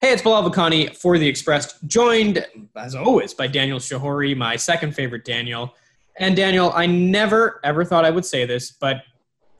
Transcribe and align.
Hey, 0.00 0.12
it's 0.12 0.22
Bilal 0.22 0.48
Vakani 0.48 0.94
for 0.94 1.18
The 1.18 1.26
Express, 1.26 1.80
joined, 1.80 2.46
as 2.76 2.94
always, 2.94 3.34
by 3.34 3.48
Daniel 3.48 3.80
Shahori, 3.80 4.36
my 4.36 4.54
second 4.54 4.94
favorite 4.94 5.24
Daniel. 5.24 5.74
And 6.20 6.36
Daniel, 6.36 6.70
I 6.72 6.86
never, 6.86 7.58
ever 7.64 7.84
thought 7.84 8.04
I 8.04 8.10
would 8.10 8.24
say 8.24 8.46
this, 8.46 8.70
but 8.70 9.02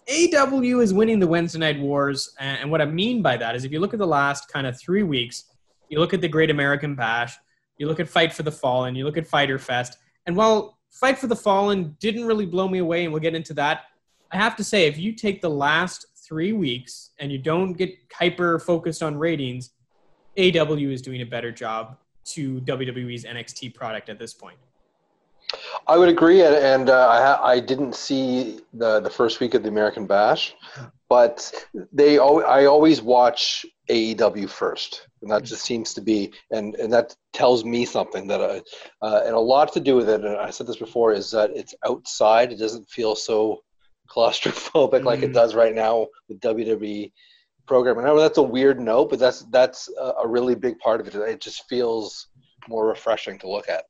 AEW 0.09 0.81
is 0.81 0.95
winning 0.95 1.19
the 1.19 1.27
Wednesday 1.27 1.59
Night 1.59 1.81
Wars. 1.81 2.37
And 2.39 2.71
what 2.71 2.81
I 2.81 2.85
mean 2.85 3.21
by 3.21 3.37
that 3.37 3.57
is 3.57 3.65
if 3.65 3.73
you 3.73 3.81
look 3.81 3.95
at 3.95 3.99
the 3.99 4.07
last 4.07 4.47
kind 4.47 4.65
of 4.65 4.79
three 4.79 5.03
weeks, 5.03 5.47
you 5.89 5.99
look 5.99 6.15
at 6.15 6.21
the 6.21 6.29
Great 6.29 6.51
American 6.51 6.95
Bash, 6.95 7.37
you 7.79 7.89
look 7.89 7.99
at 7.99 8.09
Fight 8.09 8.33
for 8.33 8.45
the 8.45 8.53
Fallen, 8.53 8.95
you 8.95 9.05
look 9.05 9.17
at 9.17 9.27
Fyter 9.27 9.59
Fest, 9.59 9.99
and 10.27 10.37
while 10.37 10.79
Fight 10.93 11.19
for 11.19 11.27
the 11.27 11.35
Fallen 11.35 11.97
didn't 11.99 12.27
really 12.27 12.47
blow 12.47 12.69
me 12.69 12.79
away, 12.79 13.03
and 13.03 13.13
we'll 13.13 13.21
get 13.21 13.35
into 13.35 13.55
that, 13.55 13.87
I 14.31 14.37
have 14.37 14.55
to 14.55 14.63
say, 14.63 14.87
if 14.87 14.99
you 14.99 15.15
take 15.15 15.43
the 15.43 15.51
last 15.51 16.07
three 16.15 16.53
weeks 16.53 17.11
and 17.19 17.33
you 17.33 17.39
don't 17.39 17.73
get 17.73 17.93
hyper 18.13 18.61
focused 18.61 19.03
on 19.03 19.17
ratings, 19.17 19.71
AEW 20.39 20.93
is 20.93 21.03
doing 21.03 21.21
a 21.21 21.27
better 21.27 21.51
job 21.51 21.99
to 22.25 22.61
WWE's 22.61 23.25
NXT 23.25 23.75
product 23.75 24.09
at 24.09 24.19
this 24.19 24.33
point. 24.33 24.57
I 25.87 25.97
would 25.97 26.09
agree, 26.09 26.43
and, 26.43 26.55
and 26.55 26.91
uh, 26.91 27.09
I, 27.09 27.53
I, 27.55 27.61
didn't 27.61 27.95
see 27.95 28.61
the 28.75 29.01
the 29.01 29.09
first 29.09 29.41
week 29.41 29.55
of 29.55 29.63
the 29.63 29.71
American 29.71 30.07
Bash, 30.07 30.55
but 31.09 31.51
they 31.91 32.19
I 32.19 32.67
always 32.67 33.01
watch 33.01 33.65
AEW 33.89 34.51
first, 34.51 35.09
and 35.23 35.31
that 35.31 35.45
just 35.45 35.65
seems 35.65 35.95
to 35.95 36.03
be, 36.03 36.33
and 36.51 36.75
and 36.75 36.93
that 36.93 37.17
tells 37.33 37.65
me 37.65 37.87
something 37.87 38.27
that 38.27 38.43
I, 38.43 38.63
uh, 39.01 39.23
and 39.25 39.35
a 39.35 39.41
lot 39.41 39.73
to 39.73 39.81
do 39.81 39.97
with 39.97 40.11
it. 40.11 40.23
And 40.23 40.37
I 40.37 40.51
said 40.51 40.67
this 40.67 40.77
before 40.77 41.15
is 41.15 41.31
that 41.31 41.51
it's 41.55 41.75
outside; 41.87 42.53
it 42.53 42.59
doesn't 42.59 42.91
feel 42.91 43.17
so 43.17 43.63
claustrophobic 44.11 44.91
mm-hmm. 44.91 45.07
like 45.07 45.23
it 45.23 45.31
mm. 45.31 45.35
does 45.35 45.55
right 45.55 45.75
now 45.75 46.09
with 46.29 46.41
WWE 46.41 47.11
program. 47.69 47.99
I 47.99 48.03
know 48.03 48.19
that's 48.19 48.39
a 48.39 48.43
weird 48.43 48.81
note, 48.81 49.11
but 49.11 49.19
that's 49.19 49.43
that's 49.51 49.89
a 50.23 50.27
really 50.27 50.55
big 50.57 50.79
part 50.79 51.01
of 51.01 51.07
it. 51.07 51.15
It 51.15 51.41
just 51.41 51.69
feels 51.69 52.29
more 52.69 52.89
refreshing 52.89 53.39
to 53.41 53.49
look 53.49 53.69
at. 53.69 53.85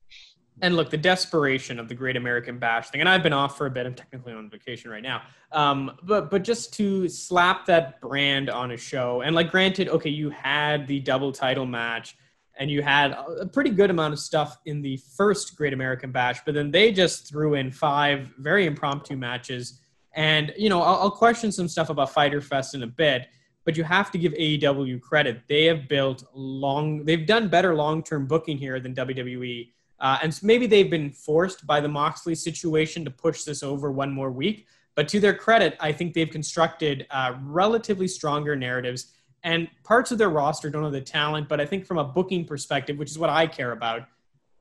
And 0.60 0.74
look, 0.74 0.90
the 0.90 0.98
desperation 0.98 1.78
of 1.78 1.88
the 1.88 1.94
Great 1.94 2.16
American 2.16 2.58
Bash 2.58 2.90
thing, 2.90 3.00
and 3.00 3.08
I've 3.08 3.22
been 3.22 3.32
off 3.32 3.56
for 3.56 3.66
a 3.66 3.70
bit. 3.70 3.86
I'm 3.86 3.94
technically 3.94 4.32
on 4.32 4.50
vacation 4.50 4.90
right 4.90 5.02
now, 5.02 5.22
um, 5.52 5.92
but 6.02 6.30
but 6.30 6.42
just 6.42 6.74
to 6.74 7.08
slap 7.08 7.64
that 7.66 8.00
brand 8.00 8.50
on 8.50 8.72
a 8.72 8.76
show, 8.76 9.20
and 9.20 9.36
like, 9.36 9.52
granted, 9.52 9.88
okay, 9.88 10.10
you 10.10 10.30
had 10.30 10.88
the 10.88 10.98
double 10.98 11.30
title 11.30 11.64
match, 11.64 12.16
and 12.58 12.68
you 12.70 12.82
had 12.82 13.12
a 13.12 13.46
pretty 13.46 13.70
good 13.70 13.88
amount 13.90 14.14
of 14.14 14.18
stuff 14.18 14.58
in 14.66 14.82
the 14.82 14.96
first 15.16 15.56
Great 15.56 15.72
American 15.72 16.10
Bash, 16.10 16.40
but 16.44 16.54
then 16.54 16.72
they 16.72 16.90
just 16.90 17.28
threw 17.28 17.54
in 17.54 17.70
five 17.70 18.34
very 18.38 18.66
impromptu 18.66 19.16
matches, 19.16 19.80
and 20.14 20.52
you 20.58 20.68
know, 20.68 20.82
I'll, 20.82 21.02
I'll 21.02 21.10
question 21.12 21.52
some 21.52 21.68
stuff 21.68 21.88
about 21.88 22.12
Fyter 22.12 22.40
Fest 22.40 22.74
in 22.74 22.82
a 22.82 22.88
bit 22.88 23.28
but 23.68 23.76
you 23.76 23.84
have 23.84 24.10
to 24.10 24.16
give 24.16 24.32
AEW 24.32 24.98
credit. 25.02 25.42
They 25.46 25.66
have 25.66 25.88
built 25.88 26.24
long, 26.32 27.04
they've 27.04 27.26
done 27.26 27.48
better 27.48 27.74
long 27.74 28.02
term 28.02 28.26
booking 28.26 28.56
here 28.56 28.80
than 28.80 28.94
WWE. 28.94 29.72
Uh, 30.00 30.16
and 30.22 30.42
maybe 30.42 30.66
they've 30.66 30.88
been 30.88 31.10
forced 31.10 31.66
by 31.66 31.78
the 31.78 31.88
Moxley 31.88 32.34
situation 32.34 33.04
to 33.04 33.10
push 33.10 33.42
this 33.42 33.62
over 33.62 33.92
one 33.92 34.10
more 34.10 34.30
week. 34.30 34.68
But 34.94 35.06
to 35.08 35.20
their 35.20 35.34
credit, 35.34 35.76
I 35.80 35.92
think 35.92 36.14
they've 36.14 36.30
constructed 36.30 37.06
uh, 37.10 37.34
relatively 37.42 38.08
stronger 38.08 38.56
narratives. 38.56 39.12
And 39.42 39.68
parts 39.84 40.12
of 40.12 40.16
their 40.16 40.30
roster 40.30 40.70
don't 40.70 40.82
have 40.82 40.92
the 40.92 41.02
talent, 41.02 41.46
but 41.46 41.60
I 41.60 41.66
think 41.66 41.84
from 41.84 41.98
a 41.98 42.04
booking 42.04 42.46
perspective, 42.46 42.96
which 42.96 43.10
is 43.10 43.18
what 43.18 43.28
I 43.28 43.46
care 43.46 43.72
about, 43.72 44.08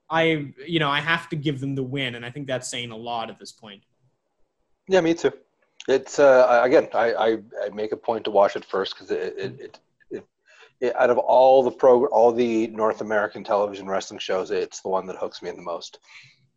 I 0.10 0.52
you 0.68 0.80
know 0.80 0.90
I 0.90 1.00
have 1.00 1.30
to 1.30 1.38
give 1.38 1.62
them 1.62 1.76
the 1.76 1.84
win, 1.84 2.16
and 2.16 2.26
I 2.26 2.30
think 2.30 2.46
that's 2.46 2.68
saying 2.68 2.92
a 2.92 2.98
lot 2.98 3.30
at 3.30 3.40
this 3.40 3.54
point. 3.54 3.84
Yeah, 4.90 5.00
me 5.00 5.14
too. 5.14 5.32
It's 5.88 6.20
uh, 6.20 6.62
again, 6.64 6.90
I, 6.94 7.14
I, 7.14 7.38
I, 7.64 7.70
make 7.74 7.94
a 7.94 7.98
point 7.98 8.26
to 8.26 8.32
watch 8.32 8.56
it 8.56 8.66
first 8.66 8.94
because 8.94 9.10
it 9.10 9.36
it, 9.38 9.60
it, 9.60 9.80
it, 10.12 10.26
it, 10.82 10.96
out 10.98 11.10
of 11.10 11.18
all 11.18 11.64
the 11.64 11.72
pro 11.72 12.06
all 12.08 12.34
the 12.34 12.68
North 12.68 13.00
American 13.00 13.44
television 13.44 13.88
wrestling 13.88 14.20
shows, 14.20 14.52
it's 14.52 14.82
the 14.82 14.90
one 14.90 15.08
that 15.08 15.16
hooks 15.16 15.42
me 15.42 15.50
in 15.50 15.56
the 15.56 15.62
most, 15.62 16.00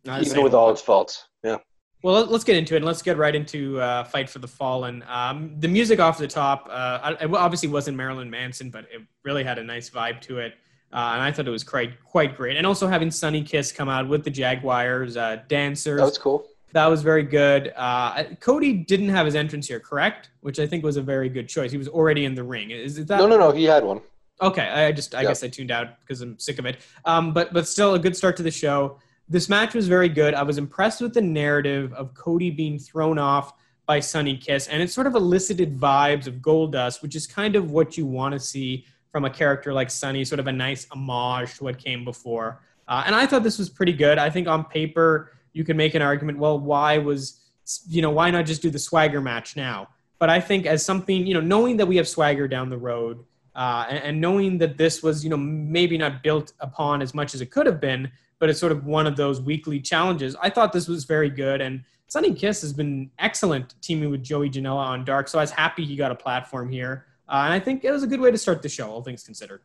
Not 0.03 0.21
even 0.21 0.43
with 0.43 0.53
all 0.53 0.69
its 0.69 0.81
faults. 0.81 1.27
Yeah. 1.43 1.57
Well, 2.03 2.25
let's 2.25 2.43
get 2.43 2.55
into 2.55 2.73
it. 2.73 2.77
and 2.77 2.85
Let's 2.85 3.03
get 3.03 3.17
right 3.17 3.35
into 3.35 3.79
uh, 3.79 4.03
Fight 4.03 4.29
for 4.29 4.39
the 4.39 4.47
Fallen. 4.47 5.03
Um, 5.07 5.55
the 5.59 5.67
music 5.67 5.99
off 5.99 6.17
the 6.17 6.27
top, 6.27 6.67
uh, 6.69 7.15
it 7.21 7.31
obviously 7.31 7.69
wasn't 7.69 7.95
Marilyn 7.95 8.29
Manson, 8.29 8.71
but 8.71 8.85
it 8.85 9.01
really 9.23 9.43
had 9.43 9.59
a 9.59 9.63
nice 9.63 9.89
vibe 9.89 10.19
to 10.21 10.39
it. 10.39 10.55
Uh, 10.91 11.11
and 11.13 11.21
I 11.21 11.31
thought 11.31 11.47
it 11.47 11.51
was 11.51 11.63
quite 11.63 12.03
quite 12.03 12.35
great. 12.35 12.57
And 12.57 12.67
also 12.67 12.87
having 12.87 13.11
Sonny 13.11 13.43
Kiss 13.43 13.71
come 13.71 13.87
out 13.87 14.09
with 14.09 14.23
the 14.25 14.29
Jaguars 14.29 15.15
uh, 15.15 15.43
dancers. 15.47 15.99
That 15.99 16.05
was 16.05 16.17
cool. 16.17 16.47
That 16.73 16.87
was 16.87 17.01
very 17.01 17.23
good. 17.23 17.73
Uh, 17.75 18.23
Cody 18.39 18.73
didn't 18.73 19.09
have 19.09 19.25
his 19.25 19.35
entrance 19.35 19.67
here, 19.67 19.79
correct? 19.79 20.29
Which 20.41 20.59
I 20.59 20.67
think 20.67 20.83
was 20.83 20.97
a 20.97 21.01
very 21.01 21.29
good 21.29 21.49
choice. 21.49 21.71
He 21.71 21.77
was 21.77 21.87
already 21.87 22.25
in 22.25 22.35
the 22.35 22.43
ring. 22.43 22.71
Is 22.71 23.05
that? 23.05 23.19
No, 23.19 23.27
no, 23.27 23.37
no. 23.37 23.51
He 23.51 23.65
had 23.65 23.83
one. 23.83 24.01
Okay, 24.41 24.67
I 24.67 24.91
just 24.91 25.13
I 25.13 25.23
guess 25.23 25.43
I 25.43 25.49
tuned 25.49 25.69
out 25.69 25.99
because 25.99 26.21
I'm 26.21 26.39
sick 26.39 26.57
of 26.57 26.65
it. 26.65 26.77
Um, 27.05 27.33
but 27.33 27.53
but 27.53 27.67
still 27.67 27.93
a 27.93 27.99
good 27.99 28.17
start 28.17 28.37
to 28.37 28.43
the 28.43 28.51
show. 28.51 28.97
This 29.29 29.47
match 29.47 29.75
was 29.75 29.87
very 29.87 30.09
good. 30.09 30.33
I 30.33 30.43
was 30.43 30.57
impressed 30.57 30.99
with 30.99 31.13
the 31.13 31.21
narrative 31.21 31.93
of 31.93 32.13
Cody 32.15 32.49
being 32.49 32.79
thrown 32.79 33.19
off 33.19 33.53
by 33.85 33.99
Sonny 33.99 34.35
Kiss, 34.37 34.67
and 34.67 34.81
it 34.81 34.89
sort 34.89 35.05
of 35.05 35.15
elicited 35.15 35.77
vibes 35.77 36.25
of 36.25 36.35
Goldust, 36.35 37.01
which 37.01 37.15
is 37.15 37.27
kind 37.27 37.55
of 37.55 37.71
what 37.71 37.97
you 37.97 38.05
want 38.05 38.33
to 38.33 38.39
see 38.39 38.85
from 39.11 39.25
a 39.25 39.29
character 39.29 39.73
like 39.73 39.89
Sonny, 39.89 40.25
sort 40.25 40.39
of 40.39 40.47
a 40.47 40.51
nice 40.51 40.87
homage 40.91 41.57
to 41.57 41.65
what 41.65 41.77
came 41.77 42.03
before. 42.03 42.61
Uh, 42.87 43.03
and 43.05 43.13
I 43.13 43.25
thought 43.25 43.43
this 43.43 43.57
was 43.59 43.69
pretty 43.69 43.93
good. 43.93 44.17
I 44.17 44.29
think 44.29 44.47
on 44.47 44.65
paper 44.65 45.33
you 45.53 45.63
can 45.63 45.77
make 45.77 45.95
an 45.95 46.01
argument, 46.01 46.37
well, 46.37 46.59
why 46.59 46.97
was, 46.97 47.39
you 47.87 48.01
know, 48.01 48.09
why 48.09 48.31
not 48.31 48.45
just 48.45 48.61
do 48.61 48.69
the 48.69 48.79
swagger 48.79 49.21
match 49.21 49.55
now? 49.55 49.89
But 50.19 50.29
I 50.29 50.39
think 50.39 50.65
as 50.65 50.85
something, 50.85 51.25
you 51.25 51.33
know, 51.33 51.41
knowing 51.41 51.77
that 51.77 51.87
we 51.87 51.97
have 51.97 52.07
swagger 52.07 52.47
down 52.47 52.69
the 52.69 52.77
road 52.77 53.23
uh, 53.55 53.85
and, 53.89 54.03
and, 54.03 54.21
knowing 54.21 54.57
that 54.59 54.77
this 54.77 55.03
was, 55.03 55.23
you 55.23 55.29
know, 55.29 55.37
maybe 55.37 55.97
not 55.97 56.23
built 56.23 56.53
upon 56.59 57.01
as 57.01 57.13
much 57.13 57.33
as 57.33 57.41
it 57.41 57.47
could 57.47 57.65
have 57.65 57.81
been, 57.81 58.09
but 58.39 58.49
it's 58.49 58.59
sort 58.59 58.71
of 58.71 58.85
one 58.85 59.07
of 59.07 59.17
those 59.17 59.41
weekly 59.41 59.79
challenges. 59.79 60.35
I 60.41 60.49
thought 60.49 60.71
this 60.71 60.87
was 60.87 61.03
very 61.03 61.29
good. 61.29 61.59
And 61.59 61.83
Sonny 62.07 62.33
Kiss 62.33 62.61
has 62.61 62.71
been 62.71 63.11
excellent 63.19 63.75
teaming 63.81 64.09
with 64.09 64.23
Joey 64.23 64.49
Janela 64.49 64.75
on 64.75 65.03
Dark. 65.03 65.27
So 65.27 65.39
I 65.39 65.41
was 65.41 65.51
happy 65.51 65.85
he 65.85 65.95
got 65.95 66.11
a 66.11 66.15
platform 66.15 66.69
here. 66.69 67.05
Uh, 67.27 67.43
and 67.45 67.53
I 67.53 67.59
think 67.59 67.83
it 67.83 67.91
was 67.91 68.03
a 68.03 68.07
good 68.07 68.19
way 68.19 68.31
to 68.31 68.37
start 68.37 68.61
the 68.61 68.69
show, 68.69 68.89
all 68.89 69.01
things 69.01 69.23
considered. 69.23 69.61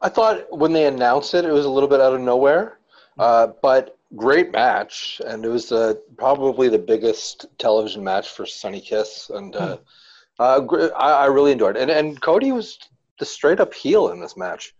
I 0.00 0.08
thought 0.08 0.46
when 0.56 0.72
they 0.72 0.86
announced 0.86 1.34
it, 1.34 1.44
it 1.44 1.52
was 1.52 1.64
a 1.64 1.70
little 1.70 1.88
bit 1.88 2.00
out 2.00 2.14
of 2.14 2.20
nowhere. 2.20 2.78
Uh, 3.18 3.48
but 3.62 3.98
great 4.16 4.52
match, 4.52 5.20
and 5.26 5.44
it 5.44 5.48
was 5.48 5.72
uh, 5.72 5.94
probably 6.16 6.68
the 6.68 6.78
biggest 6.78 7.46
television 7.58 8.04
match 8.04 8.28
for 8.28 8.46
Sonny 8.46 8.80
Kiss, 8.80 9.30
and 9.30 9.54
uh, 9.56 9.78
hmm. 10.38 10.42
I, 10.42 11.12
I, 11.12 11.26
really 11.26 11.52
enjoyed 11.52 11.76
it. 11.76 11.82
And 11.82 11.90
and 11.90 12.20
Cody 12.20 12.52
was 12.52 12.78
the 13.18 13.24
straight 13.24 13.60
up 13.60 13.72
heel 13.72 14.10
in 14.10 14.20
this 14.20 14.36
match. 14.36 14.74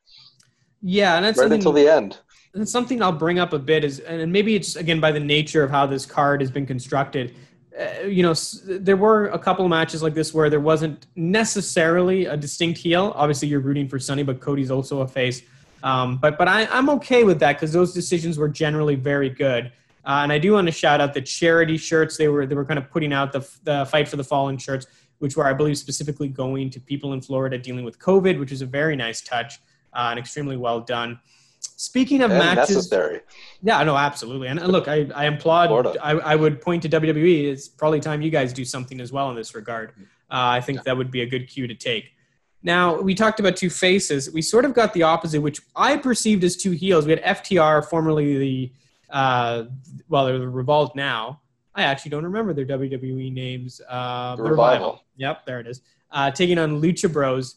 Yeah, 0.83 1.17
and 1.17 1.25
that's 1.25 1.39
right 1.39 1.53
until 1.53 1.73
the 1.73 1.89
end. 1.89 2.19
And 2.55 2.69
something 2.69 3.03
I'll 3.03 3.13
bring 3.13 3.39
up 3.39 3.53
a 3.53 3.59
bit 3.59 3.85
is, 3.85 4.01
and 4.01 4.31
maybe 4.33 4.55
it's 4.55 4.77
again 4.77 5.01
by 5.01 5.13
the 5.13 5.21
nature 5.21 5.63
of 5.63 5.71
how 5.71 5.87
this 5.87 6.05
card 6.05 6.41
has 6.41 6.51
been 6.51 6.67
constructed. 6.67 7.35
Uh, 7.79 8.07
you 8.07 8.23
know, 8.23 8.35
there 8.67 8.99
were 8.99 9.29
a 9.29 9.39
couple 9.39 9.65
of 9.65 9.71
matches 9.71 10.03
like 10.03 10.13
this 10.13 10.35
where 10.35 10.51
there 10.51 10.61
wasn't 10.61 11.07
necessarily 11.17 12.27
a 12.27 12.37
distinct 12.37 12.79
heel. 12.79 13.13
Obviously, 13.17 13.49
you're 13.49 13.61
rooting 13.61 13.89
for 13.89 13.99
Sonny, 13.99 14.23
but 14.23 14.41
Cody's 14.41 14.71
also 14.71 15.01
a 15.01 15.09
face. 15.09 15.43
Um, 15.83 16.19
but 16.19 16.39
but 16.39 16.49
I, 16.49 16.67
I'm 16.67 16.89
okay 16.91 17.25
with 17.25 17.41
that 17.41 17.55
because 17.55 17.73
those 17.73 17.93
decisions 17.93 18.39
were 18.39 18.49
generally 18.49 18.95
very 18.95 19.29
good. 19.29 19.73
Uh, 20.05 20.21
and 20.23 20.33
I 20.33 20.39
do 20.39 20.53
want 20.53 20.67
to 20.67 20.73
shout 20.73 21.01
out 21.01 21.15
the 21.15 21.23
charity 21.23 21.77
shirts. 21.77 22.17
They 22.17 22.29
were 22.29 22.47
they 22.47 22.55
were 22.55 22.65
kind 22.65 22.79
of 22.79 22.91
putting 22.91 23.13
out 23.13 23.33
the 23.33 23.49
the 23.65 23.87
fight 23.87 24.09
for 24.09 24.17
the 24.17 24.25
fallen 24.25 24.59
shirts, 24.59 24.87
which 25.19 25.37
were 25.37 25.47
I 25.47 25.53
believe 25.53 25.79
specifically 25.79 26.29
going 26.29 26.71
to 26.71 26.81
people 26.81 27.13
in 27.13 27.21
Florida 27.21 27.59
dealing 27.59 27.85
with 27.85 27.99
COVID, 27.99 28.39
which 28.39 28.53
is 28.53 28.63
a 28.63 28.67
very 28.67 28.97
nice 28.97 29.21
touch 29.21 29.61
uh, 29.93 30.09
and 30.11 30.19
extremely 30.19 30.57
well 30.57 30.81
done. 30.81 31.21
Speaking 31.61 32.23
of 32.23 32.31
and 32.31 32.39
matches, 32.39 32.77
necessary. 32.77 33.21
Yeah, 33.63 33.83
no, 33.85 33.97
absolutely. 33.97 34.49
And, 34.49 34.59
and 34.59 34.73
look, 34.73 34.89
I, 34.89 35.09
I 35.15 35.25
applaud. 35.25 35.97
I, 35.99 36.13
I, 36.13 36.37
would 36.37 36.61
point 36.61 36.83
to 36.83 36.89
WWE. 36.89 37.45
It's 37.45 37.69
probably 37.69 38.01
time 38.01 38.23
you 38.23 38.31
guys 38.31 38.53
do 38.53 38.65
something 38.65 39.01
as 39.01 39.13
well 39.13 39.31
in 39.31 39.37
this 39.37 39.55
regard. 39.55 39.93
Uh, 39.99 40.59
I 40.59 40.61
think 40.61 40.79
yeah. 40.79 40.83
that 40.87 40.97
would 40.97 41.11
be 41.11 41.23
a 41.23 41.27
good 41.27 41.49
cue 41.49 41.67
to 41.67 41.75
take. 41.75 42.15
Now, 42.63 43.01
we 43.01 43.15
talked 43.15 43.41
about 43.41 43.57
two 43.57 43.71
faces. 43.71 44.31
We 44.31 44.43
sort 44.43 44.65
of 44.65 44.75
got 44.75 44.93
the 44.93 45.03
opposite, 45.03 45.41
which 45.41 45.61
I 45.75 45.97
perceived 45.97 46.45
as 46.45 46.57
two 46.57 46.71
heels. 46.71 47.07
We 47.07 47.11
had 47.13 47.23
FTR, 47.23 47.89
formerly 47.89 48.39
the, 48.39 48.73
uh, 49.11 49.65
well, 50.09 50.27
they're 50.27 50.39
the 50.39 50.49
Revolt 50.49 50.95
now. 50.95 51.41
I 51.75 51.83
actually 51.85 52.11
don't 52.11 52.25
remember 52.25 52.53
their 52.53 52.67
WWE 52.67 53.33
names. 53.33 53.81
Uh, 53.89 54.37
the 54.37 54.43
Revival. 54.43 54.65
Revival. 54.67 55.05
Yep, 55.17 55.47
there 55.47 55.61
it 55.61 55.67
is. 55.67 55.81
Uh, 56.11 56.31
taking 56.31 56.59
on 56.59 56.81
Lucha 56.81 57.13
Bros. 57.13 57.57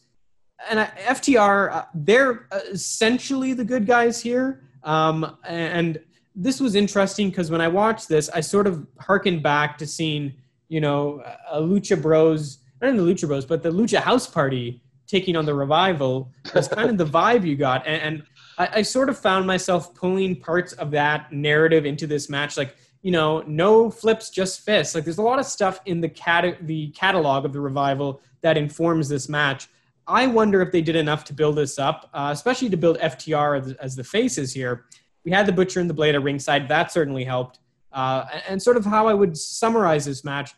And 0.69 0.80
FTR, 0.80 1.72
uh, 1.72 1.86
they're 1.94 2.48
essentially 2.72 3.54
the 3.54 3.66
good 3.66 3.86
guys 3.86 4.22
here. 4.22 4.63
Um, 4.84 5.38
and 5.44 6.00
this 6.34 6.60
was 6.60 6.75
interesting 6.75 7.30
because 7.30 7.51
when 7.51 7.62
I 7.62 7.68
watched 7.68 8.08
this, 8.08 8.30
I 8.30 8.40
sort 8.42 8.66
of 8.66 8.88
harkened 9.00 9.44
back 9.44 9.78
to 9.80 9.88
seeing, 9.88 10.34
you 10.69 10.81
know, 10.81 11.22
a 11.50 11.62
Lucha 11.62 12.01
Bros, 12.01 12.60
not 12.81 12.90
in 12.90 12.98
the 12.98 13.04
Lucha 13.04 13.28
Bros, 13.28 13.46
but 13.46 13.62
the 13.62 13.72
Lucha 13.72 14.00
House 14.00 14.28
Party 14.28 14.81
taking 15.07 15.36
on 15.36 15.46
the 15.46 15.54
revival 15.54 16.31
was 16.54 16.68
kind 16.68 16.90
of 16.90 16.98
the 16.98 17.06
vibe 17.06 17.46
you 17.46 17.56
got. 17.56 17.86
And, 17.86 18.02
and 18.02 18.24
I, 18.57 18.80
I, 18.80 18.81
sort 18.81 19.10
of 19.10 19.18
found 19.18 19.46
myself 19.46 19.94
pulling 19.94 20.40
parts 20.40 20.74
of 20.74 20.92
that 20.92 21.31
narrative 21.31 21.86
into 21.86 22.07
this 22.07 22.30
match. 22.30 22.57
Like, 22.57 22.75
you 23.02 23.12
know, 23.12 23.44
no 23.46 23.92
flips, 23.92 24.30
just 24.30 24.62
fists. 24.62 24.96
Like, 24.96 25.04
there's 25.04 25.19
a 25.19 25.24
lot 25.24 25.40
of 25.40 25.46
stuff 25.46 25.80
in 25.86 26.02
the 26.02 26.10
cat 26.10 26.57
the 26.62 26.90
catalog 26.92 27.46
of 27.46 27.54
the 27.54 27.60
revival 27.60 28.22
that 28.42 28.57
informs 28.57 29.10
this 29.10 29.30
match. 29.30 29.68
I 30.07 30.28
wonder 30.28 30.62
if 30.62 30.72
they 30.72 30.81
did 30.81 30.96
enough 30.96 31.24
to 31.25 31.34
build 31.34 31.56
this 31.56 31.80
up, 31.80 32.10
uh, 32.13 32.30
especially 32.31 32.69
to 32.69 32.78
build 32.78 33.00
FTR 33.00 33.60
as, 33.60 33.74
as, 33.74 33.96
the 33.96 34.04
faces 34.04 34.54
here. 34.54 34.86
We 35.24 35.31
had 35.31 35.48
the 35.48 35.51
Butcher 35.51 35.80
and 35.80 35.90
the 35.90 35.96
Blade 35.96 36.13
at 36.13 36.22
ringside. 36.22 36.68
That 36.68 36.92
certainly 36.92 37.24
helped. 37.24 37.60
Uh, 37.92 38.25
and 38.48 38.62
sort 38.62 38.78
of 38.78 38.86
how 38.86 39.08
I 39.08 39.13
would 39.13 39.36
summarize 39.36 40.06
this 40.06 40.24
match 40.24 40.54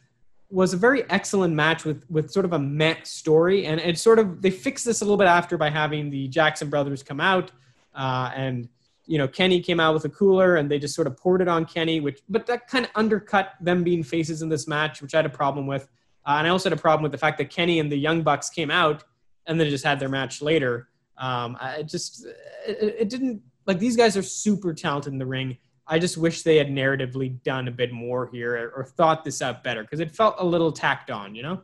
was 0.50 0.74
a 0.74 0.78
very 0.78 1.10
excellent 1.10 1.54
match 1.54 1.84
with 1.84 2.06
with 2.10 2.32
sort 2.32 2.46
of 2.46 2.54
a 2.54 2.60
mech 2.60 3.06
story, 3.06 3.66
and 3.66 3.80
it 3.80 3.98
sort 3.98 4.20
of 4.20 4.42
they 4.42 4.50
fixed 4.50 4.86
this 4.86 5.02
a 5.02 5.04
little 5.04 5.18
bit 5.18 5.28
after 5.28 5.58
by 5.58 5.70
having 5.70 6.10
the 6.10 6.28
Jackson 6.28 6.70
brothers 6.70 7.04
come 7.04 7.20
out, 7.20 7.52
uh, 7.96 8.32
and 8.36 8.70
you 9.06 9.18
know 9.18 9.28
Kenny 9.28 9.62
came 9.62 9.80
out 9.80 9.94
with 9.94 10.06
a 10.06 10.10
cooler, 10.10 10.56
and 10.56 10.72
they 10.72 10.80
just 10.80 10.96
sort 10.96 11.08
of 11.08 11.18
poured 11.18 11.42
it 11.42 11.48
on 11.48 11.66
Kenny, 11.66 12.00
which 12.00 12.22
but 12.30 12.46
that 12.48 12.68
kind 12.68 12.86
of 12.86 12.92
undercut 12.96 13.54
them 13.60 13.84
being 13.84 14.04
faces 14.04 14.42
in 14.42 14.50
this 14.50 14.68
match, 14.68 15.02
which 15.02 15.14
I 15.14 15.18
had 15.18 15.26
a 15.26 15.30
problem 15.30 15.68
with, 15.68 15.90
uh, 16.26 16.36
and 16.38 16.48
I 16.48 16.50
also 16.50 16.70
had 16.70 16.78
a 16.78 16.82
problem 16.82 17.04
with 17.04 17.12
the 17.12 17.18
fact 17.18 17.38
that 17.40 17.50
Kenny 17.50 17.80
and 17.80 17.92
the 17.92 17.98
Young 17.98 18.22
Bucks 18.22 18.50
came 18.50 18.72
out 18.72 19.04
and 19.48 19.60
then 19.60 19.70
just 19.70 19.84
had 19.84 20.00
their 20.00 20.10
match 20.10 20.42
later. 20.42 20.90
Um, 21.18 21.58
I 21.60 21.84
just 21.84 22.26
it, 22.66 22.96
it 23.00 23.10
didn't 23.10 23.42
like 23.66 23.80
these 23.80 23.98
guys 23.98 24.16
are 24.16 24.24
super 24.24 24.74
talented 24.74 25.12
in 25.12 25.20
the 25.20 25.26
ring 25.26 25.58
I 25.88 26.00
just 26.00 26.18
wish 26.18 26.44
they 26.44 26.58
had 26.58 26.68
narratively 26.68 27.42
done 27.44 27.68
a 27.68 27.72
bit 27.72 27.92
more 27.92 28.28
here 28.28 28.74
or, 28.76 28.84
thought 28.84 29.24
this 29.24 29.42
out 29.42 29.64
better 29.64 29.84
because 29.84 30.00
it 30.00 30.12
felt 30.12 30.36
a 30.40 30.46
little 30.46 30.72
tacked 30.72 31.12
on, 31.12 31.36
you 31.36 31.44
know? 31.44 31.62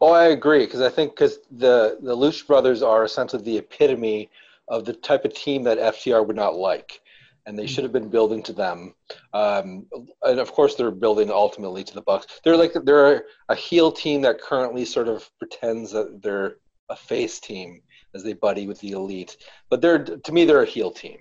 Oh, 0.00 0.12
I 0.12 0.26
agree 0.26 0.64
because 0.64 0.80
I 0.80 0.90
think 0.90 1.12
because 1.12 1.38
the 1.50 1.98
the 2.02 2.14
Lucha 2.14 2.46
Brothers 2.46 2.82
are 2.82 3.04
essentially 3.04 3.42
the 3.42 3.58
epitome 3.58 4.30
of 4.68 4.84
the 4.84 4.92
type 4.92 5.24
of 5.24 5.34
team 5.34 5.62
that 5.64 5.78
FTR 5.78 6.26
would 6.26 6.36
not 6.36 6.54
like, 6.54 7.00
and 7.46 7.58
they 7.58 7.64
mm-hmm. 7.64 7.74
should 7.74 7.84
have 7.84 7.92
been 7.92 8.10
building 8.10 8.42
to 8.42 8.52
them. 8.52 8.94
Um, 9.32 9.86
and 10.22 10.38
of 10.38 10.52
course, 10.52 10.74
they're 10.74 10.90
building 10.90 11.30
ultimately 11.30 11.84
to 11.84 11.94
the 11.94 12.02
Bucks. 12.02 12.26
They're 12.44 12.56
like 12.56 12.72
they're 12.84 13.24
a 13.48 13.54
heel 13.54 13.90
team 13.90 14.20
that 14.22 14.40
currently 14.42 14.84
sort 14.84 15.08
of 15.08 15.28
pretends 15.38 15.92
that 15.92 16.20
they're 16.22 16.56
a 16.90 16.96
face 16.96 17.40
team 17.40 17.80
as 18.14 18.22
they 18.22 18.34
buddy 18.34 18.66
with 18.66 18.78
the 18.80 18.90
elite, 18.90 19.38
but 19.70 19.80
they're 19.80 20.04
to 20.04 20.32
me 20.32 20.44
they're 20.44 20.62
a 20.62 20.66
heel 20.66 20.90
team. 20.90 21.18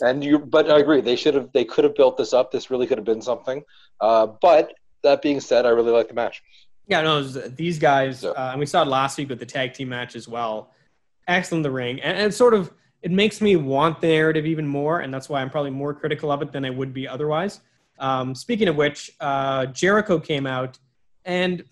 And 0.00 0.22
you, 0.22 0.38
but 0.38 0.70
I 0.70 0.78
agree. 0.78 1.00
They 1.00 1.16
should 1.16 1.34
have. 1.34 1.50
They 1.52 1.64
could 1.64 1.84
have 1.84 1.94
built 1.94 2.16
this 2.16 2.32
up. 2.32 2.50
This 2.50 2.70
really 2.70 2.86
could 2.86 2.98
have 2.98 3.04
been 3.04 3.22
something. 3.22 3.64
Uh, 4.00 4.26
but 4.40 4.72
that 5.02 5.22
being 5.22 5.40
said, 5.40 5.66
I 5.66 5.70
really 5.70 5.90
like 5.90 6.08
the 6.08 6.14
match. 6.14 6.42
Yeah, 6.88 7.00
no, 7.00 7.22
these 7.22 7.78
guys, 7.78 8.24
uh, 8.24 8.32
and 8.36 8.60
we 8.60 8.66
saw 8.66 8.82
it 8.82 8.88
last 8.88 9.18
week 9.18 9.28
with 9.28 9.40
the 9.40 9.46
tag 9.46 9.72
team 9.72 9.88
match 9.88 10.14
as 10.14 10.28
well. 10.28 10.70
Excellent 11.26 11.64
the 11.64 11.70
ring, 11.70 12.00
and, 12.00 12.16
and 12.16 12.34
sort 12.34 12.54
of 12.54 12.72
it 13.02 13.10
makes 13.10 13.40
me 13.40 13.56
want 13.56 14.00
the 14.00 14.08
narrative 14.08 14.46
even 14.46 14.66
more, 14.66 15.00
and 15.00 15.12
that's 15.12 15.28
why 15.28 15.40
I'm 15.40 15.50
probably 15.50 15.70
more 15.70 15.94
critical 15.94 16.30
of 16.30 16.42
it 16.42 16.52
than 16.52 16.64
I 16.64 16.70
would 16.70 16.92
be 16.92 17.08
otherwise. 17.08 17.60
Um, 17.98 18.34
speaking 18.34 18.68
of 18.68 18.76
which, 18.76 19.10
uh, 19.20 19.66
Jericho 19.66 20.20
came 20.20 20.46
out, 20.46 20.78
and 21.24 21.64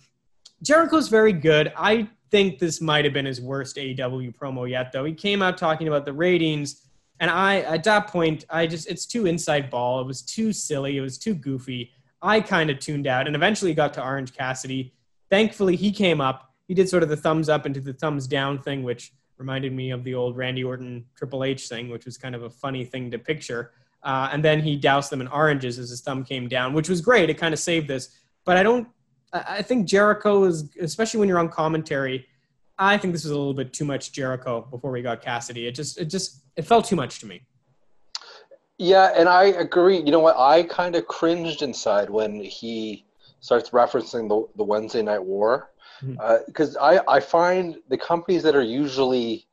Jericho's 0.63 1.09
very 1.09 1.33
good. 1.33 1.73
I 1.77 2.09
think 2.31 2.59
this 2.59 2.81
might 2.81 3.05
have 3.05 3.15
been 3.15 3.27
his 3.27 3.41
worst 3.41 3.77
AEW 3.77 4.35
promo 4.37 4.69
yet, 4.69 4.91
though. 4.93 5.05
He 5.05 5.13
came 5.13 5.43
out 5.43 5.59
talking 5.59 5.87
about 5.87 6.05
the 6.05 6.13
ratings 6.13 6.84
and 7.21 7.31
I, 7.31 7.61
at 7.61 7.85
that 7.85 8.09
point, 8.09 8.45
I 8.51 8.67
just, 8.67 8.89
it's 8.89 9.07
too 9.07 9.27
inside 9.27 9.71
ball. 9.71 10.01
It 10.01 10.07
was 10.07 10.23
too 10.23 10.53
silly. 10.53 10.97
It 10.97 11.01
was 11.01 11.19
too 11.19 11.35
goofy. 11.35 11.93
I 12.21 12.41
kind 12.41 12.71
of 12.71 12.79
tuned 12.79 13.07
out 13.07 13.27
and 13.27 13.37
eventually 13.37 13.75
got 13.75 13.95
to 13.95 14.03
Orange 14.03 14.35
Cassidy. 14.35 14.95
Thankfully, 15.31 15.77
he 15.77 15.93
came 15.93 16.21
up. 16.21 16.53
He 16.67 16.75
did 16.75 16.89
sort 16.89 17.03
of 17.03 17.09
the 17.09 17.17
thumbs 17.17 17.49
up 17.49 17.67
into 17.67 17.81
the 17.81 17.93
thumbs 17.93 18.27
down 18.27 18.61
thing, 18.61 18.83
which 18.83 19.13
reminded 19.37 19.73
me 19.73 19.91
of 19.91 20.05
the 20.05 20.15
old 20.15 20.37
Randy 20.37 20.65
Orton 20.65 21.05
Triple 21.17 21.45
H 21.45 21.69
thing, 21.69 21.89
which 21.91 22.05
was 22.05 22.17
kind 22.17 22.35
of 22.35 22.43
a 22.43 22.51
funny 22.51 22.85
thing 22.85 23.11
to 23.11 23.19
picture. 23.19 23.73
Uh, 24.03 24.29
and 24.33 24.45
then 24.45 24.61
he 24.61 24.77
doused 24.77 25.11
them 25.11 25.21
in 25.21 25.29
oranges 25.29 25.79
as 25.79 25.91
his 25.91 26.01
thumb 26.01 26.25
came 26.25 26.49
down, 26.49 26.73
which 26.73 26.89
was 26.89 27.01
great. 27.01 27.31
It 27.31 27.35
kind 27.35 27.55
of 27.55 27.61
saved 27.61 27.89
this. 27.89 28.11
But 28.45 28.57
I 28.57 28.63
don't, 28.63 28.89
I 29.33 29.63
think 29.63 29.87
Jericho 29.87 30.45
is, 30.45 30.71
especially 30.81 31.21
when 31.21 31.29
you're 31.29 31.39
on 31.39 31.49
commentary, 31.49 32.27
I 32.79 32.99
think 32.99 33.13
this 33.13 33.25
was 33.25 33.33
a 33.33 33.39
little 33.39 33.55
bit 33.55 33.73
too 33.73 33.85
much 33.85 34.13
Jericho 34.13 34.67
before 34.71 34.91
we 34.91 35.03
got 35.03 35.23
Cassidy. 35.23 35.67
It 35.67 35.73
just, 35.73 35.99
it 35.99 36.07
just, 36.07 36.43
it 36.57 36.63
felt 36.63 36.85
too 36.87 36.97
much 36.97 37.21
to 37.21 37.27
me. 37.27 37.43
Yeah, 38.79 39.13
and 39.17 39.29
I 39.29 39.45
agree. 39.45 39.99
You 39.99 40.11
know 40.11 40.21
what? 40.21 40.37
I 40.37 40.65
kind 40.65 40.97
of 40.97 41.07
cringed 41.07 41.63
inside 41.63 42.11
when 42.11 42.41
he 42.41 43.05
starts 43.39 43.71
referencing 43.71 44.29
the 44.29 44.49
the 44.57 44.65
Wednesday 44.65 45.03
Night 45.03 45.23
War, 45.23 45.71
because 46.01 46.77
mm-hmm. 46.77 46.83
uh, 46.83 47.03
I 47.09 47.17
I 47.17 47.21
find 47.21 47.77
the 47.89 47.97
companies 47.97 48.43
that 48.43 48.57
are 48.57 48.63
usually 48.63 49.47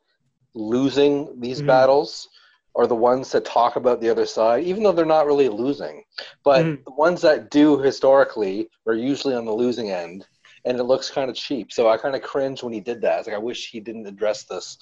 losing 0.56 1.40
these 1.40 1.60
mm-hmm. 1.60 1.68
battles 1.68 2.30
are 2.76 2.88
the 2.88 2.96
ones 2.96 3.32
that 3.32 3.46
talk 3.46 3.76
about 3.76 4.02
the 4.02 4.10
other 4.10 4.26
side, 4.26 4.64
even 4.64 4.82
though 4.82 4.92
they're 4.92 5.06
not 5.06 5.28
really 5.28 5.50
losing. 5.50 6.04
But 6.44 6.66
mm-hmm. 6.66 6.84
the 6.84 6.94
ones 6.94 7.22
that 7.22 7.52
do 7.52 7.78
historically 7.78 8.70
are 8.88 8.96
usually 8.96 9.36
on 9.36 9.46
the 9.46 9.52
losing 9.52 9.92
end, 9.92 10.26
and 10.66 10.78
it 10.78 10.84
looks 10.84 11.10
kind 11.10 11.30
of 11.30 11.36
cheap. 11.36 11.72
So 11.72 11.90
I 11.90 11.98
kind 11.98 12.16
of 12.16 12.22
cringe 12.22 12.64
when 12.64 12.74
he 12.74 12.80
did 12.80 13.02
that. 13.02 13.20
It's 13.20 13.28
like 13.28 13.36
I 13.36 13.40
wish 13.40 13.70
he 13.70 13.80
didn't 13.80 14.08
address 14.08 14.44
this 14.44 14.78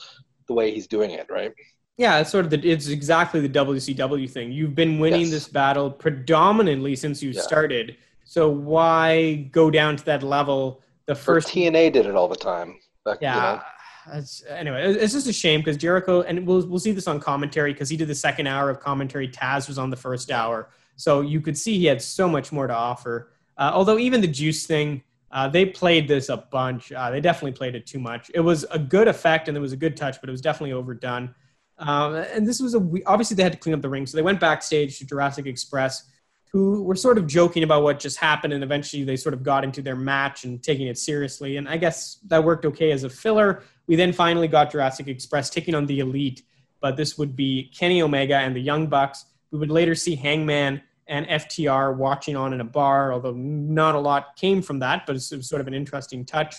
the 0.47 0.53
way 0.53 0.71
he's 0.71 0.87
doing 0.87 1.11
it, 1.11 1.27
right? 1.29 1.53
Yeah, 1.97 2.19
it's 2.19 2.29
sort 2.29 2.45
of 2.45 2.51
the 2.51 2.69
it's 2.69 2.87
exactly 2.87 3.45
the 3.45 3.49
WCW 3.49 4.29
thing. 4.29 4.51
You've 4.51 4.75
been 4.75 4.99
winning 4.99 5.21
yes. 5.21 5.31
this 5.31 5.47
battle 5.47 5.91
predominantly 5.91 6.95
since 6.95 7.21
you 7.21 7.31
yeah. 7.31 7.41
started. 7.41 7.97
So 8.23 8.49
why 8.49 9.49
go 9.51 9.69
down 9.69 9.97
to 9.97 10.05
that 10.05 10.23
level? 10.23 10.81
The 11.07 11.15
first 11.15 11.49
TNA 11.49 11.91
did 11.93 12.05
it 12.05 12.15
all 12.15 12.27
the 12.27 12.35
time. 12.35 12.79
Back, 13.03 13.17
yeah. 13.21 13.61
You 14.07 14.13
know. 14.13 14.25
anyway, 14.49 14.93
it's 14.93 15.13
just 15.13 15.27
a 15.27 15.33
shame 15.33 15.59
because 15.59 15.75
Jericho, 15.75 16.21
and 16.21 16.47
we'll 16.47 16.65
we'll 16.67 16.79
see 16.79 16.91
this 16.91 17.07
on 17.07 17.19
commentary 17.19 17.73
because 17.73 17.89
he 17.89 17.97
did 17.97 18.07
the 18.07 18.15
second 18.15 18.47
hour 18.47 18.69
of 18.69 18.79
commentary. 18.79 19.27
Taz 19.27 19.67
was 19.67 19.77
on 19.77 19.89
the 19.89 19.97
first 19.97 20.31
hour, 20.31 20.69
so 20.95 21.21
you 21.21 21.41
could 21.41 21.57
see 21.57 21.77
he 21.77 21.85
had 21.85 22.01
so 22.01 22.29
much 22.29 22.51
more 22.51 22.67
to 22.67 22.73
offer. 22.73 23.31
Uh, 23.57 23.71
although 23.73 23.97
even 23.97 24.21
the 24.21 24.27
juice 24.27 24.65
thing, 24.65 25.03
uh, 25.31 25.47
they 25.47 25.65
played 25.65 26.07
this 26.07 26.29
a 26.29 26.37
bunch. 26.37 26.91
Uh, 26.91 27.11
they 27.11 27.21
definitely 27.21 27.51
played 27.51 27.75
it 27.75 27.85
too 27.85 27.99
much. 27.99 28.31
It 28.33 28.39
was 28.39 28.65
a 28.71 28.79
good 28.79 29.07
effect 29.07 29.47
and 29.47 29.55
it 29.55 29.59
was 29.59 29.73
a 29.73 29.77
good 29.77 29.95
touch, 29.95 30.19
but 30.19 30.29
it 30.29 30.31
was 30.31 30.41
definitely 30.41 30.73
overdone. 30.73 31.35
Um, 31.77 32.15
and 32.15 32.47
this 32.47 32.59
was 32.59 32.75
a 32.75 32.89
obviously 33.05 33.35
they 33.35 33.43
had 33.43 33.53
to 33.53 33.57
clean 33.57 33.73
up 33.73 33.81
the 33.81 33.89
ring, 33.89 34.05
so 34.05 34.17
they 34.17 34.21
went 34.21 34.39
backstage 34.39 34.99
to 34.99 35.05
Jurassic 35.05 35.45
Express, 35.45 36.09
who 36.51 36.83
were 36.83 36.95
sort 36.95 37.17
of 37.17 37.25
joking 37.25 37.63
about 37.63 37.83
what 37.83 37.99
just 37.99 38.17
happened, 38.17 38.53
and 38.53 38.63
eventually 38.63 39.03
they 39.03 39.15
sort 39.15 39.33
of 39.33 39.43
got 39.43 39.63
into 39.63 39.81
their 39.81 39.95
match 39.95 40.43
and 40.43 40.61
taking 40.61 40.87
it 40.87 40.97
seriously. 40.97 41.55
And 41.55 41.69
I 41.69 41.77
guess 41.77 42.19
that 42.27 42.43
worked 42.43 42.65
okay 42.65 42.91
as 42.91 43.05
a 43.05 43.09
filler. 43.09 43.63
We 43.87 43.95
then 43.95 44.11
finally 44.11 44.47
got 44.47 44.71
Jurassic 44.71 45.07
Express 45.07 45.49
taking 45.49 45.73
on 45.73 45.85
the 45.85 45.99
Elite, 45.99 46.43
but 46.81 46.97
this 46.97 47.17
would 47.17 47.35
be 47.35 47.71
Kenny 47.73 48.01
Omega 48.01 48.35
and 48.35 48.53
the 48.53 48.61
Young 48.61 48.87
Bucks. 48.87 49.25
We 49.51 49.59
would 49.59 49.71
later 49.71 49.95
see 49.95 50.15
Hangman 50.15 50.81
and 51.09 51.27
FTR 51.27 51.97
watching 51.97 52.35
on 52.35 52.53
in 52.53 52.61
a 52.61 52.65
bar, 52.65 53.11
although 53.11 53.33
not 53.33 53.95
a 53.95 54.00
lot 54.00 54.35
came 54.38 54.61
from 54.61 54.79
that, 54.79 55.06
but 55.06 55.15
it 55.15 55.31
was 55.35 55.50
sort 55.50 55.59
of 55.59 55.67
an 55.67 55.73
interesting 55.73 56.23
touch. 56.23 56.57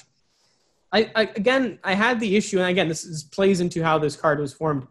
I, 0.93 1.11
I 1.15 1.23
again, 1.37 1.79
I 1.85 1.95
had 1.95 2.19
the 2.19 2.37
issue, 2.37 2.59
and 2.59 2.69
again, 2.69 2.89
this 2.89 3.05
is, 3.05 3.23
plays 3.23 3.61
into 3.61 3.83
how 3.83 3.99
this 3.99 4.17
card 4.17 4.41
was 4.41 4.53
formed. 4.53 4.87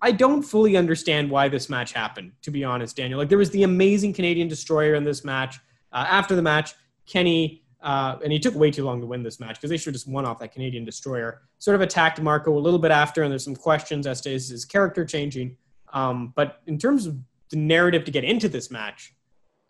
I 0.00 0.12
don't 0.12 0.42
fully 0.42 0.76
understand 0.76 1.30
why 1.30 1.48
this 1.48 1.68
match 1.68 1.92
happened, 1.92 2.32
to 2.42 2.50
be 2.50 2.64
honest, 2.64 2.96
Daniel. 2.96 3.18
Like, 3.18 3.28
there 3.28 3.38
was 3.38 3.50
the 3.50 3.64
amazing 3.64 4.12
Canadian 4.12 4.48
Destroyer 4.48 4.94
in 4.94 5.04
this 5.04 5.24
match. 5.24 5.58
Uh, 5.92 6.06
after 6.08 6.34
the 6.34 6.42
match, 6.42 6.74
Kenny, 7.06 7.62
uh, 7.82 8.16
and 8.22 8.32
he 8.32 8.38
took 8.38 8.54
way 8.54 8.70
too 8.70 8.84
long 8.84 9.00
to 9.00 9.06
win 9.06 9.22
this 9.22 9.40
match 9.40 9.56
because 9.56 9.68
they 9.68 9.76
should 9.76 9.86
have 9.86 9.94
just 9.94 10.08
won 10.08 10.24
off 10.24 10.38
that 10.38 10.52
Canadian 10.52 10.84
Destroyer, 10.84 11.42
sort 11.58 11.74
of 11.74 11.80
attacked 11.80 12.20
Marko 12.20 12.56
a 12.56 12.58
little 12.58 12.78
bit 12.78 12.92
after, 12.92 13.22
and 13.22 13.30
there's 13.30 13.44
some 13.44 13.56
questions 13.56 14.06
as 14.06 14.20
to 14.22 14.30
is 14.30 14.48
his 14.48 14.64
character 14.64 15.04
changing. 15.04 15.56
Um, 15.92 16.32
but 16.34 16.62
in 16.66 16.78
terms 16.78 17.06
of 17.06 17.18
the 17.52 17.58
narrative 17.58 18.04
to 18.04 18.10
get 18.10 18.24
into 18.24 18.48
this 18.48 18.70
match, 18.70 19.14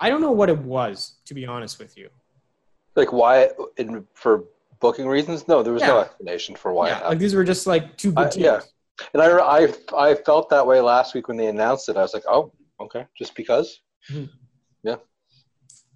I 0.01 0.09
don't 0.09 0.23
know 0.23 0.33
what 0.33 0.49
it 0.49 0.59
was, 0.59 1.17
to 1.27 1.35
be 1.35 1.47
honest 1.47 1.79
with 1.79 1.97
you. 1.97 2.09
Like, 2.97 3.13
why, 3.13 3.51
in, 3.77 4.07
for 4.15 4.45
booking 4.81 5.07
reasons? 5.07 5.47
No, 5.47 5.63
there 5.63 5.73
was 5.73 5.83
yeah. 5.83 5.89
no 5.89 6.01
explanation 6.01 6.57
for 6.57 6.73
why. 6.73 6.89
Yeah, 6.89 7.09
like 7.09 7.19
these 7.19 7.35
were 7.35 7.45
just 7.45 7.67
like 7.67 7.97
two 7.97 8.13
good 8.13 8.27
uh, 8.27 8.31
teams. 8.31 8.45
Yeah 8.45 8.61
and 9.15 9.23
I, 9.23 9.39
I, 9.39 9.69
I 9.97 10.15
felt 10.15 10.49
that 10.51 10.67
way 10.67 10.81
last 10.81 11.15
week 11.15 11.29
when 11.29 11.37
they 11.37 11.47
announced 11.47 11.89
it. 11.89 11.97
I 11.97 12.03
was 12.03 12.15
like, 12.15 12.25
oh, 12.29 12.53
okay, 12.81 13.07
just 13.17 13.35
because. 13.35 13.81
Mm-hmm. 14.11 14.27
Yeah. 14.83 14.97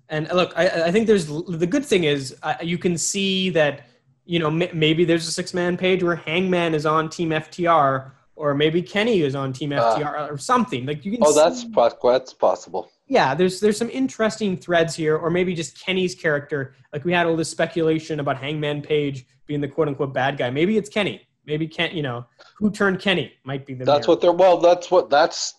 And 0.09 0.29
look, 0.33 0.53
I, 0.57 0.69
I 0.85 0.93
think 0.93 1.07
there's 1.07 1.27
the 1.27 1.67
good 1.67 1.85
thing 1.85 2.05
is 2.05 2.37
uh, 2.43 2.55
you 2.63 2.79
can 2.79 2.97
see 2.97 3.51
that 3.51 3.87
you 4.25 4.39
know 4.39 4.49
m- 4.49 4.79
maybe 4.79 5.05
there's 5.05 5.27
a 5.27 5.33
six 5.33 5.53
man 5.53 5.77
page 5.77 6.03
where 6.03 6.17
Hangman 6.17 6.75
is 6.75 6.87
on 6.87 7.11
Team 7.11 7.31
FTR 7.31 8.13
or 8.37 8.55
maybe 8.55 8.83
Kenny 8.83 9.23
is 9.23 9.35
on 9.35 9.53
Team 9.53 9.71
FTR 9.71 10.19
uh, 10.19 10.29
or 10.31 10.39
something 10.39 10.87
like 10.87 11.05
you 11.05 11.13
can. 11.13 11.21
Oh, 11.25 11.33
that's 11.33 11.65
that's 12.03 12.35
possible. 12.35 12.91
Yeah, 13.07 13.35
there's 13.35 13.61
there's 13.61 13.79
some 13.79 13.91
interesting 13.91 14.57
threads 14.57 14.95
here, 14.95 15.17
or 15.17 15.31
maybe 15.31 15.55
just 15.55 15.81
Kenny's 15.81 16.15
character. 16.15 16.75
Like 16.93 17.05
we 17.05 17.13
had 17.13 17.27
all 17.27 17.37
this 17.37 17.51
speculation 17.51 18.21
about 18.21 18.37
Hangman 18.37 18.83
Page 18.83 19.27
being 19.47 19.61
the 19.61 19.69
quote 19.69 19.89
unquote 19.89 20.13
bad 20.13 20.37
guy. 20.37 20.51
Maybe 20.51 20.77
it's 20.77 20.89
Kenny. 20.89 21.27
Maybe 21.47 21.67
Ken, 21.67 21.97
you 21.97 22.03
know, 22.03 22.27
who 22.57 22.71
turned 22.71 23.01
Kenny 23.01 23.33
might 23.45 23.65
be 23.65 23.75
the. 23.75 23.85
That's 23.85 24.07
what 24.07 24.21
they're. 24.21 24.33
Well, 24.33 24.59
that's 24.59 24.91
what 24.91 25.09
that's 25.09 25.55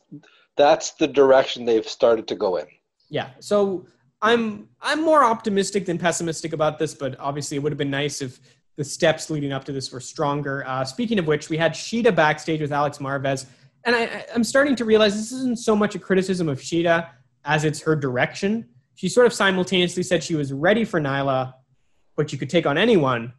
that's 0.56 0.92
the 0.92 1.08
direction 1.08 1.66
they've 1.66 1.88
started 1.88 2.28
to 2.28 2.36
go 2.36 2.58
in. 2.58 2.68
Yeah. 3.10 3.30
So 3.40 3.88
I'm 4.22 4.68
I'm 4.82 5.04
more 5.04 5.24
optimistic 5.24 5.86
than 5.86 5.98
pessimistic 5.98 6.54
about 6.54 6.80
this, 6.80 6.94
but 6.94 7.18
obviously 7.20 7.58
it 7.58 7.64
would 7.64 7.72
have 7.72 7.78
been 7.78 7.92
nice 7.92 8.22
if 8.22 8.40
the 8.78 8.84
steps 8.84 9.30
leading 9.30 9.52
up 9.52 9.66
to 9.66 9.72
this 9.72 9.92
were 9.92 10.00
stronger. 10.00 10.64
Uh, 10.66 10.86
speaking 10.86 11.20
of 11.20 11.28
which, 11.28 11.50
we 11.50 11.58
had 11.58 11.74
Shida 11.74 12.16
backstage 12.16 12.62
with 12.62 12.72
Alex 12.72 13.00
Marvez, 13.00 13.48
and 13.84 13.96
I, 13.96 14.26
I'm 14.34 14.44
starting 14.44 14.76
to 14.78 14.86
realize 14.86 15.16
this 15.16 15.32
isn't 15.32 15.60
so 15.60 15.76
much 15.76 15.96
a 15.96 16.00
criticism 16.00 16.48
of 16.48 16.60
Shida 16.60 17.10
as 17.44 17.64
it's 17.66 17.82
her 17.82 17.96
direction. 17.96 18.70
She 18.96 19.10
sort 19.10 19.28
of 19.28 19.34
simultaneously 19.34 20.04
said 20.04 20.24
she 20.24 20.36
was 20.36 20.54
ready 20.54 20.86
for 20.86 21.02
Nyla, 21.02 21.54
but 22.16 22.32
you 22.32 22.38
could 22.38 22.50
take 22.50 22.66
on 22.66 22.78
anyone, 22.78 23.34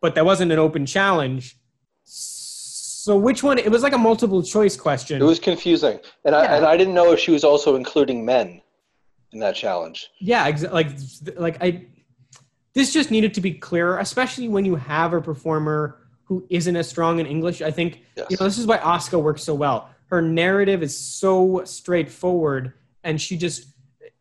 but 0.00 0.14
that 0.14 0.24
wasn't 0.24 0.52
an 0.52 0.58
open 0.58 0.86
challenge 0.86 1.56
So 2.04 3.16
which 3.16 3.42
one? 3.42 3.58
It 3.58 3.70
was 3.70 3.82
like 3.82 3.94
a 3.94 3.98
multiple 3.98 4.42
choice 4.42 4.76
question. 4.76 5.20
It 5.20 5.24
was 5.24 5.40
confusing, 5.40 6.00
and 6.24 6.34
I 6.34 6.44
and 6.44 6.66
I 6.66 6.76
didn't 6.76 6.94
know 6.94 7.12
if 7.12 7.18
she 7.18 7.30
was 7.30 7.44
also 7.44 7.76
including 7.76 8.24
men 8.24 8.60
in 9.32 9.40
that 9.40 9.54
challenge. 9.54 10.10
Yeah, 10.20 10.44
like 10.70 10.88
like 11.36 11.62
I 11.62 11.86
this 12.74 12.92
just 12.92 13.10
needed 13.10 13.34
to 13.34 13.40
be 13.40 13.52
clearer, 13.52 13.98
especially 13.98 14.48
when 14.48 14.64
you 14.64 14.76
have 14.76 15.12
a 15.12 15.20
performer 15.20 15.98
who 16.24 16.46
isn't 16.48 16.76
as 16.76 16.88
strong 16.88 17.18
in 17.18 17.26
English. 17.26 17.60
I 17.62 17.70
think 17.70 18.02
Yes. 18.16 18.26
you 18.30 18.36
know 18.38 18.46
this 18.46 18.58
is 18.58 18.66
why 18.66 18.78
Asuka 18.78 19.20
works 19.20 19.42
so 19.42 19.54
well. 19.54 19.90
Her 20.06 20.22
narrative 20.22 20.82
is 20.82 20.96
so 20.96 21.62
straightforward, 21.64 22.72
and 23.04 23.20
she 23.20 23.36
just 23.36 23.66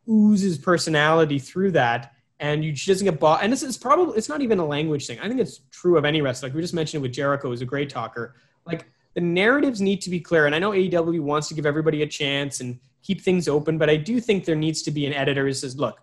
oozes 0.09 0.57
personality 0.57 1.39
through 1.39 1.71
that. 1.71 2.13
And 2.39 2.63
you, 2.63 2.73
she 2.75 2.89
doesn't 2.89 3.05
get 3.05 3.19
bought. 3.19 3.43
And 3.43 3.51
this 3.51 3.63
is 3.63 3.77
probably 3.77 4.17
it's 4.17 4.29
not 4.29 4.41
even 4.41 4.59
a 4.59 4.65
language 4.65 5.05
thing. 5.05 5.19
I 5.19 5.27
think 5.27 5.41
it's 5.41 5.59
true 5.71 5.97
of 5.97 6.05
any 6.05 6.21
wrestler. 6.21 6.47
Like 6.49 6.55
we 6.55 6.61
just 6.61 6.73
mentioned 6.73 7.03
with 7.03 7.11
Jericho, 7.11 7.49
who's 7.49 7.61
a 7.61 7.65
great 7.65 7.89
talker. 7.89 8.35
Like 8.65 8.85
the 9.13 9.21
narratives 9.21 9.81
need 9.81 10.01
to 10.03 10.09
be 10.09 10.19
clear. 10.21 10.45
And 10.45 10.55
I 10.55 10.59
know 10.59 10.71
AEW 10.71 11.19
wants 11.19 11.49
to 11.49 11.53
give 11.53 11.65
everybody 11.65 12.01
a 12.01 12.07
chance 12.07 12.61
and 12.61 12.79
keep 13.03 13.21
things 13.21 13.47
open, 13.49 13.77
but 13.77 13.89
I 13.89 13.97
do 13.97 14.21
think 14.21 14.45
there 14.45 14.55
needs 14.55 14.81
to 14.83 14.91
be 14.91 15.05
an 15.05 15.13
editor 15.13 15.45
who 15.45 15.53
says, 15.53 15.77
look, 15.77 15.99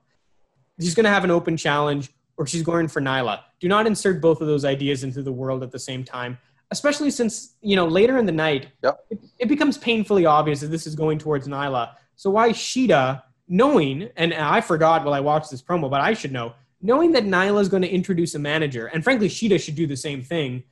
she's 0.79 0.95
going 0.95 1.05
to 1.05 1.11
have 1.11 1.25
an 1.25 1.31
open 1.31 1.57
challenge 1.57 2.11
or 2.37 2.47
she's 2.47 2.63
going 2.63 2.89
for 2.89 3.01
Nyla. 3.01 3.41
Do 3.61 3.69
not 3.69 3.87
insert 3.87 4.21
both 4.21 4.41
of 4.41 4.47
those 4.47 4.65
ideas 4.65 5.05
into 5.05 5.23
the 5.23 5.33
world 5.33 5.63
at 5.63 5.71
the 5.71 5.79
same 5.79 6.05
time, 6.05 6.39
especially 6.71 7.11
since, 7.11 7.55
you 7.63 7.77
know, 7.77 7.87
later 7.87 8.19
in 8.19 8.27
the 8.27 8.33
night, 8.33 8.69
Yep. 8.83 8.99
it, 9.11 9.19
it 9.39 9.49
becomes 9.49 9.79
painfully 9.79 10.27
obvious 10.27 10.61
that 10.61 10.69
this 10.69 10.87
is 10.87 10.95
going 10.95 11.19
towards 11.19 11.47
Nyla. 11.49 11.93
So 12.17 12.31
why 12.31 12.51
Shida, 12.51 13.23
knowing, 13.49 14.11
and 14.17 14.35
I 14.35 14.61
forgot 14.61 15.05
while 15.05 15.15
I 15.15 15.21
watched 15.21 15.51
this 15.51 15.63
promo, 15.63 15.91
but 15.91 16.01
I 16.01 16.13
should 16.15 16.33
know, 16.33 16.55
knowing 16.83 17.13
that 17.13 17.25
Nyla 17.25 17.61
is 17.61 17.69
going 17.69 17.83
to 17.83 17.89
introduce 17.89 18.35
a 18.35 18.39
manager, 18.39 18.87
and 18.87 19.03
frankly, 19.03 19.29
Shida 19.29 19.61
should 19.61 19.75
do 19.77 19.87
the 19.87 19.97
same 19.97 20.23
thing, 20.23 20.63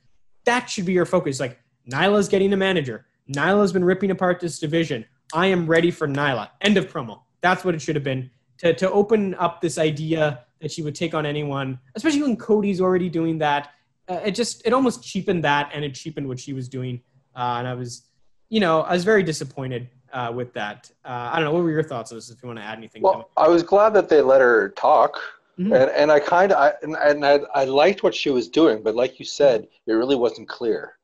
that 0.45 0.69
should 0.69 0.85
be 0.85 0.93
your 0.93 1.05
focus. 1.05 1.39
Like, 1.39 1.59
Nyla's 1.91 2.27
getting 2.29 2.53
a 2.53 2.57
manager. 2.57 3.05
Nyla's 3.33 3.73
been 3.73 3.83
ripping 3.83 4.11
apart 4.11 4.39
this 4.39 4.59
division. 4.59 5.05
I 5.33 5.47
am 5.47 5.65
ready 5.65 5.89
for 5.91 6.07
Nyla. 6.07 6.49
End 6.61 6.77
of 6.77 6.91
promo. 6.91 7.21
That's 7.41 7.63
what 7.65 7.73
it 7.73 7.81
should 7.81 7.95
have 7.95 8.03
been. 8.03 8.29
To, 8.59 8.73
to 8.73 8.91
open 8.91 9.33
up 9.35 9.61
this 9.61 9.77
idea 9.77 10.45
that 10.65 10.71
she 10.71 10.81
would 10.81 10.95
take 10.95 11.13
on 11.13 11.27
anyone, 11.27 11.77
especially 11.93 12.23
when 12.23 12.35
Cody's 12.35 12.81
already 12.81 13.07
doing 13.07 13.37
that. 13.37 13.69
Uh, 14.09 14.19
it 14.25 14.31
just, 14.31 14.65
it 14.65 14.73
almost 14.73 15.03
cheapened 15.03 15.43
that 15.43 15.69
and 15.75 15.85
it 15.85 15.93
cheapened 15.93 16.27
what 16.27 16.39
she 16.39 16.53
was 16.53 16.67
doing. 16.67 16.99
Uh, 17.35 17.57
and 17.59 17.67
I 17.67 17.75
was, 17.75 18.07
you 18.49 18.59
know, 18.59 18.81
I 18.81 18.93
was 18.93 19.03
very 19.03 19.21
disappointed 19.21 19.87
uh, 20.11 20.31
with 20.33 20.51
that. 20.55 20.89
Uh, 21.05 21.29
I 21.31 21.35
don't 21.35 21.45
know. 21.45 21.53
What 21.53 21.61
were 21.61 21.69
your 21.69 21.83
thoughts 21.83 22.11
on 22.11 22.17
this 22.17 22.31
if 22.31 22.41
you 22.41 22.47
want 22.47 22.57
to 22.57 22.65
add 22.65 22.79
anything 22.79 23.03
Well, 23.03 23.29
I 23.37 23.47
was 23.47 23.61
glad 23.61 23.93
that 23.93 24.09
they 24.09 24.21
let 24.23 24.41
her 24.41 24.69
talk, 24.69 25.19
Mhm. 25.59 25.71
and 25.81 25.91
and 26.01 26.11
I 26.11 26.19
kind 26.19 26.51
of 26.51 26.57
I, 26.57 26.73
and, 26.81 26.95
and 26.95 27.23
I, 27.25 27.35
I 27.61 27.63
liked 27.65 28.01
what 28.03 28.13
she 28.15 28.29
was 28.31 28.49
doing, 28.49 28.81
but 28.83 28.93
like 28.95 29.19
you 29.19 29.25
said, 29.25 29.67
it 29.87 29.93
really 29.93 30.15
wasn't 30.15 30.49
clear. 30.49 30.97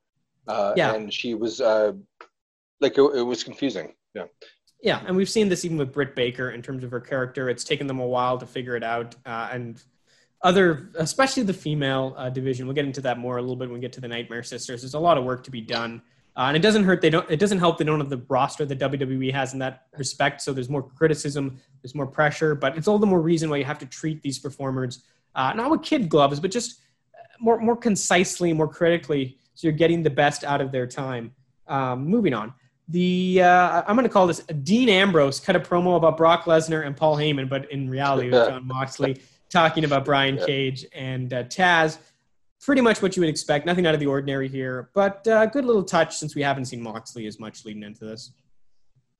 Uh, 0.47 0.73
Yeah. 0.75 0.93
and 0.95 1.13
she 1.13 1.35
was 1.35 1.61
uh, 1.61 1.91
like 2.79 2.97
it, 2.97 3.03
it 3.19 3.25
was 3.31 3.43
confusing. 3.43 3.93
Yeah, 4.15 4.25
Yeah, 4.81 5.01
and 5.05 5.15
we've 5.15 5.29
seen 5.29 5.47
this 5.47 5.63
even 5.63 5.77
with 5.77 5.93
Britt 5.93 6.15
Baker 6.15 6.51
in 6.51 6.61
terms 6.61 6.83
of 6.83 6.91
her 6.91 6.99
character. 6.99 7.49
It's 7.49 7.63
taken 7.63 7.85
them 7.87 7.99
a 7.99 8.05
while 8.05 8.37
to 8.39 8.45
figure 8.47 8.75
it 8.75 8.83
out, 8.83 9.15
uh, 9.25 9.49
and 9.51 9.81
other, 10.41 10.89
especially 10.95 11.43
the 11.43 11.53
female 11.53 12.15
uh, 12.17 12.29
division. 12.29 12.65
We'll 12.65 12.73
get 12.73 12.85
into 12.85 13.01
that 13.01 13.19
more 13.19 13.37
a 13.37 13.41
little 13.41 13.55
bit 13.55 13.69
when 13.69 13.75
we 13.75 13.79
get 13.79 13.93
to 13.93 14.01
the 14.01 14.07
Nightmare 14.07 14.41
Sisters. 14.41 14.81
There's 14.81 14.95
a 14.95 14.99
lot 14.99 15.19
of 15.19 15.23
work 15.23 15.43
to 15.43 15.51
be 15.51 15.61
done, 15.61 16.01
uh, 16.35 16.45
and 16.45 16.57
it 16.57 16.61
doesn't 16.61 16.83
hurt. 16.83 16.99
They 16.99 17.11
don't. 17.11 17.29
It 17.29 17.39
doesn't 17.39 17.59
help. 17.59 17.77
They 17.77 17.83
don't 17.83 17.99
have 17.99 18.09
the 18.09 18.23
roster 18.27 18.65
that 18.65 18.79
WWE 18.79 19.31
has 19.31 19.53
in 19.53 19.59
that 19.59 19.85
respect. 19.97 20.41
So 20.41 20.51
there's 20.51 20.69
more 20.69 20.81
criticism. 20.81 21.59
There's 21.83 21.93
more 21.93 22.07
pressure, 22.07 22.55
but 22.55 22.75
it's 22.75 22.87
all 22.87 22.97
the 22.97 23.05
more 23.05 23.21
reason 23.21 23.51
why 23.51 23.57
you 23.57 23.65
have 23.65 23.79
to 23.79 23.85
treat 23.85 24.23
these 24.23 24.39
performers 24.39 25.03
uh, 25.35 25.53
not 25.53 25.71
with 25.71 25.81
kid 25.81 26.09
gloves, 26.09 26.39
but 26.39 26.51
just 26.51 26.81
more 27.39 27.59
more 27.59 27.77
concisely, 27.77 28.53
more 28.53 28.67
critically, 28.67 29.37
so 29.53 29.67
you're 29.67 29.77
getting 29.77 30.03
the 30.03 30.09
best 30.09 30.43
out 30.43 30.61
of 30.61 30.71
their 30.71 30.87
time. 30.87 31.33
Um, 31.67 32.05
moving 32.05 32.33
on 32.33 32.53
the 32.91 33.41
uh, 33.41 33.83
I'm 33.87 33.95
going 33.95 34.07
to 34.07 34.11
call 34.13 34.27
this 34.27 34.39
Dean 34.63 34.89
Ambrose 34.89 35.39
cut 35.39 35.55
a 35.55 35.59
promo 35.59 35.95
about 35.97 36.17
Brock 36.17 36.43
Lesnar 36.45 36.85
and 36.85 36.95
Paul 36.95 37.15
Heyman, 37.17 37.49
but 37.49 37.71
in 37.71 37.89
reality, 37.89 38.27
it 38.27 38.31
was 38.33 38.47
Jon 38.47 38.67
Moxley 38.67 39.21
talking 39.49 39.83
about 39.83 40.05
Brian 40.05 40.37
Yeah. 40.37 40.45
Cage 40.45 40.85
and 40.93 41.33
uh, 41.33 41.43
Taz. 41.45 41.97
Pretty 42.61 42.81
much 42.81 43.01
what 43.01 43.15
you 43.15 43.21
would 43.21 43.29
expect. 43.29 43.65
Nothing 43.65 43.87
out 43.87 43.93
of 43.95 43.99
the 43.99 44.05
ordinary 44.05 44.47
here, 44.47 44.89
but 44.93 45.27
uh, 45.27 45.47
good 45.47 45.65
little 45.65 45.83
touch 45.83 46.15
since 46.17 46.35
we 46.35 46.43
haven't 46.43 46.65
seen 46.65 46.81
Moxley 46.81 47.25
as 47.25 47.39
much 47.39 47.65
leading 47.65 47.81
into 47.81 48.05
this. 48.05 48.31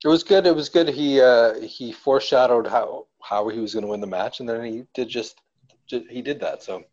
it 0.03 0.07
was 0.07 0.23
good. 0.23 0.45
It 0.45 0.55
was 0.55 0.69
good. 0.69 0.87
He 0.89 1.19
uh, 1.19 1.59
he 1.61 1.91
foreshadowed 1.91 2.67
how 2.67 3.07
how 3.23 3.47
he 3.49 3.59
was 3.59 3.73
going 3.73 3.83
to 3.83 3.89
win 3.89 4.01
the 4.01 4.07
match, 4.07 4.39
and 4.41 4.47
then 4.49 4.63
he 4.63 4.83
did 4.93 5.07
just, 5.07 5.39
ju- 5.87 6.05
he 6.09 6.21
did 6.21 6.39
that. 6.41 6.61
So, 6.63 6.83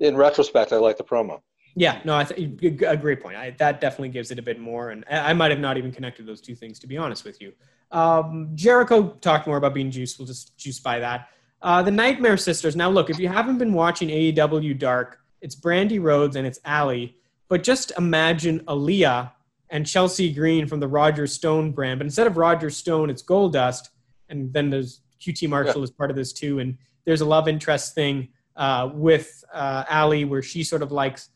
in 0.00 0.16
retrospect, 0.16 0.72
I 0.72 0.76
like 0.76 0.96
the 0.98 1.04
promo. 1.04 1.40
Yeah, 1.76 2.00
no, 2.04 2.14
I 2.14 2.24
think 2.24 2.62
a 2.82 2.96
great 2.96 3.20
point. 3.20 3.36
I, 3.36 3.50
that 3.58 3.80
definitely 3.80 4.10
gives 4.10 4.30
it 4.30 4.38
a 4.38 4.42
bit 4.42 4.60
more, 4.60 4.90
and 4.90 5.04
I 5.10 5.32
might 5.32 5.50
have 5.50 5.60
not 5.60 5.76
even 5.76 5.90
connected 5.90 6.24
those 6.24 6.40
two 6.40 6.54
things 6.54 6.78
to 6.80 6.86
be 6.86 6.96
honest 6.96 7.24
with 7.24 7.40
you. 7.40 7.52
Um, 7.90 8.50
Jericho 8.54 9.10
talked 9.20 9.46
more 9.46 9.56
about 9.56 9.74
being 9.74 9.90
juiced. 9.90 10.18
We'll 10.18 10.26
just 10.26 10.56
juice 10.56 10.78
by 10.78 11.00
that. 11.00 11.28
Uh, 11.62 11.82
the 11.82 11.90
Nightmare 11.90 12.36
Sisters. 12.36 12.76
Now, 12.76 12.90
look, 12.90 13.10
if 13.10 13.18
you 13.18 13.28
haven't 13.28 13.58
been 13.58 13.72
watching 13.72 14.08
AEW 14.08 14.78
Dark, 14.78 15.18
it's 15.40 15.56
Brandi 15.56 16.00
Rhodes 16.00 16.36
and 16.36 16.46
it's 16.46 16.58
Allie. 16.64 17.16
But 17.48 17.62
just 17.62 17.92
imagine 17.96 18.60
Aliyah 18.60 19.32
and 19.70 19.86
Chelsea 19.86 20.32
Green 20.32 20.66
from 20.66 20.80
the 20.80 20.88
Roger 20.88 21.26
Stone 21.26 21.72
brand. 21.72 21.98
But 21.98 22.06
instead 22.06 22.26
of 22.26 22.36
Roger 22.36 22.70
Stone, 22.70 23.10
it's 23.10 23.22
Goldust, 23.22 23.88
and 24.28 24.52
then 24.52 24.70
there's 24.70 25.00
QT 25.20 25.48
Marshall 25.48 25.82
as 25.82 25.90
part 25.90 26.10
of 26.10 26.16
this 26.16 26.32
too. 26.32 26.58
And 26.58 26.76
there's 27.04 27.20
a 27.20 27.24
love 27.24 27.48
interest 27.48 27.94
thing 27.94 28.28
uh, 28.56 28.90
with 28.92 29.44
uh, 29.52 29.84
Allie 29.88 30.24
where 30.24 30.42
she 30.42 30.64
sort 30.64 30.82
of 30.82 30.92
likes 30.92 31.30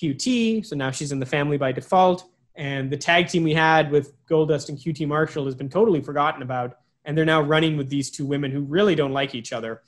QT, 0.00 0.66
so 0.66 0.76
now 0.76 0.90
she's 0.90 1.12
in 1.12 1.20
the 1.20 1.26
family 1.26 1.56
by 1.56 1.72
default. 1.72 2.30
And 2.56 2.90
the 2.90 2.96
tag 2.96 3.28
team 3.28 3.42
we 3.42 3.54
had 3.54 3.90
with 3.90 4.14
Goldust 4.26 4.68
and 4.68 4.78
QT 4.78 5.06
Marshall 5.08 5.44
has 5.46 5.54
been 5.54 5.68
totally 5.68 6.00
forgotten 6.00 6.42
about, 6.42 6.78
and 7.04 7.16
they're 7.16 7.24
now 7.24 7.40
running 7.40 7.76
with 7.76 7.88
these 7.88 8.10
two 8.10 8.24
women 8.24 8.50
who 8.50 8.60
really 8.62 8.94
don't 8.94 9.12
like 9.12 9.34
each 9.34 9.52
other. 9.52 9.82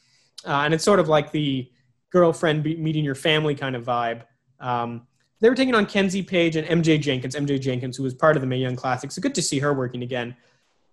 Uh, 0.45 0.63
and 0.65 0.75
it's 0.75 0.85
sort 0.85 0.99
of 0.99 1.09
like 1.09 1.33
the 1.33 1.71
girlfriend 2.11 2.63
be- 2.63 2.77
meeting 2.77 3.05
your 3.05 3.15
family 3.15 3.55
kind 3.55 3.77
of 3.77 3.85
vibe. 3.85 4.23
Um, 4.61 5.07
they 5.41 5.49
were 5.49 5.55
taking 5.55 5.75
on 5.75 5.87
Kenzie 5.87 6.23
Paige 6.23 6.57
and 6.57 6.83
MJ 6.83 7.01
Jenkins. 7.01 7.37
MJ 7.37 7.61
Jenkins, 7.61 7.97
who 7.97 8.03
was 8.03 8.15
part 8.15 8.37
of 8.37 8.41
the 8.41 8.47
Mae 8.47 8.59
Young 8.59 8.77
Classic, 8.77 9.11
so 9.13 9.21
good 9.21 9.35
to 9.35 9.43
see 9.43 9.59
her 9.59 9.73
working 9.75 10.03
again. 10.03 10.37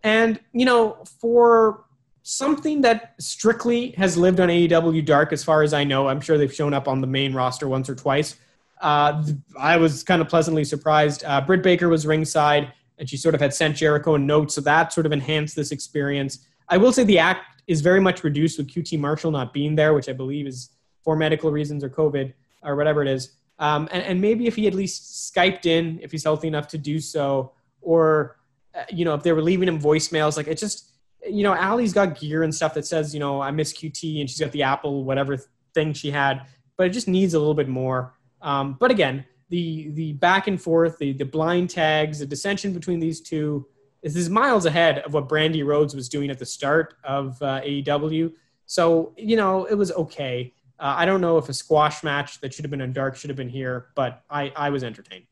And 0.03 0.39
you 0.51 0.65
know, 0.65 1.03
for 1.22 1.86
something 2.24 2.82
that 2.82 3.15
strictly 3.20 3.91
has 3.91 4.17
lived 4.17 4.39
on 4.39 4.50
AEW 4.50 5.05
Dark, 5.05 5.34
as 5.34 5.43
far 5.43 5.63
as 5.63 5.74
I 5.74 5.84
know, 5.84 6.08
I'm 6.08 6.22
sure 6.22 6.38
they've 6.38 6.53
shown 6.53 6.74
up 6.74 6.88
on 6.88 7.01
the 7.01 7.08
main 7.08 7.34
roster 7.34 7.67
once 7.67 7.89
or 7.89 7.96
twice. 7.96 8.36
Uh, 8.83 9.23
I 9.57 9.77
was 9.77 10.03
kind 10.03 10.21
of 10.21 10.27
pleasantly 10.27 10.65
surprised. 10.65 11.23
Uh, 11.23 11.39
Britt 11.39 11.63
Baker 11.63 11.87
was 11.87 12.05
ringside, 12.05 12.73
and 12.97 13.09
she 13.09 13.15
sort 13.15 13.33
of 13.33 13.39
had 13.39 13.53
sent 13.53 13.77
Jericho 13.77 14.15
a 14.15 14.19
note, 14.19 14.51
so 14.51 14.59
that 14.61 14.91
sort 14.91 15.05
of 15.05 15.13
enhanced 15.13 15.55
this 15.55 15.71
experience. 15.71 16.45
I 16.67 16.75
will 16.77 16.91
say 16.91 17.05
the 17.05 17.17
act 17.17 17.63
is 17.65 17.79
very 17.79 18.01
much 18.01 18.25
reduced 18.25 18.57
with 18.57 18.67
QT 18.67 18.99
Marshall 18.99 19.31
not 19.31 19.53
being 19.53 19.75
there, 19.75 19.93
which 19.93 20.09
I 20.09 20.13
believe 20.13 20.45
is 20.45 20.71
for 21.01 21.15
medical 21.15 21.49
reasons 21.49 21.81
or 21.81 21.89
COVID 21.89 22.33
or 22.61 22.75
whatever 22.75 23.01
it 23.01 23.07
is. 23.07 23.37
Um, 23.57 23.87
and, 23.91 24.03
and 24.03 24.19
maybe 24.19 24.47
if 24.47 24.55
he 24.57 24.67
at 24.67 24.73
least 24.73 25.33
Skyped 25.33 25.65
in, 25.65 25.99
if 26.01 26.11
he's 26.11 26.25
healthy 26.25 26.49
enough 26.49 26.67
to 26.69 26.77
do 26.77 26.99
so, 26.99 27.53
or 27.81 28.37
uh, 28.75 28.83
you 28.91 29.05
know, 29.05 29.13
if 29.13 29.23
they 29.23 29.31
were 29.31 29.41
leaving 29.41 29.69
him 29.69 29.79
voicemails, 29.79 30.35
like 30.35 30.47
it 30.47 30.57
just, 30.57 30.91
you 31.25 31.43
know, 31.43 31.55
Allie's 31.55 31.93
got 31.93 32.19
gear 32.19 32.43
and 32.43 32.53
stuff 32.53 32.73
that 32.73 32.85
says, 32.85 33.13
you 33.13 33.21
know, 33.21 33.41
I 33.41 33.51
miss 33.51 33.71
QT, 33.71 34.19
and 34.19 34.29
she's 34.29 34.41
got 34.41 34.51
the 34.51 34.63
Apple 34.63 35.05
whatever 35.05 35.37
thing 35.73 35.93
she 35.93 36.11
had, 36.11 36.47
but 36.75 36.87
it 36.87 36.89
just 36.89 37.07
needs 37.07 37.33
a 37.33 37.39
little 37.39 37.53
bit 37.53 37.69
more. 37.69 38.13
Um, 38.43 38.77
but 38.79 38.91
again, 38.91 39.25
the 39.50 39.89
the 39.91 40.13
back 40.13 40.47
and 40.47 40.62
forth, 40.62 40.97
the 41.00 41.13
the 41.13 41.25
blind 41.25 41.69
tags, 41.69 42.19
the 42.19 42.25
dissension 42.25 42.73
between 42.73 43.00
these 43.00 43.21
two 43.21 43.65
is, 44.03 44.15
is 44.15 44.29
miles 44.29 44.65
ahead 44.65 45.00
of 45.00 45.13
what 45.13 45.27
Brandi 45.29 45.65
Rhodes 45.65 45.95
was 45.95 46.09
doing 46.09 46.29
at 46.29 46.38
the 46.38 46.45
start 46.45 46.95
of 47.03 47.41
uh, 47.41 47.62
AEW. 47.62 48.33
So 48.65 49.13
you 49.17 49.35
know, 49.38 49.65
it 49.65 49.75
was 49.75 49.91
okay. 49.93 50.53
Uh, 50.79 50.95
I 50.97 51.05
don't 51.05 51.21
know 51.21 51.38
if 51.38 51.47
a 51.50 51.53
squash 51.53 52.03
match 52.03 52.41
that 52.41 52.53
should 52.53 52.65
have 52.65 52.71
been 52.71 52.81
in 52.81 52.91
Dark 52.93 53.15
should 53.15 53.29
have 53.29 53.38
been 53.38 53.50
here, 53.50 53.88
but 53.95 54.23
I 54.29 54.51
I 54.55 54.69
was 54.69 54.83
entertained. 54.83 55.25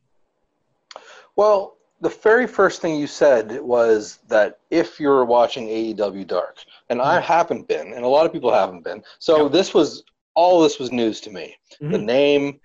Well, 1.35 1.77
the 2.01 2.09
very 2.09 2.47
first 2.47 2.81
thing 2.81 2.95
you 2.95 3.07
said 3.07 3.59
was 3.61 4.19
that 4.27 4.59
if 4.69 4.99
you're 4.99 5.23
watching 5.25 5.67
AEW 5.67 6.25
Dark, 6.27 6.57
and 6.89 7.01
I 7.01 7.19
haven't 7.19 7.67
been, 7.67 7.93
and 7.93 8.03
a 8.03 8.07
lot 8.07 8.25
of 8.25 8.33
people 8.33 8.51
haven't 8.51 8.83
been, 8.83 9.03
so 9.19 9.43
Yeah. 9.43 9.49
this 9.49 9.73
was 9.73 10.03
all 10.33 10.61
this 10.61 10.79
was 10.79 10.91
news 10.91 11.19
to 11.21 11.29
me. 11.29 11.57
The 11.79 11.97
Mhm. 11.97 12.03
name, 12.03 12.59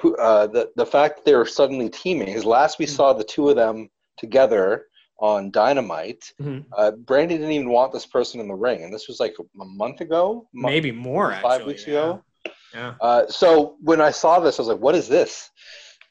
who, 0.00 0.16
uh, 0.16 0.46
the 0.46 0.70
the 0.76 0.86
fact 0.86 1.16
that 1.16 1.24
they 1.24 1.34
were 1.34 1.46
suddenly 1.46 1.88
teaming. 1.88 2.26
Because 2.26 2.44
last 2.44 2.78
we 2.78 2.86
Mhm. 2.86 2.96
saw 2.96 3.12
the 3.12 3.24
two 3.24 3.48
of 3.48 3.56
them 3.56 3.90
together 4.18 4.86
on 5.18 5.50
Dynamite, 5.50 6.32
Mhm. 6.40 6.64
uh, 6.76 6.92
Brandi 7.04 7.30
didn't 7.30 7.50
even 7.50 7.68
want 7.70 7.92
this 7.92 8.06
person 8.06 8.40
in 8.40 8.48
the 8.48 8.54
ring, 8.54 8.84
and 8.84 8.92
this 8.94 9.06
was 9.08 9.20
like 9.20 9.34
a 9.38 9.64
month 9.64 10.00
ago, 10.00 10.48
Mo- 10.52 10.68
Maybe 10.68 10.92
more. 10.92 11.32
five 11.42 11.44
actually, 11.44 11.66
weeks 11.66 11.86
yeah. 11.86 11.92
ago. 11.92 12.24
Yeah. 12.72 12.94
Uh, 13.00 13.26
so 13.26 13.76
when 13.82 14.00
I 14.00 14.10
saw 14.12 14.40
this, 14.40 14.58
I 14.58 14.62
was 14.62 14.68
like, 14.68 14.78
"What 14.80 14.94
is 14.94 15.08
this?" 15.08 15.50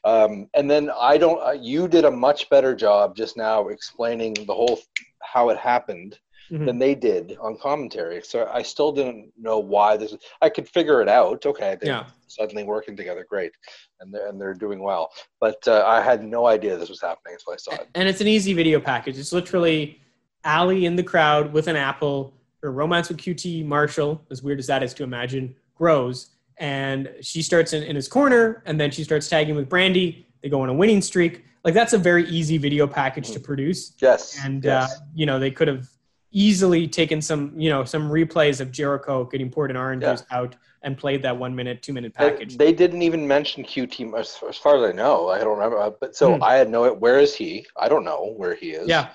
Um, 0.04 0.48
and 0.54 0.70
then 0.70 0.90
I 0.98 1.18
don't. 1.18 1.40
Uh, 1.42 1.52
you 1.52 1.88
did 1.88 2.04
a 2.04 2.10
much 2.10 2.48
better 2.50 2.74
job 2.74 3.16
just 3.16 3.36
now 3.36 3.68
explaining 3.68 4.34
the 4.34 4.54
whole 4.54 4.78
how 5.22 5.48
it 5.50 5.58
happened. 5.58 6.18
Mm-hmm. 6.50 6.64
than 6.64 6.78
they 6.80 6.96
did 6.96 7.36
on 7.40 7.56
commentary. 7.56 8.20
So 8.24 8.50
I 8.52 8.62
still 8.62 8.90
didn't 8.90 9.30
know 9.38 9.60
why 9.60 9.96
this. 9.96 10.16
I 10.42 10.48
could 10.48 10.68
figure 10.68 11.00
it 11.00 11.08
out. 11.08 11.46
Okay, 11.46 11.76
they're 11.80 11.92
yeah. 11.92 12.06
suddenly 12.26 12.64
working 12.64 12.96
together, 12.96 13.24
great, 13.28 13.52
and 14.00 14.12
they're, 14.12 14.26
and 14.28 14.40
they're 14.40 14.54
doing 14.54 14.82
well. 14.82 15.12
But 15.38 15.62
uh, 15.68 15.84
I 15.86 16.02
had 16.02 16.24
no 16.24 16.46
idea 16.48 16.76
this 16.76 16.88
was 16.88 17.00
happening 17.00 17.34
until 17.34 17.52
I 17.52 17.56
saw 17.56 17.80
it. 17.80 17.88
And 17.94 18.08
it's 18.08 18.20
an 18.20 18.26
easy 18.26 18.52
video 18.52 18.80
package. 18.80 19.16
It's 19.16 19.32
literally 19.32 20.00
Allie 20.42 20.86
in 20.86 20.96
the 20.96 21.04
crowd 21.04 21.52
with 21.52 21.68
an 21.68 21.76
apple. 21.76 22.34
Her 22.62 22.72
romance 22.72 23.08
with 23.08 23.18
QT 23.18 23.64
Marshall, 23.64 24.20
as 24.32 24.42
weird 24.42 24.58
as 24.58 24.66
that 24.66 24.82
is 24.82 24.92
to 24.94 25.04
imagine, 25.04 25.54
grows. 25.76 26.30
And 26.56 27.14
she 27.20 27.42
starts 27.42 27.74
in, 27.74 27.84
in 27.84 27.94
his 27.94 28.08
corner, 28.08 28.64
and 28.66 28.78
then 28.80 28.90
she 28.90 29.04
starts 29.04 29.28
tagging 29.28 29.54
with 29.54 29.68
brandi 29.68 30.24
They 30.42 30.48
go 30.48 30.62
on 30.62 30.68
a 30.68 30.74
winning 30.74 31.00
streak. 31.00 31.44
Like 31.64 31.74
that's 31.74 31.92
a 31.92 31.98
very 31.98 32.26
easy 32.28 32.58
video 32.58 32.88
package 32.88 33.28
to 33.28 33.34
mm-hmm. 33.34 33.44
produce. 33.44 33.92
Yes. 34.00 34.36
And 34.44 34.64
yes. 34.64 34.96
Uh, 34.96 35.04
you 35.14 35.26
know 35.26 35.38
they 35.38 35.52
could 35.52 35.68
have 35.68 35.88
easily 36.32 36.86
taken 36.86 37.20
some 37.20 37.52
you 37.56 37.68
know 37.70 37.84
some 37.84 38.10
replays 38.10 38.60
of 38.60 38.70
Jericho 38.70 39.24
getting 39.24 39.50
poured 39.50 39.70
in 39.70 39.76
oranges 39.76 40.24
yeah. 40.30 40.38
out 40.38 40.56
and 40.82 40.96
played 40.96 41.22
that 41.22 41.36
one 41.36 41.54
minute, 41.54 41.82
two 41.82 41.92
minute 41.92 42.14
package. 42.14 42.56
They, 42.56 42.66
they 42.66 42.72
didn't 42.72 43.02
even 43.02 43.26
mention 43.26 43.64
QT 43.64 44.18
as, 44.18 44.38
as, 44.48 44.56
far 44.56 44.82
as 44.82 44.90
I 44.90 44.92
know. 44.92 45.28
I 45.28 45.38
don't 45.38 45.58
remember, 45.58 45.94
but 46.00 46.16
so 46.16 46.36
hmm. 46.36 46.42
I 46.42 46.54
had 46.54 46.70
no. 46.70 46.92
Where 46.94 47.18
is 47.18 47.34
he? 47.34 47.66
I 47.76 47.88
don't 47.88 48.04
know 48.04 48.32
where 48.36 48.54
he 48.54 48.70
is. 48.70 48.88
Yeah. 48.88 49.08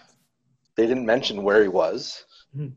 They 0.75 0.86
didn't 0.86 1.05
mention 1.05 1.41
where 1.43 1.62
he 1.62 1.69
was. 1.69 2.24
Hmm. 2.55 2.69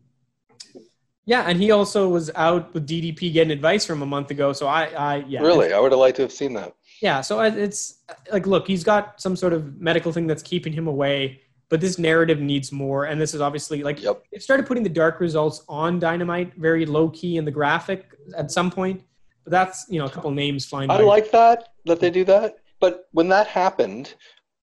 Yeah, 1.27 1.43
and 1.43 1.61
he 1.61 1.73
also 1.73 2.09
was 2.09 2.31
out 2.37 2.73
with 2.73 2.89
DDP 2.89 3.31
getting 3.35 3.51
advice 3.51 3.85
from 3.85 4.01
a 4.01 4.07
month 4.07 4.31
ago. 4.31 4.55
So 4.55 4.67
I, 4.67 4.85
I 4.85 5.17
yeah. 5.29 5.41
Really, 5.41 5.75
I 5.75 5.79
would 5.79 5.93
have 5.93 5.99
liked 5.99 6.17
to 6.17 6.23
have 6.23 6.33
seen 6.33 6.55
that. 6.55 6.75
Yeah, 7.03 7.21
so 7.21 7.41
it's 7.41 7.99
like, 8.33 8.47
look, 8.47 8.67
he's 8.67 8.83
got 8.83 9.21
some 9.21 9.37
sort 9.37 9.53
of 9.53 9.79
medical 9.79 10.11
thing 10.11 10.27
that's 10.27 10.43
keeping 10.43 10.73
him 10.73 10.89
away, 10.89 11.43
but 11.69 11.81
this 11.81 11.99
narrative 11.99 12.41
needs 12.41 12.73
more. 12.73 13.05
And 13.05 13.21
this 13.21 13.35
is 13.35 13.41
obviously 13.41 13.83
like 13.83 14.03
yep. 14.03 14.23
it 14.33 14.43
started 14.43 14.67
putting 14.67 14.83
the 14.83 14.89
dark 14.89 15.21
results 15.21 15.63
on 15.69 15.99
Dynamite, 15.99 16.55
very 16.57 16.87
low 16.87 17.11
key 17.11 17.37
in 17.37 17.45
the 17.45 17.51
graphic 17.51 18.07
at 18.37 18.51
some 18.51 18.71
point. 18.71 19.03
But 19.45 19.53
that's 19.53 19.87
you 19.89 19.99
know 19.99 20.07
a 20.07 20.11
couple 20.11 20.31
names 20.31 20.65
flying. 20.67 20.91
I 20.91 20.99
by. 20.99 21.05
like 21.05 21.31
that 21.33 21.71
that 21.87 22.01
they 22.01 22.11
do 22.11 22.25
that. 22.25 22.57
But 22.81 23.09
when 23.13 23.29
that 23.29 23.47
happened, 23.47 24.15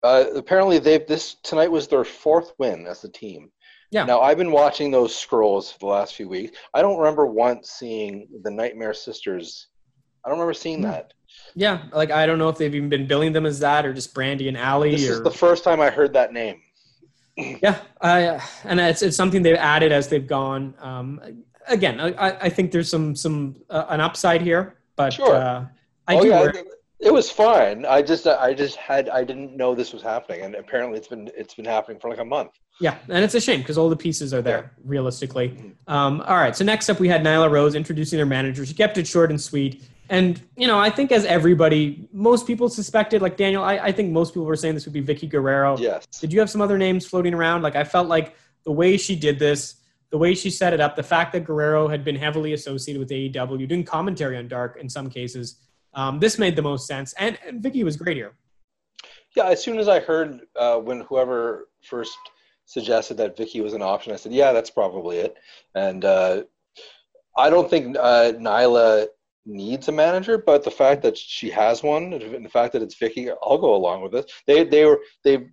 uh, 0.04 0.26
apparently 0.36 0.80
they 0.80 1.00
this 1.00 1.36
tonight 1.44 1.72
was 1.72 1.88
their 1.88 2.04
fourth 2.04 2.54
win 2.58 2.88
as 2.88 3.04
a 3.04 3.10
team. 3.10 3.52
Yeah. 3.92 4.06
Now 4.06 4.22
I've 4.22 4.38
been 4.38 4.52
watching 4.52 4.92
those 4.92 5.16
scrolls 5.16 5.72
for 5.72 5.80
the 5.80 5.86
last 5.88 6.16
few 6.16 6.28
weeks. 6.28 6.58
I 6.74 6.82
don't 6.82 6.98
remember 6.98 7.26
once 7.28 7.72
seeing 7.72 8.28
the 8.44 8.52
Nightmare 8.52 8.94
Sisters. 8.94 9.68
I 10.24 10.30
don't 10.30 10.38
remember 10.38 10.54
seeing 10.54 10.80
mm. 10.80 10.84
that. 10.84 11.14
Yeah, 11.54 11.84
like 11.94 12.12
I 12.12 12.26
don't 12.26 12.40
know 12.40 12.50
if 12.50 12.58
they've 12.58 12.74
even 12.74 12.90
been 12.90 13.08
billing 13.08 13.34
them 13.34 13.46
as 13.46 13.60
that 13.60 13.86
or 13.86 13.94
just 13.94 14.14
Brandi 14.14 14.48
and 14.48 14.58
Allie. 14.58 14.92
This 14.92 15.10
or... 15.10 15.14
is 15.14 15.22
the 15.22 15.32
first 15.32 15.64
time 15.64 15.82
I 15.82 15.90
heard 15.90 16.14
that 16.14 16.34
name. 16.34 16.62
Yeah, 17.38 17.80
uh, 18.02 18.40
and 18.64 18.80
it's 18.80 19.02
it's 19.02 19.18
something 19.18 19.42
they've 19.42 19.56
added 19.56 19.92
as 19.92 20.08
they've 20.08 20.28
gone. 20.28 20.74
Um, 20.80 21.44
again, 21.68 22.00
I, 22.00 22.38
I 22.46 22.50
think 22.50 22.72
there's 22.72 22.90
some 22.90 23.16
some 23.16 23.56
uh, 23.70 23.86
an 23.90 24.02
upside 24.02 24.42
here, 24.42 24.78
but 24.96 25.14
sure. 25.14 25.36
Uh, 25.36 25.66
I 26.08 26.16
oh, 26.16 26.22
do. 26.22 26.30
Yeah, 26.30 26.52
it 27.00 27.14
was 27.14 27.30
fine. 27.30 27.86
I 27.86 28.02
just 28.02 28.26
I 28.26 28.54
just 28.54 28.78
had 28.78 29.10
I 29.10 29.24
didn't 29.24 29.56
know 29.56 29.76
this 29.76 29.92
was 29.92 30.02
happening, 30.02 30.42
and 30.42 30.56
apparently 30.56 30.98
it's 30.98 31.08
been 31.08 31.30
it's 31.36 31.54
been 31.54 31.66
happening 31.66 32.00
for 32.00 32.10
like 32.10 32.20
a 32.20 32.26
month. 32.26 32.52
Yeah, 32.80 32.98
and 33.10 33.24
it's 33.24 33.36
a 33.36 33.42
shame 33.42 33.60
because 33.60 33.78
all 33.78 33.90
the 33.90 33.96
pieces 33.96 34.34
are 34.34 34.42
there 34.42 34.74
yeah. 34.78 34.84
realistically. 34.84 35.50
Mm-hmm. 35.50 35.94
Um, 35.94 36.22
all 36.22 36.38
right, 36.38 36.56
so 36.56 36.64
next 36.64 36.90
up 36.90 37.00
we 37.00 37.08
had 37.08 37.24
Nyla 37.24 37.50
Rose 37.50 37.76
introducing 37.76 38.18
their 38.18 38.26
manager. 38.26 38.66
She 38.66 38.74
kept 38.74 38.98
it 38.98 39.08
short 39.08 39.30
and 39.30 39.40
sweet. 39.40 39.84
And 40.10 40.42
you 40.56 40.68
know, 40.68 40.78
I 40.78 40.90
think 40.90 41.12
as 41.12 41.26
everybody, 41.26 42.08
most 42.12 42.46
people 42.46 42.70
suspected, 42.70 43.22
like 43.22 43.38
Daniel, 43.38 43.64
I, 43.64 43.78
I 43.78 43.92
think 43.92 44.12
most 44.12 44.34
people 44.34 44.46
were 44.46 44.56
saying 44.56 44.76
this 44.76 44.86
would 44.86 44.94
be 44.94 45.02
Vickie 45.02 45.30
Guerrero. 45.30 45.78
Yes. 45.78 46.06
Did 46.20 46.32
you 46.32 46.40
have 46.40 46.50
some 46.50 46.62
other 46.62 46.78
names 46.78 47.06
floating 47.06 47.34
around? 47.34 47.62
Like 47.62 47.76
I 47.76 47.84
felt 47.84 48.08
like 48.08 48.36
the 48.66 48.72
way 48.72 48.98
she 48.98 49.16
did 49.16 49.40
this, 49.40 49.76
the 50.12 50.18
way 50.18 50.34
she 50.34 50.50
set 50.50 50.74
it 50.74 50.80
up, 50.80 50.96
the 50.96 51.04
fact 51.04 51.34
that 51.34 51.46
Guerrero 51.46 51.88
had 51.88 52.04
been 52.04 52.16
heavily 52.16 52.54
associated 52.54 53.00
with 53.00 53.10
AEW, 53.10 53.68
doing 53.68 53.84
commentary 53.84 54.38
on 54.38 54.48
Dark 54.48 54.78
in 54.80 54.90
some 54.90 55.10
cases, 55.10 55.60
um, 55.94 56.20
this 56.20 56.38
made 56.38 56.56
the 56.56 56.62
most 56.62 56.88
sense. 56.88 57.14
And, 57.18 57.38
and 57.46 57.64
Vickie 57.64 57.84
was 57.84 57.98
great 57.98 58.18
here. 58.18 58.34
Yeah, 59.36 59.48
as 59.48 59.64
soon 59.64 59.80
as 59.80 59.88
I 59.88 60.00
heard 60.00 60.42
uh, 60.56 60.78
when 60.78 61.02
whoever 61.02 61.68
first 61.84 62.18
suggested 62.66 63.18
that 63.18 63.38
Vickie 63.38 63.64
was 63.64 63.74
an 63.74 63.82
option, 63.82 64.14
I 64.14 64.16
said, 64.16 64.32
yeah, 64.32 64.52
that's 64.52 64.70
probably 64.70 65.18
it. 65.18 65.36
And 65.74 66.06
uh, 66.06 66.44
I 67.38 67.50
don't 67.50 67.70
think 67.70 67.98
uh, 67.98 68.34
Nyla 68.38 69.08
needs 69.46 69.88
a 69.88 69.92
manager, 69.92 70.38
but 70.38 70.64
the 70.64 70.72
fact 70.72 71.02
that 71.04 71.18
she 71.18 71.50
has 71.50 71.84
one, 71.84 72.14
and 72.14 72.46
the 72.46 72.50
fact 72.50 72.74
that 72.74 72.82
it's 72.82 72.96
Vickie, 72.96 73.34
I'll 73.44 73.58
go 73.58 73.76
along 73.76 74.02
with 74.02 74.12
this. 74.12 74.26
They 74.48 74.64
they 74.64 74.86
were 74.86 75.00
they 75.24 75.48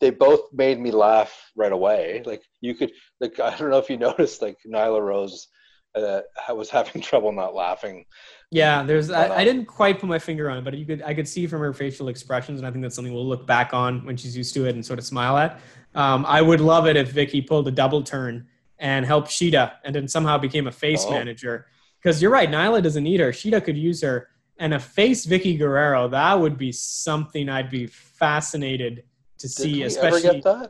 they 0.00 0.10
both 0.10 0.52
made 0.52 0.78
me 0.80 0.90
laugh 0.90 1.50
right 1.56 1.72
away. 1.72 2.22
Like 2.24 2.42
you 2.60 2.74
could 2.74 2.92
like 3.20 3.38
I 3.40 3.56
don't 3.56 3.70
know 3.70 3.78
if 3.78 3.90
you 3.90 3.96
noticed 3.98 4.42
like 4.42 4.56
Nyla 4.66 5.00
Rose 5.00 5.48
uh, 5.94 6.20
was 6.50 6.70
having 6.70 7.02
trouble 7.02 7.32
not 7.32 7.54
laughing. 7.54 8.04
Yeah, 8.50 8.82
there's 8.82 9.10
I, 9.10 9.36
I, 9.36 9.44
didn't 9.44 9.66
quite 9.66 10.00
put 10.00 10.08
my 10.08 10.18
finger 10.18 10.50
on 10.50 10.58
it, 10.58 10.64
but 10.64 10.76
you 10.76 10.84
could 10.84 11.02
I 11.02 11.14
could 11.14 11.28
see 11.28 11.46
from 11.46 11.60
her 11.60 11.72
facial 11.72 12.08
expressions, 12.08 12.60
and 12.60 12.66
I 12.66 12.70
think 12.70 12.82
that's 12.82 12.94
something 12.94 13.14
we'll 13.14 13.28
look 13.28 13.46
back 13.46 13.72
on 13.72 14.04
when 14.04 14.16
she's 14.16 14.36
used 14.36 14.54
to 14.54 14.66
it 14.66 14.74
and 14.74 14.84
sort 14.84 14.98
of 14.98 15.04
smile 15.04 15.36
at. 15.36 15.60
Um, 15.94 16.24
I 16.26 16.42
would 16.42 16.60
love 16.60 16.86
it 16.86 16.96
if 16.96 17.12
Vickie 17.12 17.46
pulled 17.46 17.68
a 17.68 17.70
double 17.70 18.02
turn 18.02 18.46
and 18.78 19.04
helped 19.04 19.28
Shida, 19.28 19.74
and 19.84 19.94
then 19.94 20.08
somehow 20.08 20.38
became 20.38 20.66
a 20.66 20.72
face 20.72 21.04
oh. 21.06 21.10
manager 21.10 21.66
because 22.02 22.22
you're 22.22 22.30
right, 22.30 22.48
Nyla 22.48 22.82
doesn't 22.82 23.04
need 23.04 23.20
her. 23.20 23.30
Shida 23.30 23.62
could 23.62 23.76
use 23.76 24.02
her. 24.02 24.28
And 24.58 24.74
a 24.74 24.78
face 24.78 25.26
Vickie 25.26 25.58
Guerrero, 25.58 26.08
that 26.08 26.38
would 26.38 26.58
be 26.58 26.70
something 26.72 27.48
I'd 27.48 27.70
be 27.70 27.86
fascinated 27.86 29.04
to 29.38 29.46
Did 29.46 29.52
see. 29.52 29.82
especially, 29.84 30.42
I, 30.44 30.66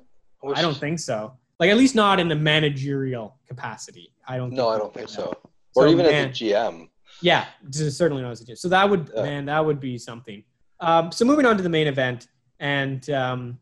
I 0.55 0.63
don't 0.63 0.77
think 0.77 0.99
so. 1.01 1.35
Like 1.59 1.71
at 1.71 1.77
least 1.77 1.95
not 1.95 2.21
in 2.21 2.29
the 2.29 2.37
managerial 2.37 3.37
capacity. 3.47 4.15
I 4.27 4.37
don't. 4.37 4.53
No, 4.53 4.69
I 4.69 4.79
don't 4.79 4.95
think 4.95 5.09
so. 5.09 5.35
Or 5.75 5.85
so, 5.85 5.89
even 5.91 6.07
man, 6.07 6.31
as 6.31 6.41
a 6.41 6.45
GM. 6.45 6.89
Yeah, 7.21 7.47
certainly 7.71 8.23
not 8.23 8.31
as 8.33 8.41
a 8.41 8.45
GM. 8.45 8.57
So 8.57 8.69
that 8.69 8.89
would, 8.89 9.11
yeah. 9.15 9.23
man, 9.23 9.45
that 9.47 9.65
would 9.65 9.81
be 9.81 9.99
something. 9.99 10.43
Um, 10.79 11.13
so 11.13 11.25
moving 11.25 11.45
on 11.45 11.57
to 11.57 11.63
the 11.63 11.69
main 11.69 11.87
event, 11.87 12.29
and 12.61 13.09
um, 13.11 13.59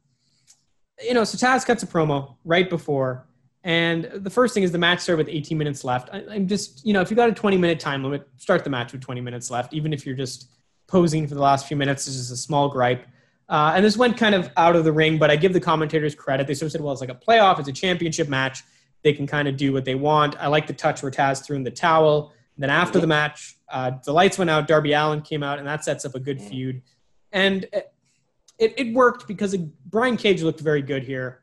you 1.02 1.14
know, 1.14 1.24
so 1.24 1.36
Taz 1.38 1.66
cuts 1.66 1.82
a 1.82 1.86
promo 1.86 2.36
right 2.44 2.68
before 2.70 3.26
and 3.64 4.04
the 4.14 4.30
first 4.30 4.54
thing 4.54 4.62
is 4.62 4.72
the 4.72 4.78
match 4.78 5.00
started 5.00 5.26
with 5.26 5.34
18 5.34 5.58
minutes 5.58 5.84
left. 5.84 6.08
I, 6.12 6.20
am 6.34 6.46
just, 6.46 6.86
you 6.86 6.92
know, 6.92 7.00
if 7.00 7.10
you 7.10 7.16
got 7.16 7.28
a 7.28 7.32
20 7.32 7.56
minute 7.56 7.80
time 7.80 8.02
limit, 8.02 8.28
start 8.36 8.64
the 8.64 8.70
match 8.70 8.92
with 8.92 9.00
20 9.00 9.20
minutes 9.20 9.50
left, 9.50 9.74
even 9.74 9.92
if 9.92 10.06
you're 10.06 10.16
just 10.16 10.50
posing 10.86 11.26
for 11.26 11.34
the 11.34 11.42
last 11.42 11.66
few 11.66 11.76
minutes. 11.76 12.06
This 12.06 12.16
is 12.16 12.30
a 12.30 12.36
small 12.36 12.68
gripe. 12.68 13.04
Uh, 13.48 13.72
and 13.74 13.84
this 13.84 13.96
went 13.96 14.16
kind 14.16 14.34
of 14.34 14.50
out 14.56 14.76
of 14.76 14.84
the 14.84 14.92
ring, 14.92 15.18
but 15.18 15.30
I 15.30 15.36
give 15.36 15.52
the 15.52 15.60
commentators 15.60 16.14
credit. 16.14 16.46
They 16.46 16.54
sort 16.54 16.66
of 16.66 16.72
said, 16.72 16.80
well, 16.82 16.92
it's 16.92 17.00
like 17.00 17.10
a 17.10 17.14
playoff, 17.14 17.58
it's 17.58 17.68
a 17.68 17.72
championship 17.72 18.28
match. 18.28 18.62
They 19.02 19.12
can 19.12 19.26
kind 19.26 19.48
of 19.48 19.56
do 19.56 19.72
what 19.72 19.84
they 19.84 19.94
want. 19.94 20.36
I 20.38 20.48
like 20.48 20.66
the 20.66 20.72
touch 20.72 21.02
where 21.02 21.10
Taz 21.10 21.44
threw 21.44 21.56
in 21.56 21.62
the 21.62 21.70
towel. 21.70 22.32
And 22.56 22.62
then 22.62 22.70
after 22.70 23.00
the 23.00 23.06
match, 23.06 23.56
uh, 23.68 23.92
the 24.04 24.12
lights 24.12 24.38
went 24.38 24.50
out. 24.50 24.66
Darby 24.66 24.92
Allin 24.92 25.22
came 25.22 25.42
out, 25.42 25.58
and 25.58 25.68
that 25.68 25.84
sets 25.84 26.04
up 26.04 26.14
a 26.14 26.20
good 26.20 26.42
feud. 26.42 26.82
And 27.32 27.66
it, 28.58 28.74
it 28.76 28.92
worked 28.92 29.28
because 29.28 29.56
Brian 29.86 30.16
Cage 30.16 30.42
looked 30.42 30.60
very 30.60 30.82
good 30.82 31.04
here. 31.04 31.40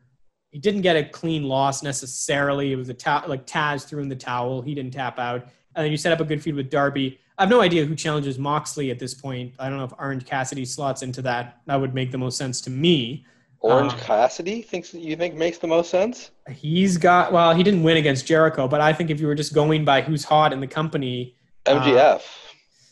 He 0.56 0.62
didn't 0.62 0.84
get 0.84 0.96
a 0.96 1.04
clean 1.04 1.44
loss 1.44 1.84
necessarily. 1.84 2.72
It 2.72 2.78
was 2.78 2.88
a 2.88 2.94
ta- 2.94 3.26
like 3.28 3.46
Taz 3.46 3.84
threw 3.84 4.02
in 4.02 4.08
the 4.08 4.16
towel. 4.16 4.62
He 4.62 4.74
didn't 4.74 4.94
tap 4.94 5.20
out. 5.20 5.42
And 5.76 5.84
then 5.84 5.92
you 5.92 5.98
set 5.98 6.14
up 6.14 6.22
a 6.22 6.24
good 6.24 6.42
feud 6.42 6.56
with 6.56 6.70
Darby. 6.70 7.20
I 7.38 7.42
have 7.42 7.50
no 7.50 7.60
idea 7.60 7.84
who 7.84 7.94
challenges 7.94 8.40
Moxley 8.40 8.90
at 8.90 8.98
this 8.98 9.14
point. 9.14 9.54
I 9.60 9.68
don't 9.68 9.78
know 9.78 9.84
if 9.84 9.92
Orange 10.00 10.26
Cassidy 10.26 10.64
slots 10.64 11.02
into 11.02 11.22
that. 11.24 11.60
That 11.66 11.76
would 11.76 11.94
make 11.94 12.10
the 12.10 12.18
most 12.18 12.38
sense 12.38 12.62
to 12.62 12.70
me. 12.70 13.26
Orange 13.60 13.92
um, 13.92 14.00
Cassidy 14.00 14.62
thinks 14.62 14.92
that 14.92 15.02
you 15.02 15.18
think 15.18 15.36
makes 15.36 15.58
the 15.58 15.68
most 15.68 15.90
sense. 15.90 16.32
He's 16.50 16.98
got 16.98 17.34
well, 17.34 17.54
he 17.54 17.62
didn't 17.62 17.84
win 17.84 17.98
against 17.98 18.26
Jericho, 18.26 18.66
but 18.66 18.80
I 18.80 18.94
think 18.94 19.10
if 19.10 19.20
you 19.20 19.28
were 19.28 19.36
just 19.36 19.54
going 19.54 19.84
by 19.84 20.04
who's 20.04 20.24
hot 20.24 20.54
in 20.54 20.62
the 20.62 20.68
company, 20.68 21.36
MJF. 21.66 22.16
Uh, 22.16 22.20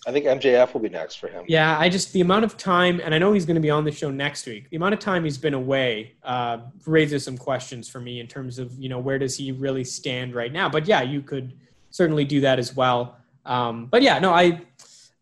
I 0.05 0.11
think 0.11 0.25
MJF 0.25 0.73
will 0.73 0.81
be 0.81 0.89
next 0.89 1.15
for 1.15 1.27
him. 1.27 1.45
Yeah, 1.47 1.77
I 1.79 1.87
just 1.87 2.11
the 2.11 2.21
amount 2.21 2.43
of 2.45 2.57
time, 2.57 2.99
and 3.03 3.15
I 3.15 3.17
know 3.17 3.31
he's 3.31 3.45
going 3.45 3.55
to 3.55 3.61
be 3.61 3.69
on 3.69 3.85
the 3.85 3.91
show 3.91 4.11
next 4.11 4.45
week. 4.45 4.69
The 4.69 4.75
amount 4.75 4.93
of 4.93 4.99
time 4.99 5.23
he's 5.23 5.37
been 5.37 5.53
away 5.53 6.15
uh, 6.23 6.59
raises 6.85 7.23
some 7.23 7.37
questions 7.37 7.87
for 7.87 7.99
me 8.01 8.19
in 8.19 8.27
terms 8.27 8.59
of 8.59 8.77
you 8.77 8.89
know 8.89 8.99
where 8.99 9.17
does 9.17 9.37
he 9.37 9.51
really 9.51 9.83
stand 9.83 10.35
right 10.35 10.51
now. 10.51 10.67
But 10.67 10.87
yeah, 10.87 11.01
you 11.01 11.21
could 11.21 11.53
certainly 11.89 12.25
do 12.25 12.41
that 12.41 12.59
as 12.59 12.75
well. 12.75 13.17
Um, 13.45 13.87
but 13.87 14.01
yeah, 14.01 14.19
no, 14.19 14.33
I. 14.33 14.61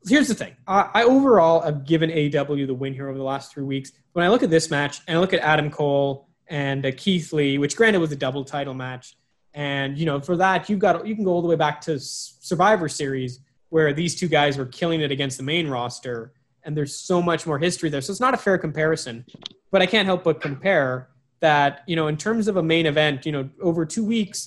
Here's 0.08 0.28
the 0.28 0.34
thing. 0.34 0.56
I, 0.66 0.90
I 0.96 1.04
overall 1.04 1.62
have 1.62 1.86
given 1.86 2.10
AEW 2.10 2.66
the 2.66 2.74
win 2.74 2.92
here 2.92 3.08
over 3.08 3.20
the 3.20 3.24
last 3.24 3.54
three 3.54 3.64
weeks. 3.64 3.92
When 4.14 4.26
I 4.26 4.30
look 4.30 4.42
at 4.42 4.50
this 4.50 4.72
match 4.72 5.02
and 5.08 5.16
I 5.16 5.22
look 5.22 5.32
at 5.32 5.42
Adam 5.42 5.70
Cole 5.70 6.28
and 6.48 6.84
uh, 6.88 6.92
Keith 6.98 7.32
Lee, 7.32 7.60
which 7.60 7.76
granted 7.76 8.00
was 8.00 8.12
a 8.12 8.16
double 8.16 8.44
title 8.44 8.74
match, 8.74 9.16
and 9.54 9.96
you 10.00 10.08
know 10.08 10.20
for 10.20 10.36
that 10.38 10.70
you've 10.70 10.80
got 10.80 11.06
you 11.06 11.14
can 11.14 11.24
go 11.24 11.32
all 11.32 11.44
the 11.44 11.48
way 11.48 11.56
back 11.56 11.82
to 11.82 12.00
Survivor 12.00 12.90
Series 12.90 13.42
where 13.72 13.92
these 13.94 14.14
two 14.20 14.28
guys 14.28 14.58
were 14.58 14.70
killing 14.80 15.02
it 15.02 15.12
against 15.12 15.38
the 15.38 15.44
main 15.44 15.68
roster, 15.68 16.34
and 16.64 16.78
there's 16.78 16.96
so 16.96 17.22
much 17.22 17.48
more 17.48 17.58
history 17.58 17.90
there. 17.90 18.02
So 18.02 18.12
it's 18.12 18.20
not 18.28 18.34
a 18.34 18.38
fair 18.38 18.58
comparison, 18.58 19.26
but 19.72 19.82
I 19.82 19.86
can't 19.86 20.06
help 20.06 20.24
but 20.24 20.40
compare 20.42 21.10
that, 21.40 21.82
you 21.88 21.96
know, 21.96 22.08
in 22.08 22.18
terms 22.18 22.48
of 22.48 22.58
a 22.58 22.64
main 22.64 22.86
event, 22.86 23.26
you 23.26 23.32
know, 23.32 23.50
over 23.62 23.86
two 23.86 24.06
weeks, 24.06 24.40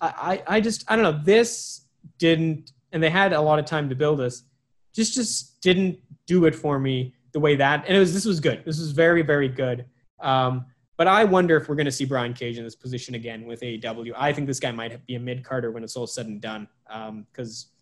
I, 0.00 0.42
I 0.46 0.60
just, 0.60 0.84
I 0.88 0.96
don't 0.96 1.04
know, 1.08 1.20
this 1.24 1.86
didn't, 2.18 2.72
and 2.92 3.02
they 3.02 3.08
had 3.08 3.32
a 3.32 3.40
lot 3.40 3.58
of 3.58 3.64
time 3.64 3.88
to 3.88 3.94
build 3.94 4.18
this, 4.18 4.42
just, 4.92 5.14
just 5.14 5.60
didn't 5.62 5.98
do 6.26 6.44
it 6.44 6.54
for 6.54 6.78
me 6.78 7.14
the 7.32 7.40
way 7.40 7.56
that, 7.56 7.84
and 7.86 7.96
it 7.96 8.00
was, 8.00 8.12
this 8.12 8.26
was 8.26 8.40
good. 8.40 8.64
This 8.64 8.78
was 8.78 8.90
very, 8.90 9.22
very 9.22 9.48
good. 9.48 9.86
Um, 10.20 10.66
But 10.98 11.08
I 11.08 11.24
wonder 11.24 11.56
if 11.58 11.68
we're 11.68 11.76
going 11.76 11.92
to 11.92 11.98
see 12.00 12.06
Brian 12.06 12.32
Cage 12.32 12.56
in 12.56 12.64
this 12.64 12.74
position 12.74 13.14
again 13.14 13.44
with 13.44 13.60
AEW. 13.60 14.12
I 14.16 14.32
think 14.32 14.46
this 14.46 14.58
guy 14.58 14.72
might 14.72 15.06
be 15.06 15.14
a 15.14 15.20
mid 15.20 15.44
carder 15.44 15.70
when 15.70 15.84
it's 15.84 15.94
all 15.94 16.06
said 16.06 16.26
and 16.26 16.40
done. 16.40 16.66
Because 17.30 17.66
um, 17.66 17.75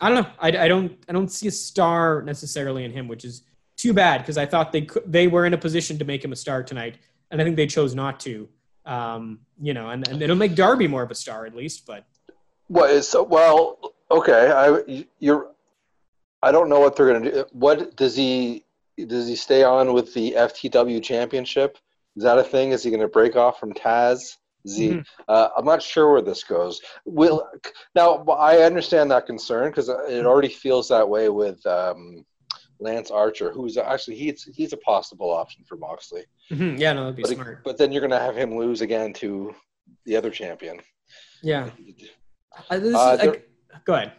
I 0.00 0.08
don't 0.08 0.22
know, 0.22 0.30
I, 0.38 0.48
I, 0.48 0.68
don't 0.68 0.92
I 1.08 1.12
don't 1.12 1.30
see 1.30 1.48
a 1.48 1.50
star 1.50 2.22
necessarily 2.22 2.84
in 2.84 2.92
him, 2.92 3.08
which 3.08 3.24
is 3.24 3.42
too 3.76 3.92
bad 3.92 4.18
because 4.18 4.38
I 4.38 4.46
thought 4.46 4.72
they 4.72 4.82
could, 4.82 5.10
they 5.10 5.26
were 5.26 5.46
in 5.46 5.54
a 5.54 5.58
position 5.58 5.98
to 5.98 6.04
make 6.04 6.24
him 6.24 6.32
a 6.32 6.36
star 6.36 6.62
tonight, 6.62 6.98
and 7.30 7.40
I 7.40 7.44
think 7.44 7.56
they 7.56 7.66
chose 7.66 7.94
not 7.94 8.20
to. 8.20 8.48
Um, 8.84 9.40
you 9.60 9.74
know, 9.74 9.90
and, 9.90 10.06
and 10.06 10.22
it'll 10.22 10.36
make 10.36 10.54
Darby 10.54 10.86
more 10.86 11.02
of 11.02 11.10
a 11.10 11.14
star 11.14 11.44
at 11.44 11.56
least. 11.56 11.86
But 11.86 12.06
what 12.68 12.90
is 12.90 13.08
so 13.08 13.22
well? 13.22 13.94
Okay, 14.10 14.52
I 14.52 15.04
you're. 15.18 15.50
I 16.42 16.52
don't 16.52 16.68
know 16.68 16.78
what 16.78 16.94
they're 16.94 17.08
going 17.08 17.24
to 17.24 17.30
do. 17.30 17.44
What 17.52 17.96
does 17.96 18.14
he 18.14 18.64
does 19.06 19.26
he 19.26 19.34
stay 19.34 19.64
on 19.64 19.92
with 19.92 20.14
the 20.14 20.32
FTW 20.32 21.02
championship? 21.02 21.78
Is 22.16 22.22
that 22.22 22.38
a 22.38 22.44
thing? 22.44 22.70
Is 22.70 22.82
he 22.82 22.90
going 22.90 23.00
to 23.00 23.08
break 23.08 23.36
off 23.36 23.58
from 23.58 23.72
Taz? 23.72 24.36
Z. 24.68 24.90
Mm-hmm. 24.90 25.00
Uh, 25.28 25.48
I'm 25.56 25.64
not 25.64 25.82
sure 25.82 26.12
where 26.12 26.22
this 26.22 26.44
goes. 26.44 26.80
Will 27.04 27.48
now 27.94 28.24
I 28.24 28.58
understand 28.58 29.10
that 29.10 29.26
concern 29.26 29.70
because 29.70 29.88
it 29.88 30.26
already 30.26 30.48
feels 30.48 30.88
that 30.88 31.08
way 31.08 31.28
with 31.28 31.64
um, 31.66 32.24
Lance 32.80 33.10
Archer, 33.10 33.50
who's 33.52 33.76
actually 33.76 34.16
he's 34.16 34.44
he's 34.54 34.72
a 34.72 34.78
possible 34.78 35.30
option 35.30 35.64
for 35.66 35.76
Moxley. 35.76 36.24
Mm-hmm. 36.50 36.76
Yeah, 36.76 36.92
no, 36.92 37.04
that'd 37.04 37.16
be 37.16 37.22
but 37.22 37.32
smart. 37.32 37.64
but 37.64 37.78
then 37.78 37.92
you're 37.92 38.00
going 38.00 38.10
to 38.10 38.18
have 38.18 38.36
him 38.36 38.56
lose 38.56 38.80
again 38.80 39.12
to 39.14 39.54
the 40.04 40.16
other 40.16 40.30
champion. 40.30 40.80
Yeah. 41.42 41.70
Uh, 42.70 42.74
uh, 42.74 43.16
like, 43.20 43.48
go 43.84 43.94
ahead. 43.94 44.12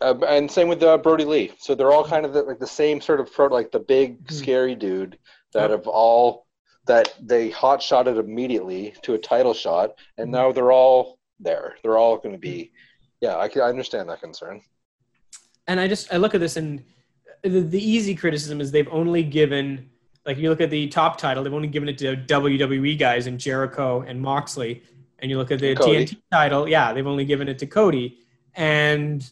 Uh, 0.00 0.14
and 0.28 0.50
same 0.50 0.68
with 0.68 0.82
uh, 0.82 0.96
Brodie 0.98 1.24
Lee. 1.24 1.52
So 1.58 1.74
they're 1.74 1.92
all 1.92 2.04
kind 2.04 2.24
of 2.24 2.32
the, 2.32 2.42
like 2.42 2.60
the 2.60 2.66
same 2.66 3.00
sort 3.00 3.20
of 3.20 3.32
pro, 3.32 3.46
like 3.46 3.72
the 3.72 3.80
big 3.80 4.22
mm-hmm. 4.22 4.34
scary 4.34 4.74
dude 4.74 5.18
that 5.54 5.70
yep. 5.70 5.70
have 5.70 5.86
all 5.86 6.46
that 6.88 7.14
they 7.20 7.50
hot 7.50 7.82
shot 7.82 8.08
it 8.08 8.16
immediately 8.16 8.94
to 9.02 9.14
a 9.14 9.18
title 9.18 9.54
shot, 9.54 9.94
and 10.16 10.26
mm-hmm. 10.26 10.32
now 10.32 10.52
they're 10.52 10.72
all 10.72 11.18
there. 11.38 11.76
They're 11.82 11.96
all 11.96 12.16
going 12.16 12.32
to 12.32 12.38
be. 12.38 12.72
Yeah, 13.20 13.36
I, 13.36 13.48
I 13.56 13.68
understand 13.68 14.08
that 14.08 14.20
concern. 14.20 14.60
And 15.66 15.78
I 15.78 15.86
just 15.86 16.12
I 16.12 16.16
look 16.16 16.34
at 16.34 16.40
this 16.40 16.56
and 16.56 16.82
the, 17.42 17.60
the 17.60 17.80
easy 17.80 18.14
criticism 18.14 18.60
is 18.60 18.70
they've 18.70 18.88
only 18.90 19.22
given 19.22 19.90
like 20.26 20.36
if 20.36 20.42
you 20.42 20.50
look 20.50 20.60
at 20.60 20.70
the 20.70 20.88
top 20.88 21.18
title, 21.18 21.42
they've 21.42 21.54
only 21.54 21.68
given 21.68 21.88
it 21.88 21.96
to 21.98 22.16
WWE 22.16 22.98
guys 22.98 23.26
and 23.26 23.38
Jericho 23.38 24.02
and 24.02 24.20
Moxley. 24.20 24.82
And 25.20 25.30
you 25.30 25.38
look 25.38 25.50
at 25.50 25.58
the 25.58 25.74
TNT 25.74 26.18
title, 26.30 26.68
yeah, 26.68 26.92
they've 26.92 27.06
only 27.06 27.24
given 27.24 27.48
it 27.48 27.58
to 27.60 27.66
Cody. 27.66 28.18
And 28.54 29.28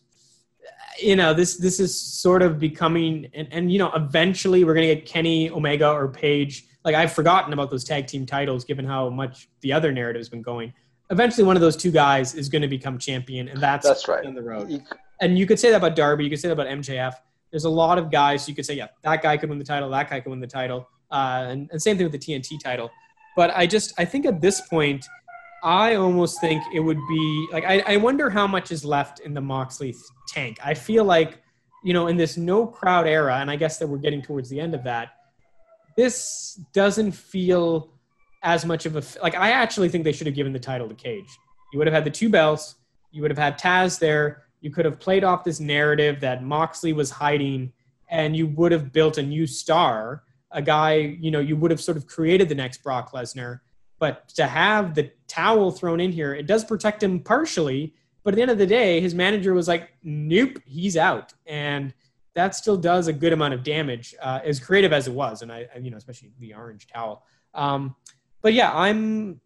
you 0.98 1.16
know, 1.16 1.34
this 1.34 1.56
this 1.56 1.80
is 1.80 1.98
sort 1.98 2.42
of 2.42 2.58
becoming 2.58 3.28
and, 3.34 3.48
and 3.50 3.72
you 3.72 3.78
know, 3.78 3.92
eventually 3.94 4.64
we're 4.64 4.74
gonna 4.74 4.94
get 4.94 5.06
Kenny 5.06 5.50
Omega 5.50 5.90
or 5.90 6.08
Page. 6.08 6.66
Like 6.86 6.94
I've 6.94 7.12
forgotten 7.12 7.52
about 7.52 7.70
those 7.70 7.84
tag 7.84 8.06
team 8.06 8.24
titles 8.24 8.64
given 8.64 8.86
how 8.86 9.10
much 9.10 9.48
the 9.60 9.74
other 9.74 9.92
narrative 9.92 10.20
has 10.20 10.30
been 10.30 10.40
going. 10.40 10.72
Eventually 11.10 11.44
one 11.44 11.56
of 11.56 11.60
those 11.60 11.76
two 11.76 11.90
guys 11.90 12.34
is 12.34 12.48
gonna 12.48 12.68
become 12.68 12.96
champion, 12.98 13.48
and 13.48 13.60
that's 13.60 13.86
that's 13.86 14.08
right 14.08 14.24
on 14.24 14.34
the 14.34 14.42
road. 14.42 14.82
And 15.20 15.38
you 15.38 15.46
could 15.46 15.58
say 15.58 15.70
that 15.70 15.76
about 15.76 15.96
Darby, 15.96 16.24
you 16.24 16.30
could 16.30 16.40
say 16.40 16.48
that 16.48 16.54
about 16.54 16.68
MJF 16.68 17.14
there's 17.50 17.64
a 17.64 17.70
lot 17.70 17.98
of 17.98 18.10
guys 18.10 18.48
you 18.48 18.54
could 18.54 18.66
say, 18.66 18.74
yeah, 18.74 18.88
that 19.02 19.22
guy 19.22 19.36
could 19.36 19.48
win 19.48 19.58
the 19.58 19.64
title, 19.64 19.88
that 19.90 20.10
guy 20.10 20.20
could 20.20 20.30
win 20.30 20.40
the 20.40 20.46
title, 20.46 20.88
uh, 21.10 21.46
and, 21.48 21.68
and 21.70 21.80
same 21.80 21.96
thing 21.96 22.04
with 22.04 22.12
the 22.12 22.18
TNT 22.18 22.60
title. 22.62 22.90
But 23.36 23.50
I 23.56 23.66
just, 23.66 23.94
I 23.98 24.04
think 24.04 24.26
at 24.26 24.40
this 24.40 24.60
point, 24.62 25.06
I 25.62 25.94
almost 25.94 26.40
think 26.40 26.62
it 26.74 26.80
would 26.80 26.98
be 27.08 27.48
like, 27.52 27.64
I, 27.64 27.82
I 27.86 27.96
wonder 27.96 28.30
how 28.30 28.46
much 28.46 28.70
is 28.70 28.84
left 28.84 29.20
in 29.20 29.34
the 29.34 29.40
Moxley 29.40 29.94
tank. 30.28 30.58
I 30.64 30.74
feel 30.74 31.04
like, 31.04 31.42
you 31.82 31.92
know, 31.92 32.08
in 32.08 32.16
this 32.16 32.36
no 32.36 32.66
crowd 32.66 33.06
era, 33.06 33.36
and 33.36 33.50
I 33.50 33.56
guess 33.56 33.78
that 33.78 33.86
we're 33.86 33.98
getting 33.98 34.22
towards 34.22 34.48
the 34.48 34.60
end 34.60 34.74
of 34.74 34.84
that, 34.84 35.15
this 35.96 36.60
doesn't 36.72 37.12
feel 37.12 37.90
as 38.42 38.64
much 38.64 38.86
of 38.86 38.96
a, 38.96 39.02
like, 39.22 39.34
I 39.34 39.50
actually 39.50 39.88
think 39.88 40.04
they 40.04 40.12
should 40.12 40.26
have 40.26 40.36
given 40.36 40.52
the 40.52 40.60
title 40.60 40.88
to 40.88 40.94
Cage. 40.94 41.38
You 41.72 41.78
would 41.78 41.86
have 41.86 41.94
had 41.94 42.04
the 42.04 42.10
two 42.10 42.28
belts, 42.28 42.76
you 43.10 43.22
would 43.22 43.30
have 43.30 43.38
had 43.38 43.58
Taz 43.58 43.98
there 43.98 44.46
you 44.60 44.70
could 44.72 44.84
have 44.84 44.98
played 44.98 45.24
off 45.24 45.44
this 45.44 45.60
narrative 45.60 46.20
that 46.20 46.42
Moxley 46.42 46.92
was 46.92 47.10
hiding 47.10 47.72
and 48.08 48.36
you 48.36 48.46
would 48.48 48.72
have 48.72 48.92
built 48.92 49.18
a 49.18 49.22
new 49.22 49.46
star, 49.46 50.24
a 50.50 50.62
guy, 50.62 51.16
you 51.20 51.30
know, 51.30 51.40
you 51.40 51.56
would 51.56 51.70
have 51.70 51.80
sort 51.80 51.96
of 51.96 52.06
created 52.06 52.48
the 52.48 52.54
next 52.54 52.82
Brock 52.82 53.12
Lesnar. 53.12 53.60
But 53.98 54.28
to 54.30 54.46
have 54.46 54.94
the 54.94 55.12
towel 55.28 55.70
thrown 55.70 56.00
in 56.00 56.12
here, 56.12 56.34
it 56.34 56.46
does 56.46 56.64
protect 56.64 57.02
him 57.02 57.20
partially. 57.20 57.94
But 58.22 58.34
at 58.34 58.36
the 58.36 58.42
end 58.42 58.50
of 58.50 58.58
the 58.58 58.66
day, 58.66 59.00
his 59.00 59.14
manager 59.14 59.54
was 59.54 59.68
like, 59.68 59.90
nope, 60.02 60.58
he's 60.64 60.96
out. 60.96 61.32
And 61.46 61.94
that 62.36 62.54
still 62.54 62.76
does 62.76 63.08
a 63.08 63.12
good 63.12 63.32
amount 63.32 63.54
of 63.54 63.64
damage, 63.64 64.14
uh, 64.22 64.40
as 64.44 64.60
creative 64.60 64.92
as 64.92 65.08
it 65.08 65.14
was. 65.14 65.40
And 65.40 65.50
I, 65.50 65.66
you 65.80 65.90
know, 65.90 65.96
especially 65.96 66.30
the 66.38 66.54
orange 66.54 66.86
towel. 66.86 67.24
Um, 67.54 67.96
but 68.42 68.52
yeah, 68.52 68.70
I'm 68.72 69.40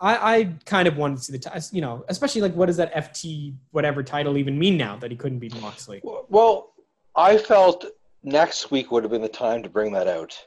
I, 0.00 0.36
I 0.36 0.54
kind 0.64 0.86
of 0.86 0.96
wanted 0.96 1.18
to 1.18 1.24
see 1.24 1.32
the, 1.32 1.38
t- 1.40 1.50
you 1.72 1.80
know, 1.80 2.04
especially 2.08 2.40
like 2.40 2.54
what 2.54 2.66
does 2.66 2.76
that 2.76 2.94
FT 2.94 3.54
whatever 3.72 4.04
title 4.04 4.38
even 4.38 4.56
mean 4.56 4.76
now 4.76 4.96
that 4.96 5.10
he 5.10 5.16
couldn't 5.16 5.40
beat 5.40 5.60
Moxley? 5.60 6.00
Well, 6.04 6.72
I 7.16 7.36
felt 7.36 7.84
next 8.22 8.70
week 8.70 8.92
would 8.92 9.02
have 9.02 9.10
been 9.10 9.22
the 9.22 9.28
time 9.28 9.62
to 9.64 9.68
bring 9.68 9.92
that 9.92 10.06
out 10.06 10.38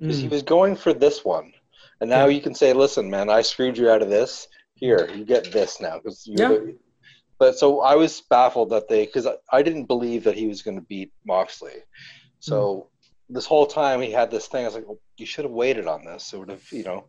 because 0.00 0.18
mm. 0.18 0.22
he 0.22 0.28
was 0.28 0.42
going 0.42 0.74
for 0.74 0.92
this 0.92 1.24
one, 1.24 1.52
and 2.00 2.10
now 2.10 2.26
yeah. 2.26 2.34
you 2.34 2.42
can 2.42 2.54
say, 2.54 2.72
"Listen, 2.72 3.08
man, 3.08 3.30
I 3.30 3.42
screwed 3.42 3.78
you 3.78 3.88
out 3.88 4.02
of 4.02 4.10
this. 4.10 4.48
Here, 4.74 5.08
you 5.14 5.24
get 5.24 5.52
this 5.52 5.80
now." 5.80 5.98
Because 5.98 6.24
yeah. 6.26 6.58
But 7.38 7.58
so 7.58 7.80
I 7.80 7.94
was 7.94 8.22
baffled 8.22 8.70
that 8.70 8.88
they 8.88 9.06
because 9.06 9.26
I, 9.26 9.34
I, 9.52 9.62
didn't 9.62 9.84
believe 9.84 10.24
that 10.24 10.36
he 10.36 10.46
was 10.46 10.62
going 10.62 10.76
to 10.76 10.82
beat 10.82 11.12
Moxley. 11.26 11.82
So 12.40 12.88
mm. 13.30 13.34
this 13.34 13.44
whole 13.44 13.66
time 13.66 14.00
he 14.00 14.10
had 14.10 14.30
this 14.30 14.46
thing. 14.46 14.62
I 14.62 14.68
was 14.68 14.74
like, 14.74 14.86
well, 14.86 14.98
"You 15.18 15.26
should 15.26 15.44
have 15.44 15.52
waited 15.52 15.86
on 15.86 16.04
this." 16.04 16.24
Sort 16.24 16.50
of, 16.50 16.70
you 16.72 16.84
know. 16.84 17.04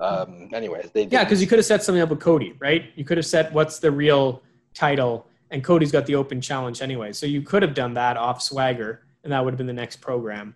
Um, 0.00 0.48
anyways, 0.54 0.90
they 0.92 1.04
yeah, 1.04 1.24
because 1.24 1.42
you 1.42 1.46
could 1.46 1.58
have 1.58 1.66
set 1.66 1.82
something 1.82 2.00
up 2.00 2.08
with 2.08 2.20
Cody, 2.20 2.54
right? 2.58 2.86
You 2.96 3.04
could 3.04 3.18
have 3.18 3.26
set 3.26 3.52
what's 3.52 3.78
the 3.78 3.90
real 3.90 4.42
title, 4.72 5.26
and 5.50 5.62
Cody's 5.62 5.92
got 5.92 6.06
the 6.06 6.14
open 6.14 6.40
challenge 6.40 6.80
anyway. 6.80 7.12
So 7.12 7.26
you 7.26 7.42
could 7.42 7.62
have 7.62 7.74
done 7.74 7.92
that 7.94 8.16
off 8.16 8.40
Swagger, 8.40 9.02
and 9.24 9.32
that 9.32 9.44
would 9.44 9.52
have 9.52 9.58
been 9.58 9.66
the 9.66 9.74
next 9.74 9.96
program. 9.96 10.54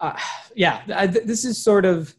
Uh, 0.00 0.18
yeah, 0.56 0.82
I, 0.92 1.06
this 1.06 1.44
is 1.44 1.62
sort 1.62 1.84
of, 1.84 2.12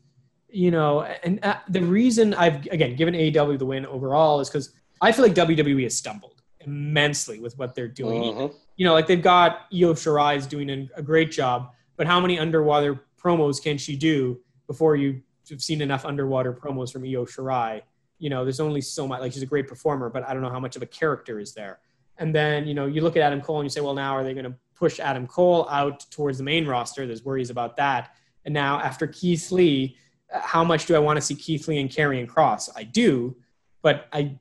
you 0.48 0.72
know, 0.72 1.02
and 1.02 1.44
uh, 1.44 1.58
the 1.68 1.82
reason 1.82 2.34
I've 2.34 2.66
again 2.68 2.96
given 2.96 3.14
AEW 3.14 3.60
the 3.60 3.66
win 3.66 3.86
overall 3.86 4.40
is 4.40 4.50
because 4.50 4.72
I 5.04 5.12
feel 5.12 5.26
like 5.26 5.36
WWE 5.36 5.84
has 5.84 5.96
stumbled 5.96 6.42
immensely 6.62 7.40
with 7.40 7.58
what 7.58 7.76
they're 7.76 7.88
doing. 7.88 8.24
Mm-hmm. 8.24 8.56
You 8.78 8.86
know, 8.86 8.94
like 8.94 9.08
they've 9.08 9.22
got 9.22 9.68
Io 9.74 9.94
Shirai 9.94 10.38
is 10.38 10.48
doing 10.48 10.90
a 10.96 11.02
great 11.02 11.32
job, 11.32 11.74
but 11.98 12.08
how 12.08 12.20
many 12.20 12.40
underwater 12.40 13.04
promos 13.24 13.62
can 13.62 13.78
she 13.78 13.96
do 13.96 14.40
before 14.68 14.96
you 14.96 15.22
have 15.50 15.62
seen 15.62 15.82
enough 15.82 16.06
underwater 16.06 16.54
promos 16.54 16.92
from 16.92 17.04
Io 17.04 17.26
Shirai. 17.26 17.82
You 18.20 18.30
know, 18.30 18.44
there's 18.46 18.60
only 18.60 18.82
so 18.82 19.08
much. 19.08 19.22
Like 19.22 19.34
she's 19.34 19.42
a 19.42 19.48
great 19.48 19.68
performer, 19.68 20.10
but 20.10 20.28
I 20.28 20.34
don't 20.34 20.42
know 20.42 20.50
how 20.50 20.60
much 20.60 20.76
of 20.76 20.82
a 20.82 20.86
character 20.86 21.40
is 21.40 21.54
there. 21.54 21.80
And 22.18 22.34
then 22.34 22.68
you 22.68 22.74
know, 22.74 22.86
you 22.86 23.02
look 23.02 23.18
at 23.18 23.22
Adam 23.22 23.42
Cole 23.42 23.60
and 23.60 23.66
you 23.66 23.70
say, 23.70 23.82
well, 23.82 23.94
now 23.94 24.16
are 24.16 24.24
they 24.24 24.34
going 24.34 24.46
to 24.46 24.56
push 24.76 25.00
Adam 25.00 25.28
Cole 25.28 25.68
out 25.70 26.06
towards 26.12 26.38
the 26.38 26.44
main 26.44 26.66
roster? 26.66 27.06
There's 27.06 27.26
worries 27.26 27.50
about 27.50 27.76
that. 27.78 28.16
And 28.46 28.54
now 28.54 28.80
after 28.80 29.08
Keith 29.08 29.52
Lee, 29.52 29.98
how 30.32 30.64
much 30.64 30.86
do 30.86 30.96
I 30.96 31.00
want 31.00 31.18
to 31.18 31.22
see 31.22 31.36
Keith 31.36 31.68
Lee 31.68 31.80
and 31.80 31.90
Karrion 31.90 32.28
Kross? 32.28 32.70
I 32.76 32.84
do, 32.84 33.36
but 33.82 34.08
I, 34.12 34.38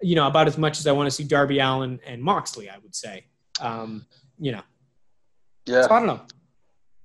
you 0.00 0.14
know, 0.14 0.26
about 0.26 0.46
as 0.46 0.58
much 0.58 0.78
as 0.78 0.86
I 0.86 0.92
want 0.92 1.06
to 1.06 1.10
see 1.10 1.24
Darby 1.24 1.58
Allin 1.58 2.00
and 2.06 2.22
Moxley, 2.22 2.68
I 2.68 2.78
would 2.78 2.94
say. 2.94 3.26
Um, 3.60 4.06
you 4.38 4.52
know. 4.52 4.62
Yeah. 5.66 5.82
So 5.82 5.90
I 5.90 5.98
don't 5.98 6.06
know. 6.06 6.20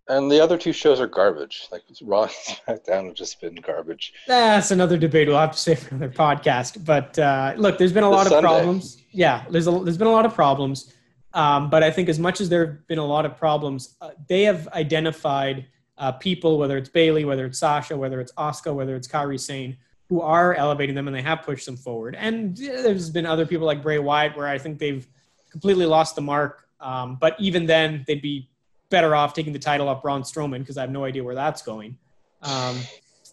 And 0.08 0.30
the 0.30 0.41
other 0.41 0.58
two 0.58 0.73
shows 0.73 0.99
are 0.99 1.08
garbage. 1.08 1.67
Like 1.71 1.84
Raw 2.01 2.23
and 2.23 2.32
SmackDown 2.32 3.06
have 3.06 3.13
just 3.13 3.39
been 3.39 3.56
garbage. 3.56 4.13
That's 4.27 4.71
another 4.71 4.97
debate 4.97 5.27
we'll 5.27 5.38
have 5.38 5.54
to 5.54 5.58
say 5.58 5.75
for 5.75 5.95
another 5.95 6.12
podcast. 6.13 6.84
But 6.84 7.17
uh, 7.17 7.54
look, 7.56 7.77
there's 7.77 7.93
been 7.93 8.04
a 8.04 8.10
lot 8.10 8.25
of 8.25 8.34
Sunday. 8.34 8.47
problems. 8.47 9.01
Yeah, 9.12 9.45
there's 9.49 9.67
a, 9.67 9.71
there's 9.71 9.97
been 9.97 10.08
a 10.08 10.12
lot 10.12 10.25
of 10.25 10.34
problems. 10.34 10.93
Um, 11.34 11.69
but 11.69 11.82
I 11.82 11.91
think 11.91 12.10
as 12.10 12.19
much 12.19 12.41
as 12.41 12.49
there 12.49 12.65
have 12.65 12.88
been 12.88 12.99
a 12.99 13.06
lot 13.06 13.25
of 13.25 13.38
problems, 13.38 13.95
uh, 14.01 14.10
they 14.27 14.43
have 14.43 14.67
identified 14.69 15.67
uh, 15.97 16.12
people, 16.13 16.58
whether 16.58 16.77
it's 16.77 16.89
Bayley, 16.89 17.23
whether 17.23 17.45
it's 17.45 17.60
Sasha, 17.60 17.95
whether 17.95 18.19
it's 18.19 18.34
Asuka, 18.34 18.73
whether 18.75 18.95
it's 18.95 19.08
Kairi 19.08 19.39
Sane, 19.39 19.77
who 20.12 20.19
are 20.19 20.54
elevating 20.56 20.93
them 20.93 21.08
and 21.08 21.15
they 21.15 21.21
have 21.21 21.41
pushed 21.41 21.65
them 21.65 21.78
forward. 21.78 22.17
And 22.19 22.58
there's 22.58 23.10
been 23.10 23.26
other 23.26 23.45
people 23.45 23.65
like 23.65 23.82
Bray 23.82 23.97
Wyatt 23.97 24.36
where 24.36 24.45
I 24.45 24.58
think 24.58 24.78
they've 24.78 25.08
completely 25.50 25.86
lost 25.86 26.15
the 26.15 26.21
mark. 26.21 26.67
Um, 26.82 27.15
but 27.15 27.39
even 27.39 27.65
then, 27.65 28.04
they'd 28.06 28.21
be 28.21 28.50
better 28.89 29.15
off 29.15 29.34
taking 29.34 29.54
the 29.54 29.60
title 29.60 29.88
off 29.88 30.02
Braun 30.02 30.24
Strowman 30.24 30.60
because 30.60 30.78
I 30.78 30.82
have 30.82 30.91
no 30.91 31.06
idea 31.06 31.24
where 31.24 31.34
that's 31.34 31.62
going. 31.62 31.97
Um, 32.41 32.78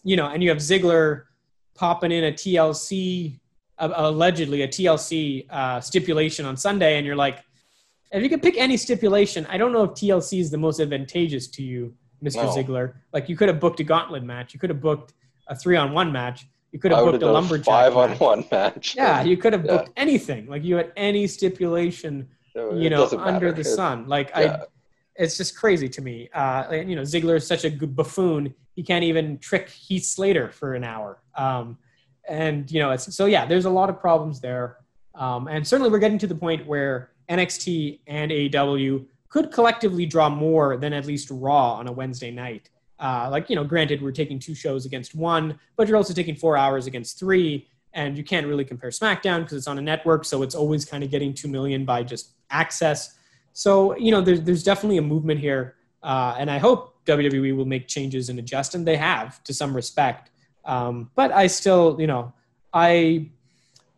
you 0.05 0.15
know, 0.15 0.27
and 0.27 0.41
you 0.41 0.47
have 0.47 0.59
Ziggler 0.59 1.23
popping 1.75 2.13
in 2.13 2.23
a 2.23 2.31
TLC, 2.31 3.41
uh, 3.77 3.91
allegedly 3.95 4.61
a 4.61 4.67
TLC 4.69 5.47
uh, 5.49 5.81
stipulation 5.81 6.45
on 6.45 6.55
Sunday, 6.55 6.95
and 6.95 7.05
you're 7.05 7.17
like, 7.17 7.43
if 8.13 8.23
you 8.23 8.29
could 8.29 8.41
pick 8.41 8.55
any 8.57 8.77
stipulation, 8.77 9.45
I 9.49 9.57
don't 9.57 9.73
know 9.73 9.83
if 9.83 9.91
TLC 9.91 10.39
is 10.39 10.49
the 10.49 10.57
most 10.57 10.79
advantageous 10.79 11.47
to 11.47 11.61
you, 11.61 11.93
Mr. 12.23 12.35
No. 12.35 12.55
Ziggler. 12.55 12.93
Like 13.11 13.27
you 13.27 13.35
could 13.35 13.49
have 13.49 13.59
booked 13.59 13.81
a 13.81 13.83
gauntlet 13.83 14.23
match, 14.23 14.53
you 14.53 14.61
could 14.61 14.69
have 14.69 14.79
booked 14.79 15.11
a 15.49 15.55
three 15.57 15.75
on 15.75 15.91
one 15.91 16.13
match, 16.13 16.45
you 16.71 16.79
could 16.79 16.91
have 16.91 17.05
booked 17.05 17.23
a 17.23 17.31
lumberjack 17.31 17.65
five 17.65 17.97
on 17.97 18.11
one 18.17 18.45
match. 18.51 18.95
Yeah, 18.95 19.23
you 19.23 19.37
could 19.37 19.53
have 19.53 19.65
yeah. 19.65 19.77
booked 19.77 19.91
anything. 19.97 20.47
Like 20.47 20.63
you 20.63 20.75
had 20.75 20.91
any 20.95 21.27
stipulation, 21.27 22.27
you 22.55 22.89
know, 22.89 23.09
under 23.17 23.51
the 23.51 23.63
sun. 23.63 24.07
Like 24.07 24.29
yeah. 24.29 24.57
I 24.61 24.65
it's 25.19 25.35
just 25.35 25.55
crazy 25.55 25.89
to 25.89 26.01
me. 26.01 26.29
Uh, 26.33 26.63
and, 26.71 26.89
you 26.89 26.95
know, 26.95 27.01
Ziggler 27.01 27.35
is 27.35 27.45
such 27.45 27.65
a 27.65 27.69
good 27.69 27.93
buffoon. 27.93 28.53
He 28.73 28.81
can't 28.81 29.03
even 29.03 29.37
trick 29.37 29.69
Heath 29.69 30.05
Slater 30.05 30.49
for 30.49 30.73
an 30.75 30.85
hour. 30.85 31.21
Um, 31.35 31.77
and 32.27 32.71
you 32.71 32.79
know, 32.79 32.91
it's 32.91 33.13
so 33.13 33.25
yeah. 33.25 33.45
There's 33.45 33.65
a 33.65 33.69
lot 33.69 33.89
of 33.89 33.99
problems 33.99 34.39
there, 34.39 34.77
um, 35.15 35.47
and 35.47 35.67
certainly 35.67 35.91
we're 35.91 35.99
getting 35.99 36.19
to 36.19 36.27
the 36.27 36.35
point 36.35 36.65
where 36.67 37.11
NXT 37.27 37.99
and 38.07 38.31
AEW 38.31 39.05
could 39.29 39.51
collectively 39.51 40.05
draw 40.05 40.29
more 40.29 40.77
than 40.77 40.93
at 40.93 41.05
least 41.05 41.29
Raw 41.31 41.73
on 41.73 41.87
a 41.87 41.91
Wednesday 41.91 42.29
night. 42.31 42.69
Uh, 42.99 43.29
like 43.31 43.49
you 43.49 43.55
know, 43.55 43.63
granted, 43.63 44.01
we're 44.01 44.11
taking 44.11 44.39
two 44.39 44.53
shows 44.53 44.85
against 44.85 45.15
one, 45.15 45.57
but 45.75 45.87
you're 45.87 45.97
also 45.97 46.13
taking 46.13 46.35
four 46.35 46.57
hours 46.57 46.85
against 46.85 47.17
three, 47.17 47.67
and 47.93 48.17
you 48.17 48.23
can't 48.23 48.45
really 48.45 48.65
compare 48.65 48.89
SmackDown 48.89 49.41
because 49.41 49.53
it's 49.53 49.67
on 49.67 49.77
a 49.77 49.81
network, 49.81 50.25
so 50.25 50.43
it's 50.43 50.55
always 50.55 50.85
kind 50.85 51.03
of 51.03 51.09
getting 51.09 51.33
two 51.33 51.47
million 51.47 51.85
by 51.85 52.03
just 52.03 52.31
access. 52.49 53.15
So 53.53 53.95
you 53.97 54.11
know, 54.11 54.21
there's 54.21 54.41
there's 54.41 54.63
definitely 54.63 54.97
a 54.97 55.01
movement 55.01 55.39
here, 55.39 55.75
uh, 56.03 56.35
and 56.37 56.51
I 56.51 56.57
hope 56.57 56.95
WWE 57.05 57.55
will 57.55 57.65
make 57.65 57.87
changes 57.87 58.29
and 58.29 58.37
adjust, 58.37 58.75
and 58.75 58.85
they 58.85 58.97
have 58.97 59.43
to 59.45 59.53
some 59.53 59.75
respect. 59.75 60.31
Um, 60.65 61.09
but 61.15 61.31
I 61.31 61.47
still, 61.47 61.97
you 61.99 62.07
know, 62.07 62.33
I, 62.73 63.29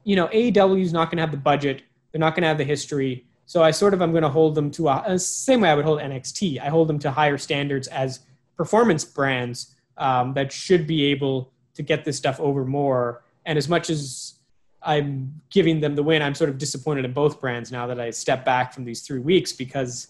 you 0.04 0.16
know, 0.16 0.28
AEW 0.28 0.82
is 0.82 0.94
not 0.94 1.10
going 1.10 1.18
to 1.18 1.22
have 1.22 1.32
the 1.32 1.38
budget. 1.38 1.84
They're 2.12 2.20
not 2.20 2.36
going 2.36 2.44
to 2.44 2.48
have 2.48 2.58
the 2.58 2.64
history. 2.64 3.26
So 3.46 3.62
I 3.62 3.72
sort 3.72 3.94
of 3.94 4.02
I'm 4.02 4.12
going 4.12 4.24
to 4.24 4.30
hold 4.30 4.56
them 4.56 4.72
to 4.72 4.88
a, 4.88 5.04
a, 5.06 5.20
same 5.20 5.62
way 5.62 5.70
I 5.70 5.76
would 5.76 5.84
hold 5.84 6.00
NXT. 6.00 6.62
I 6.62 6.70
hold 6.70 6.88
them 6.88 7.00
to 7.00 7.12
higher 7.12 7.38
standards 7.38 7.88
as 7.90 8.22
performance 8.62 9.04
brands 9.04 9.76
um, 9.97 10.36
that 10.36 10.52
should 10.52 10.86
be 10.86 11.06
able 11.06 11.52
to 11.74 11.82
get 11.82 12.06
this 12.06 12.15
stuff 12.15 12.39
over 12.39 12.63
more. 12.63 13.24
And 13.47 13.58
as 13.58 13.67
much 13.67 13.89
as 13.89 14.36
I'm 14.84 15.41
giving 15.50 15.80
them 15.80 15.95
the 15.95 16.04
win, 16.04 16.21
I'm 16.21 16.36
sort 16.36 16.52
of 16.52 16.60
disappointed 16.60 17.04
in 17.04 17.12
both 17.12 17.41
brands 17.41 17.71
now 17.71 17.88
that 17.88 18.00
I 18.00 18.12
step 18.12 18.45
back 18.45 18.71
from 18.71 18.86
these 18.86 19.02
three 19.02 19.17
weeks 19.17 19.52
because, 19.52 20.10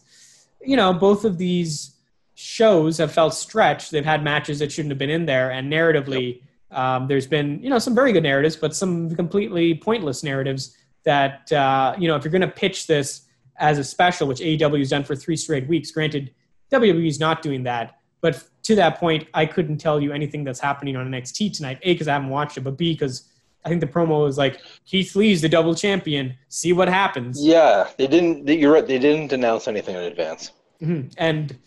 you 0.61 0.75
know, 0.75 0.91
both 0.91 1.23
of 1.23 1.37
these 1.37 1.95
shows 2.35 2.97
have 2.97 3.13
felt 3.13 3.33
stretched. 3.33 3.89
They've 3.91 4.03
had 4.03 4.21
matches 4.21 4.59
that 4.59 4.69
shouldn't 4.69 4.91
have 4.91 4.99
been 4.99 5.09
in 5.09 5.25
there, 5.25 5.51
and 5.51 5.71
narratively, 5.71 6.41
yep. 6.41 6.77
um, 6.77 7.07
there's 7.07 7.27
been 7.27 7.63
you 7.63 7.69
know 7.69 7.79
some 7.79 7.95
very 7.95 8.11
good 8.11 8.23
narratives, 8.23 8.57
but 8.57 8.75
some 8.75 9.15
completely 9.15 9.75
pointless 9.75 10.23
narratives 10.23 10.75
that 11.03 11.49
uh, 11.53 11.95
you 11.97 12.09
know 12.09 12.17
if 12.17 12.25
you're 12.25 12.31
going 12.31 12.41
to 12.41 12.47
pitch 12.47 12.87
this 12.87 13.27
as 13.57 13.77
a 13.77 13.83
special, 13.83 14.27
which 14.27 14.39
AEW 14.39 14.79
has 14.79 14.89
done 14.89 15.03
for 15.03 15.15
three 15.15 15.37
straight 15.37 15.67
weeks. 15.67 15.91
Granted, 15.91 16.33
WWE 16.71 17.07
is 17.07 17.19
not 17.19 17.41
doing 17.41 17.63
that, 17.63 17.99
but 18.21 18.43
to 18.63 18.75
that 18.75 18.99
point, 18.99 19.27
I 19.33 19.45
couldn't 19.45 19.77
tell 19.77 19.99
you 19.99 20.13
anything 20.13 20.43
that's 20.43 20.59
happening 20.59 20.95
on 20.95 21.09
NXT 21.09 21.57
tonight. 21.57 21.79
A 21.81 21.93
because 21.93 22.07
I 22.07 22.13
haven't 22.13 22.29
watched 22.29 22.57
it, 22.57 22.61
but 22.61 22.77
B 22.77 22.93
because 22.93 23.27
I 23.65 23.69
think 23.69 23.81
the 23.81 23.87
promo 23.87 24.23
was 24.23 24.37
like 24.37 24.61
Keith 24.85 25.15
Lee's 25.15 25.41
the 25.41 25.49
double 25.49 25.75
champion. 25.75 26.35
See 26.47 26.73
what 26.73 26.87
happens. 26.87 27.43
Yeah, 27.43 27.89
they 27.97 28.07
didn't. 28.07 28.47
You're 28.47 28.73
right. 28.73 28.85
They 28.85 28.99
didn't 28.99 29.33
announce 29.33 29.67
anything 29.67 29.95
in 29.95 30.03
advance. 30.03 30.51
Mm-hmm. 30.81 31.09
And 31.17 31.57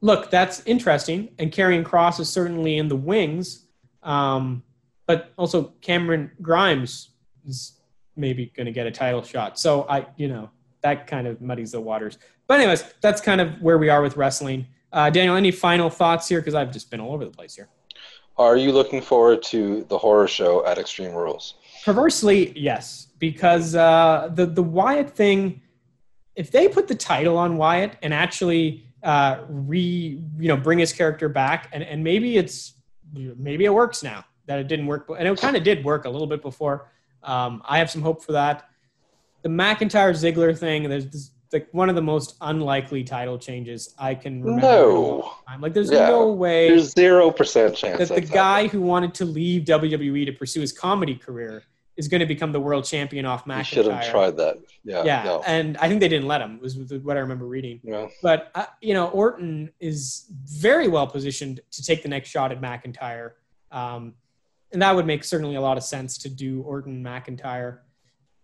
look, 0.00 0.30
that's 0.30 0.62
interesting. 0.66 1.30
And 1.38 1.52
Karrion 1.52 1.84
Kross 1.84 2.20
is 2.20 2.28
certainly 2.28 2.78
in 2.78 2.88
the 2.88 2.96
wings. 2.96 3.66
Um, 4.02 4.62
but 5.06 5.32
also 5.36 5.72
Cameron 5.80 6.30
Grimes 6.40 7.10
is 7.46 7.80
maybe 8.16 8.52
going 8.54 8.66
to 8.66 8.72
get 8.72 8.86
a 8.86 8.90
title 8.90 9.22
shot. 9.22 9.58
So 9.58 9.86
I, 9.88 10.06
you 10.16 10.28
know, 10.28 10.50
that 10.82 11.06
kind 11.06 11.26
of 11.26 11.40
muddies 11.40 11.72
the 11.72 11.80
waters. 11.80 12.18
But 12.46 12.60
anyways, 12.60 12.84
that's 13.00 13.20
kind 13.20 13.40
of 13.40 13.60
where 13.60 13.78
we 13.78 13.88
are 13.88 14.02
with 14.02 14.16
wrestling. 14.16 14.66
Uh, 14.92 15.10
Daniel, 15.10 15.36
any 15.36 15.50
final 15.50 15.90
thoughts 15.90 16.28
here? 16.28 16.40
Because 16.40 16.54
I've 16.54 16.72
just 16.72 16.90
been 16.90 17.00
all 17.00 17.12
over 17.12 17.24
the 17.24 17.30
place 17.30 17.54
here. 17.54 17.68
Are 18.36 18.56
you 18.56 18.72
looking 18.72 19.00
forward 19.00 19.42
to 19.44 19.84
the 19.88 19.98
horror 19.98 20.26
show 20.26 20.64
at 20.66 20.78
Extreme 20.78 21.12
Rules? 21.12 21.54
Perversely, 21.84 22.58
yes, 22.58 23.08
because 23.18 23.74
uh, 23.74 24.30
the 24.34 24.46
the 24.46 24.62
Wyatt 24.62 25.10
thing. 25.10 25.62
If 26.36 26.50
they 26.50 26.68
put 26.68 26.88
the 26.88 26.94
title 26.94 27.36
on 27.36 27.56
Wyatt 27.56 27.96
and 28.02 28.14
actually 28.14 28.90
uh, 29.02 29.38
re 29.48 30.20
you 30.38 30.48
know 30.48 30.56
bring 30.56 30.78
his 30.78 30.92
character 30.92 31.28
back 31.28 31.68
and 31.72 31.82
and 31.82 32.04
maybe 32.04 32.36
it's 32.36 32.74
maybe 33.12 33.64
it 33.64 33.72
works 33.72 34.02
now 34.02 34.24
that 34.46 34.58
it 34.58 34.68
didn't 34.68 34.86
work 34.86 35.08
and 35.18 35.26
it 35.26 35.40
kind 35.40 35.56
of 35.56 35.62
did 35.62 35.84
work 35.84 36.04
a 36.04 36.10
little 36.10 36.26
bit 36.26 36.42
before 36.42 36.90
um, 37.22 37.62
i 37.66 37.78
have 37.78 37.90
some 37.90 38.02
hope 38.02 38.22
for 38.22 38.32
that 38.32 38.68
the 39.42 39.48
mcintyre 39.48 40.12
ziggler 40.12 40.56
thing 40.56 40.88
there's 40.88 41.06
this, 41.06 41.30
like 41.52 41.68
one 41.72 41.88
of 41.88 41.94
the 41.94 42.02
most 42.02 42.36
unlikely 42.40 43.02
title 43.04 43.38
changes 43.38 43.94
i 43.98 44.14
can 44.14 44.42
remember 44.42 44.66
no 44.66 45.32
like 45.60 45.74
there's 45.74 45.90
yeah. 45.90 46.08
no 46.08 46.32
way 46.32 46.68
there's 46.68 46.92
zero 46.92 47.30
percent 47.30 47.74
chance 47.74 48.08
that 48.08 48.14
the 48.14 48.20
guy 48.20 48.66
who 48.68 48.80
wanted 48.80 49.12
to 49.14 49.24
leave 49.24 49.64
wwe 49.64 50.26
to 50.26 50.32
pursue 50.32 50.60
his 50.60 50.72
comedy 50.72 51.14
career 51.14 51.64
is 52.00 52.08
going 52.08 52.20
to 52.20 52.26
become 52.26 52.50
the 52.50 52.60
world 52.60 52.84
champion 52.84 53.26
off 53.26 53.44
McIntyre. 53.44 53.58
You 53.58 53.64
should 53.64 53.86
have 53.86 54.10
tried 54.10 54.36
that. 54.38 54.56
Yeah. 54.84 55.04
Yeah. 55.04 55.22
No. 55.22 55.42
And 55.46 55.76
I 55.76 55.86
think 55.86 56.00
they 56.00 56.08
didn't 56.08 56.26
let 56.26 56.40
him, 56.40 56.58
was 56.58 56.76
what 57.02 57.18
I 57.18 57.20
remember 57.20 57.44
reading. 57.44 57.78
Yeah. 57.82 58.08
But, 58.22 58.50
uh, 58.54 58.64
you 58.80 58.94
know, 58.94 59.08
Orton 59.08 59.70
is 59.80 60.24
very 60.46 60.88
well 60.88 61.06
positioned 61.06 61.60
to 61.70 61.82
take 61.82 62.02
the 62.02 62.08
next 62.08 62.30
shot 62.30 62.52
at 62.52 62.60
McIntyre. 62.62 63.32
Um, 63.70 64.14
and 64.72 64.80
that 64.80 64.96
would 64.96 65.06
make 65.06 65.24
certainly 65.24 65.56
a 65.56 65.60
lot 65.60 65.76
of 65.76 65.84
sense 65.84 66.16
to 66.18 66.30
do 66.30 66.62
Orton 66.62 67.04
McIntyre. 67.04 67.80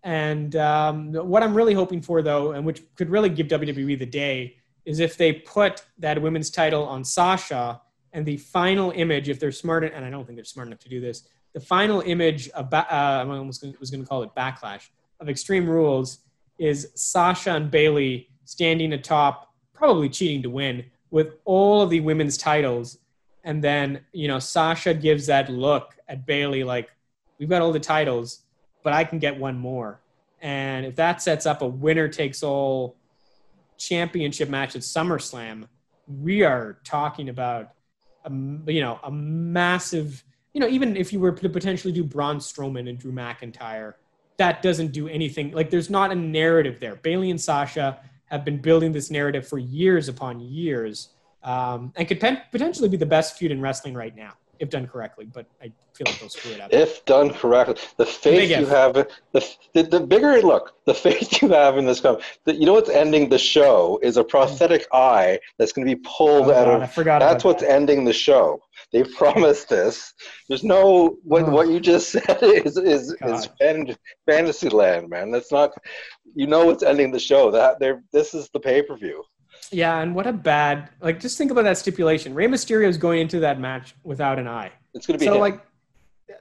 And 0.02 0.54
um, 0.56 1.12
what 1.12 1.42
I'm 1.42 1.54
really 1.54 1.74
hoping 1.74 2.00
for, 2.00 2.22
though, 2.22 2.52
and 2.52 2.64
which 2.64 2.82
could 2.94 3.10
really 3.10 3.28
give 3.28 3.48
WWE 3.48 3.98
the 3.98 4.06
day, 4.06 4.56
is 4.84 5.00
if 5.00 5.16
they 5.16 5.32
put 5.32 5.84
that 5.98 6.20
women's 6.22 6.50
title 6.50 6.84
on 6.84 7.04
Sasha 7.04 7.80
and 8.12 8.24
the 8.24 8.36
final 8.36 8.92
image, 8.92 9.28
if 9.28 9.40
they're 9.40 9.52
smart, 9.52 9.84
and 9.84 10.04
I 10.04 10.10
don't 10.10 10.24
think 10.24 10.36
they're 10.36 10.44
smart 10.44 10.68
enough 10.68 10.78
to 10.80 10.88
do 10.88 11.00
this, 11.00 11.28
the 11.54 11.60
final 11.60 12.02
image 12.02 12.48
of 12.50 12.72
uh, 12.72 12.84
I 12.88 13.22
almost 13.22 13.64
was 13.80 13.90
going 13.90 14.02
to 14.02 14.08
call 14.08 14.22
it 14.22 14.30
backlash 14.36 14.88
of 15.20 15.28
Extreme 15.28 15.68
Rules 15.68 16.18
is 16.58 16.90
Sasha 16.94 17.52
and 17.52 17.70
Bayley 17.70 18.28
standing 18.44 18.92
atop, 18.92 19.52
probably 19.74 20.08
cheating 20.08 20.42
to 20.42 20.50
win, 20.50 20.84
with 21.10 21.34
all 21.44 21.82
of 21.82 21.90
the 21.90 22.00
women's 22.00 22.36
titles, 22.36 22.98
and 23.44 23.62
then 23.62 24.00
you 24.12 24.28
know 24.28 24.38
Sasha 24.38 24.94
gives 24.94 25.26
that 25.26 25.48
look 25.48 25.96
at 26.08 26.26
Bayley 26.26 26.64
like, 26.64 26.90
"We've 27.38 27.48
got 27.48 27.62
all 27.62 27.72
the 27.72 27.80
titles, 27.80 28.42
but 28.86 28.92
I 28.92 29.02
can 29.02 29.18
get 29.18 29.36
one 29.36 29.58
more." 29.58 30.00
And 30.40 30.86
if 30.86 30.94
that 30.96 31.20
sets 31.20 31.44
up 31.44 31.60
a 31.60 31.66
winner 31.66 32.08
takes 32.08 32.42
all 32.42 32.96
championship 33.76 34.48
match 34.48 34.76
at 34.76 34.82
SummerSlam, 34.82 35.66
we 36.06 36.44
are 36.44 36.78
talking 36.84 37.28
about 37.28 37.72
a, 38.24 38.30
you 38.76 38.80
know 38.80 39.00
a 39.02 39.10
massive 39.10 40.22
you 40.54 40.60
know, 40.60 40.68
even 40.68 40.96
if 40.96 41.12
you 41.12 41.20
were 41.20 41.32
to 41.32 41.50
potentially 41.50 41.92
do 41.92 42.02
Braun 42.02 42.38
Strowman 42.38 42.88
and 42.88 42.98
Drew 42.98 43.12
McIntyre, 43.12 43.92
that 44.38 44.62
doesn't 44.62 44.92
do 44.92 45.06
anything. 45.06 45.52
Like, 45.52 45.68
there's 45.68 45.90
not 45.90 46.12
a 46.12 46.14
narrative 46.14 46.80
there. 46.80 46.96
Bayley 46.96 47.30
and 47.30 47.38
Sasha 47.38 48.00
have 48.30 48.42
been 48.42 48.56
building 48.62 48.90
this 48.90 49.10
narrative 49.10 49.46
for 49.46 49.58
years 49.58 50.08
upon 50.08 50.40
years, 50.40 51.10
um, 51.42 51.92
and 51.96 52.08
could 52.08 52.20
pen- 52.20 52.40
potentially 52.52 52.88
be 52.88 52.96
the 52.96 53.04
best 53.04 53.36
feud 53.36 53.52
in 53.52 53.60
wrestling 53.60 53.92
right 53.92 54.16
now 54.16 54.32
if 54.58 54.70
done 54.70 54.86
correctly. 54.86 55.24
But 55.24 55.46
I 55.60 55.72
feel 55.94 56.06
like 56.06 56.18
they'll 56.18 56.28
screw 56.28 56.52
it 56.52 56.60
up. 56.60 56.72
If 56.72 57.04
done 57.04 57.30
correctly, 57.30 57.76
the 57.96 58.06
faith 58.06 58.50
you 58.50 58.66
have, 58.66 58.94
the, 58.94 59.56
the, 59.74 59.82
the 59.82 60.00
bigger 60.00 60.40
look, 60.42 60.74
the 60.84 60.94
faith 61.06 61.42
you 61.42 61.48
have 61.48 61.78
in 61.78 61.86
this 61.86 62.00
company. 62.00 62.26
you 62.46 62.66
know 62.66 62.74
what's 62.74 62.90
ending 62.90 63.28
the 63.28 63.38
show 63.38 63.98
is 64.02 64.16
a 64.16 64.24
prosthetic 64.24 64.86
eye 64.92 65.38
that's 65.58 65.72
going 65.72 65.86
to 65.86 65.94
be 65.94 66.02
pulled 66.04 66.48
oh, 66.48 66.54
out 66.54 66.66
God, 66.66 66.74
of. 66.74 66.82
I 66.82 66.86
forgot. 66.86 67.18
That's 67.20 67.44
what's 67.44 67.62
that. 67.62 67.70
ending 67.72 68.04
the 68.04 68.12
show. 68.12 68.60
They 68.92 69.02
promised 69.04 69.68
this. 69.68 70.14
There's 70.48 70.64
no 70.64 71.18
what 71.24 71.44
oh. 71.44 71.50
what 71.50 71.68
you 71.68 71.80
just 71.80 72.10
said 72.12 72.38
is 72.42 72.76
is 72.76 73.14
God. 73.14 73.30
is 73.30 73.96
fantasy 74.26 74.68
land, 74.68 75.08
man. 75.08 75.30
That's 75.30 75.52
not. 75.52 75.72
You 76.34 76.46
know 76.46 76.66
what's 76.66 76.82
ending 76.82 77.10
the 77.12 77.18
show. 77.18 77.50
That 77.50 77.80
there. 77.80 78.02
This 78.12 78.34
is 78.34 78.48
the 78.52 78.60
pay 78.60 78.82
per 78.82 78.96
view. 78.96 79.24
Yeah, 79.72 80.00
and 80.00 80.14
what 80.14 80.26
a 80.26 80.32
bad 80.32 80.90
like. 81.00 81.20
Just 81.20 81.38
think 81.38 81.50
about 81.50 81.62
that 81.62 81.78
stipulation. 81.78 82.34
Rey 82.34 82.46
Mysterio 82.46 82.88
is 82.88 82.98
going 82.98 83.20
into 83.20 83.40
that 83.40 83.60
match 83.60 83.94
without 84.04 84.38
an 84.38 84.46
eye. 84.48 84.72
It's 84.94 85.06
going 85.06 85.18
to 85.18 85.24
be 85.24 85.26
so 85.26 85.34
him. 85.34 85.40
like. 85.40 85.60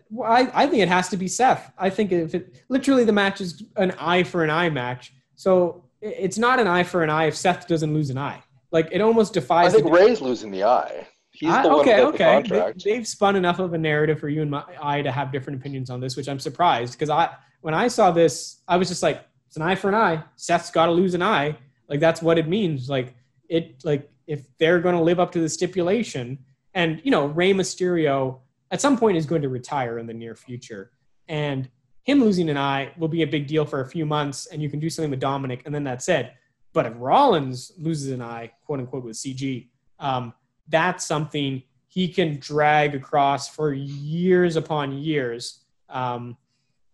Well, 0.10 0.32
I, 0.32 0.50
I 0.54 0.68
think 0.68 0.82
it 0.82 0.88
has 0.88 1.10
to 1.10 1.18
be 1.18 1.28
Seth. 1.28 1.72
I 1.78 1.90
think 1.90 2.12
if 2.12 2.36
it 2.36 2.64
literally 2.70 3.06
the 3.06 3.12
match 3.12 3.42
is 3.42 3.64
an 3.76 3.92
eye 4.00 4.24
for 4.24 4.44
an 4.44 4.50
eye 4.50 4.70
match, 4.70 5.14
so 5.36 5.84
it's 6.02 6.38
not 6.38 6.60
an 6.60 6.68
eye 6.68 6.84
for 6.84 7.04
an 7.04 7.10
eye 7.10 7.26
if 7.26 7.36
Seth 7.36 7.68
doesn't 7.68 7.94
lose 7.94 8.10
an 8.10 8.18
eye. 8.18 8.42
Like 8.72 8.90
it 8.92 9.02
almost 9.02 9.34
defies. 9.34 9.74
I 9.74 9.78
think 9.78 9.94
Rey's 9.94 10.22
losing 10.22 10.52
the 10.52 10.64
eye. 10.64 11.08
He's 11.32 11.50
the 11.50 11.56
I, 11.56 11.68
one 11.68 11.80
okay, 11.82 12.02
okay. 12.04 12.42
The 12.44 12.74
they, 12.84 12.96
have 12.96 13.08
spun 13.08 13.36
enough 13.36 13.60
of 13.60 13.74
a 13.74 13.78
narrative 13.78 14.20
for 14.20 14.30
you 14.30 14.42
and 14.42 14.50
my 14.50 14.64
eye 14.82 15.02
to 15.02 15.12
have 15.12 15.32
different 15.32 15.60
opinions 15.60 15.90
on 15.90 16.00
this, 16.00 16.16
which 16.16 16.30
I'm 16.30 16.40
surprised 16.40 16.94
because 16.94 17.10
I 17.10 17.36
when 17.62 17.74
I 17.74 17.88
saw 17.88 18.12
this, 18.12 18.62
I 18.68 18.78
was 18.78 18.88
just 18.88 19.02
like, 19.02 19.26
it's 19.48 19.58
an 19.58 19.64
eye 19.64 19.76
for 19.76 19.90
an 19.90 19.96
eye. 19.96 20.24
Seth's 20.36 20.70
got 20.70 20.86
to 20.86 20.92
lose 20.92 21.14
an 21.14 21.24
eye. 21.24 21.58
Like 21.90 22.00
that's 22.00 22.22
what 22.22 22.38
it 22.38 22.48
means. 22.48 22.90
Like 22.90 23.16
it 23.50 23.84
like 23.84 24.10
if 24.28 24.46
they're 24.58 24.80
going 24.80 24.96
to 24.96 25.02
live 25.02 25.20
up 25.20 25.32
to 25.34 25.40
the 25.40 25.50
stipulation, 25.50 26.40
and 26.74 27.02
you 27.04 27.12
know 27.12 27.28
Rey 27.28 27.54
Mysterio 27.54 28.40
at 28.72 28.82
some 28.82 28.98
point 28.98 29.18
is 29.18 29.26
going 29.26 29.42
to 29.44 29.50
retire 29.50 30.00
in 30.00 30.08
the 30.08 30.14
near 30.14 30.36
future, 30.36 30.92
and 31.28 31.70
him 32.04 32.22
losing 32.22 32.50
an 32.50 32.58
eye 32.58 32.92
will 32.98 33.08
be 33.08 33.24
a 33.24 33.28
big 33.28 33.48
deal 33.48 33.66
for 33.66 33.82
a 33.82 33.88
few 33.88 34.06
months, 34.06 34.48
and 34.48 34.62
you 34.62 34.70
can 34.70 34.80
do 34.80 34.90
something 34.90 35.12
with 35.12 35.22
Dominik, 35.22 35.62
and 35.66 35.74
then 35.74 35.84
that's 35.84 36.08
it. 36.08 36.34
But 36.74 36.86
if 36.86 36.94
Rollins 36.98 37.72
loses 37.78 38.12
an 38.12 38.22
eye, 38.22 38.52
quote 38.66 38.80
unquote, 38.80 39.04
with 39.04 39.16
CGI, 39.16 39.70
um, 40.00 40.34
that's 40.68 41.06
something 41.06 41.64
he 41.88 42.10
can 42.10 42.38
drag 42.40 42.94
across 42.94 43.48
for 43.48 43.74
years 43.74 44.58
upon 44.58 44.98
years. 44.98 45.62
Um, 45.90 46.38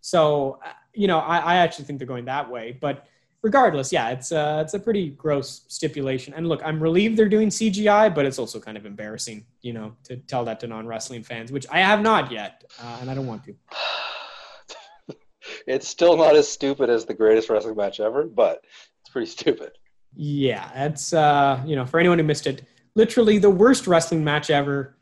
so, 0.01 0.59
uh, 0.63 0.69
you 0.93 1.07
know, 1.07 1.17
I, 1.17 1.37
I, 1.39 1.55
actually 1.57 1.85
think 1.85 1.97
they're 1.97 2.07
going 2.07 2.25
that 2.25 2.51
way. 2.51 2.77
But 2.79 3.07
regardless, 3.43 3.91
yeah, 3.91 4.09
it's 4.09 4.31
uh, 4.31 4.61
it's 4.63 4.73
a 4.73 4.79
pretty 4.79 5.09
gross 5.09 5.61
stipulation. 5.67 6.33
And 6.33 6.47
look, 6.47 6.61
I'm 6.63 6.81
relieved 6.81 7.17
they're 7.17 7.29
doing 7.29 7.49
CGI, 7.49 8.13
but 8.13 8.25
it's 8.25 8.39
also 8.39 8.59
kind 8.59 8.77
of 8.77 8.85
embarrassing, 8.85 9.45
you 9.61 9.73
know, 9.73 9.95
to 10.05 10.17
tell 10.17 10.45
that 10.45 10.59
to 10.61 10.67
non 10.67 10.87
wrestling 10.87 11.23
fans, 11.23 11.51
which 11.51 11.65
I 11.71 11.79
have 11.79 12.01
not 12.01 12.31
yet, 12.31 12.63
uh, 12.81 12.97
and 13.01 13.09
I 13.09 13.15
don't 13.15 13.27
want 13.27 13.43
to. 13.45 13.55
it's 15.67 15.87
still 15.87 16.17
not 16.17 16.35
as 16.35 16.47
stupid 16.47 16.89
as 16.89 17.05
the 17.05 17.13
greatest 17.13 17.49
wrestling 17.49 17.75
match 17.75 17.99
ever, 17.99 18.23
but 18.23 18.63
it's 19.01 19.11
pretty 19.11 19.27
stupid. 19.27 19.71
Yeah, 20.15 20.69
it's 20.75 21.13
uh, 21.13 21.61
you 21.65 21.75
know, 21.75 21.85
for 21.85 21.99
anyone 21.99 22.19
who 22.19 22.23
missed 22.23 22.47
it, 22.47 22.63
literally 22.95 23.37
the 23.37 23.49
worst 23.49 23.87
wrestling 23.87 24.23
match 24.23 24.49
ever 24.49 24.97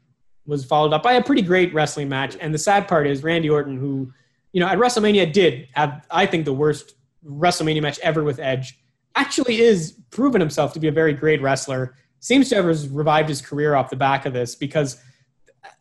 was 0.45 0.65
followed 0.65 0.93
up 0.93 1.03
by 1.03 1.13
a 1.13 1.23
pretty 1.23 1.41
great 1.41 1.73
wrestling 1.73 2.09
match. 2.09 2.35
And 2.39 2.53
the 2.53 2.57
sad 2.57 2.87
part 2.87 3.05
is 3.05 3.23
Randy 3.23 3.49
Orton, 3.49 3.77
who, 3.77 4.11
you 4.51 4.59
know, 4.59 4.67
at 4.67 4.79
WrestleMania 4.79 5.31
did 5.31 5.67
have, 5.73 6.07
I 6.09 6.25
think, 6.25 6.45
the 6.45 6.53
worst 6.53 6.95
WrestleMania 7.29 7.81
match 7.81 7.99
ever 7.99 8.23
with 8.23 8.39
Edge, 8.39 8.79
actually 9.15 9.61
is 9.61 9.99
proven 10.11 10.41
himself 10.41 10.73
to 10.73 10.79
be 10.79 10.87
a 10.87 10.91
very 10.91 11.13
great 11.13 11.41
wrestler. 11.41 11.95
Seems 12.19 12.49
to 12.49 12.55
have 12.55 12.93
revived 12.93 13.29
his 13.29 13.41
career 13.41 13.75
off 13.75 13.89
the 13.89 13.95
back 13.95 14.25
of 14.25 14.33
this 14.33 14.55
because, 14.55 15.01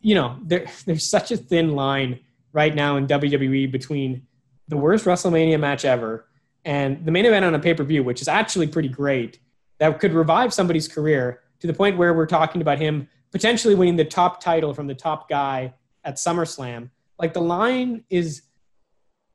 you 0.01 0.15
know, 0.15 0.37
there, 0.43 0.65
there's 0.85 1.09
such 1.09 1.31
a 1.31 1.37
thin 1.37 1.75
line 1.75 2.19
right 2.53 2.73
now 2.73 2.97
in 2.97 3.07
WWE 3.07 3.71
between 3.71 4.25
the 4.67 4.77
worst 4.77 5.05
WrestleMania 5.05 5.59
match 5.59 5.85
ever 5.85 6.27
and 6.65 7.05
the 7.05 7.11
main 7.11 7.25
event 7.25 7.45
on 7.45 7.55
a 7.55 7.59
pay 7.59 7.73
per 7.73 7.83
view, 7.83 8.03
which 8.03 8.21
is 8.21 8.27
actually 8.27 8.67
pretty 8.67 8.89
great, 8.89 9.39
that 9.79 9.99
could 9.99 10.13
revive 10.13 10.53
somebody's 10.53 10.87
career 10.87 11.41
to 11.59 11.67
the 11.67 11.73
point 11.73 11.97
where 11.97 12.13
we're 12.13 12.25
talking 12.25 12.61
about 12.61 12.77
him 12.77 13.07
potentially 13.31 13.75
winning 13.75 13.95
the 13.95 14.05
top 14.05 14.41
title 14.41 14.73
from 14.73 14.87
the 14.87 14.95
top 14.95 15.29
guy 15.29 15.73
at 16.03 16.15
SummerSlam. 16.15 16.89
Like 17.17 17.33
the 17.33 17.41
line 17.41 18.03
is 18.09 18.43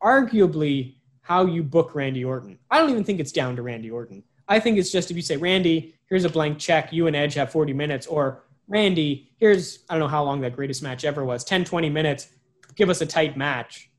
arguably 0.02 0.96
how 1.24 1.46
you 1.46 1.62
book 1.62 1.94
Randy 1.94 2.22
Orton. 2.22 2.58
I 2.70 2.78
don't 2.78 2.90
even 2.90 3.02
think 3.02 3.18
it's 3.18 3.32
down 3.32 3.56
to 3.56 3.62
Randy 3.62 3.90
Orton. 3.90 4.22
I 4.46 4.60
think 4.60 4.76
it's 4.76 4.92
just 4.92 5.10
if 5.10 5.16
you 5.16 5.22
say, 5.22 5.38
Randy, 5.38 5.94
here's 6.06 6.24
a 6.24 6.28
blank 6.28 6.58
check, 6.58 6.92
you 6.92 7.06
and 7.06 7.16
Edge 7.16 7.32
have 7.34 7.50
40 7.50 7.72
minutes, 7.72 8.06
or 8.06 8.44
Randy, 8.68 9.32
here's, 9.38 9.80
I 9.88 9.94
don't 9.94 10.00
know 10.00 10.08
how 10.08 10.22
long 10.22 10.42
that 10.42 10.54
greatest 10.54 10.82
match 10.82 11.02
ever 11.02 11.24
was, 11.24 11.42
10, 11.42 11.64
20 11.64 11.88
minutes, 11.88 12.28
give 12.76 12.90
us 12.90 13.00
a 13.00 13.06
tight 13.06 13.38
match. 13.38 13.90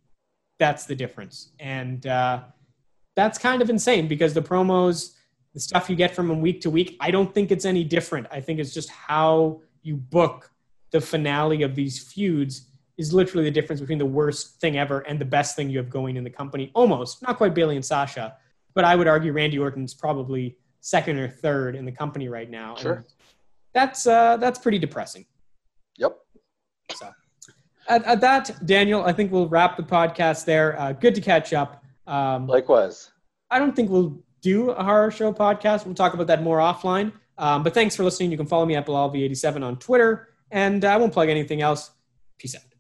That's 0.60 0.86
the 0.86 0.96
difference. 0.96 1.50
And 1.60 2.06
uh, 2.06 2.44
that's 3.16 3.40
kind 3.40 3.64
of 3.64 3.72
insane 3.72 4.08
because 4.08 4.36
the 4.36 4.42
promos, 4.42 5.16
the 5.56 5.60
stuff 5.60 5.90
you 5.90 5.96
get 5.96 6.14
from 6.14 6.28
them 6.28 6.42
week 6.42 6.62
to 6.62 6.70
week, 6.70 6.96
I 7.00 7.10
don't 7.10 7.34
think 7.34 7.52
it's 7.52 7.66
any 7.66 7.84
different. 7.84 8.28
I 8.30 8.40
think 8.40 8.60
it's 8.60 8.74
just 8.74 8.90
how 8.90 9.62
you 9.82 9.96
book 9.96 10.52
the 10.92 11.02
finale 11.02 11.64
of 11.64 11.74
these 11.74 11.98
feuds 11.98 12.68
is 12.98 13.14
literally 13.14 13.44
the 13.44 13.52
difference 13.52 13.82
between 13.82 13.98
the 13.98 14.06
worst 14.06 14.60
thing 14.62 14.78
ever 14.78 15.00
and 15.02 15.20
the 15.20 15.26
best 15.26 15.56
thing 15.56 15.70
you 15.70 15.78
have 15.78 15.90
going 15.90 16.16
in 16.16 16.24
the 16.24 16.30
company. 16.30 16.72
Almost, 16.74 17.22
not 17.22 17.38
quite 17.38 17.54
Bayley 17.54 17.76
and 17.76 17.86
Sasha, 17.86 18.38
but 18.74 18.86
I 18.86 18.96
would 18.96 19.08
argue 19.08 19.32
Randy 19.32 19.60
Orton's 19.60 19.94
probably 19.94 20.58
second 20.82 21.18
or 21.20 21.28
third 21.28 21.76
in 21.76 21.86
the 21.86 21.92
company 21.92 22.30
right 22.30 22.50
now. 22.50 22.76
Sure. 22.76 22.94
And 22.94 23.06
that's 23.74 24.08
uh, 24.08 24.38
that's 24.38 24.60
pretty 24.60 24.80
depressing. 24.80 25.26
Yep. 25.98 26.18
So, 26.96 27.12
at, 27.90 28.04
at, 28.06 28.22
that, 28.22 28.66
Daniel, 28.66 29.04
I 29.04 29.14
think 29.14 29.32
we'll 29.32 29.48
wrap 29.48 29.78
the 29.78 29.84
podcast 29.84 30.46
there. 30.46 30.80
Uh, 30.80 30.94
good 30.94 31.16
to 31.16 31.22
catch 31.22 31.54
up. 31.54 31.84
Um, 32.08 32.48
Likewise. 32.48 33.12
I 33.52 33.60
don't 33.60 33.76
think 33.76 33.90
we'll 33.90 34.20
do 34.42 34.72
a 34.72 34.84
horror 34.84 35.12
show 35.12 35.34
podcast. 35.34 35.86
We'll 35.86 35.96
talk 35.96 36.14
about 36.14 36.28
that 36.28 36.44
more 36.44 36.60
offline. 36.60 37.12
Um, 37.38 37.64
but 37.64 37.74
thanks 37.74 37.96
for 37.96 38.04
listening. 38.04 38.32
You 38.32 38.38
can 38.38 38.46
follow 38.46 38.66
me 38.66 38.76
at 38.76 38.86
Bilal 38.86 39.12
87 39.16 39.64
on 39.64 39.78
Twitter, 39.78 40.30
and 40.52 40.86
I 40.86 40.98
won't 40.98 41.14
plug 41.14 41.30
anything 41.30 41.62
else. 41.62 41.92
Peace 42.38 42.56
out. 42.56 42.75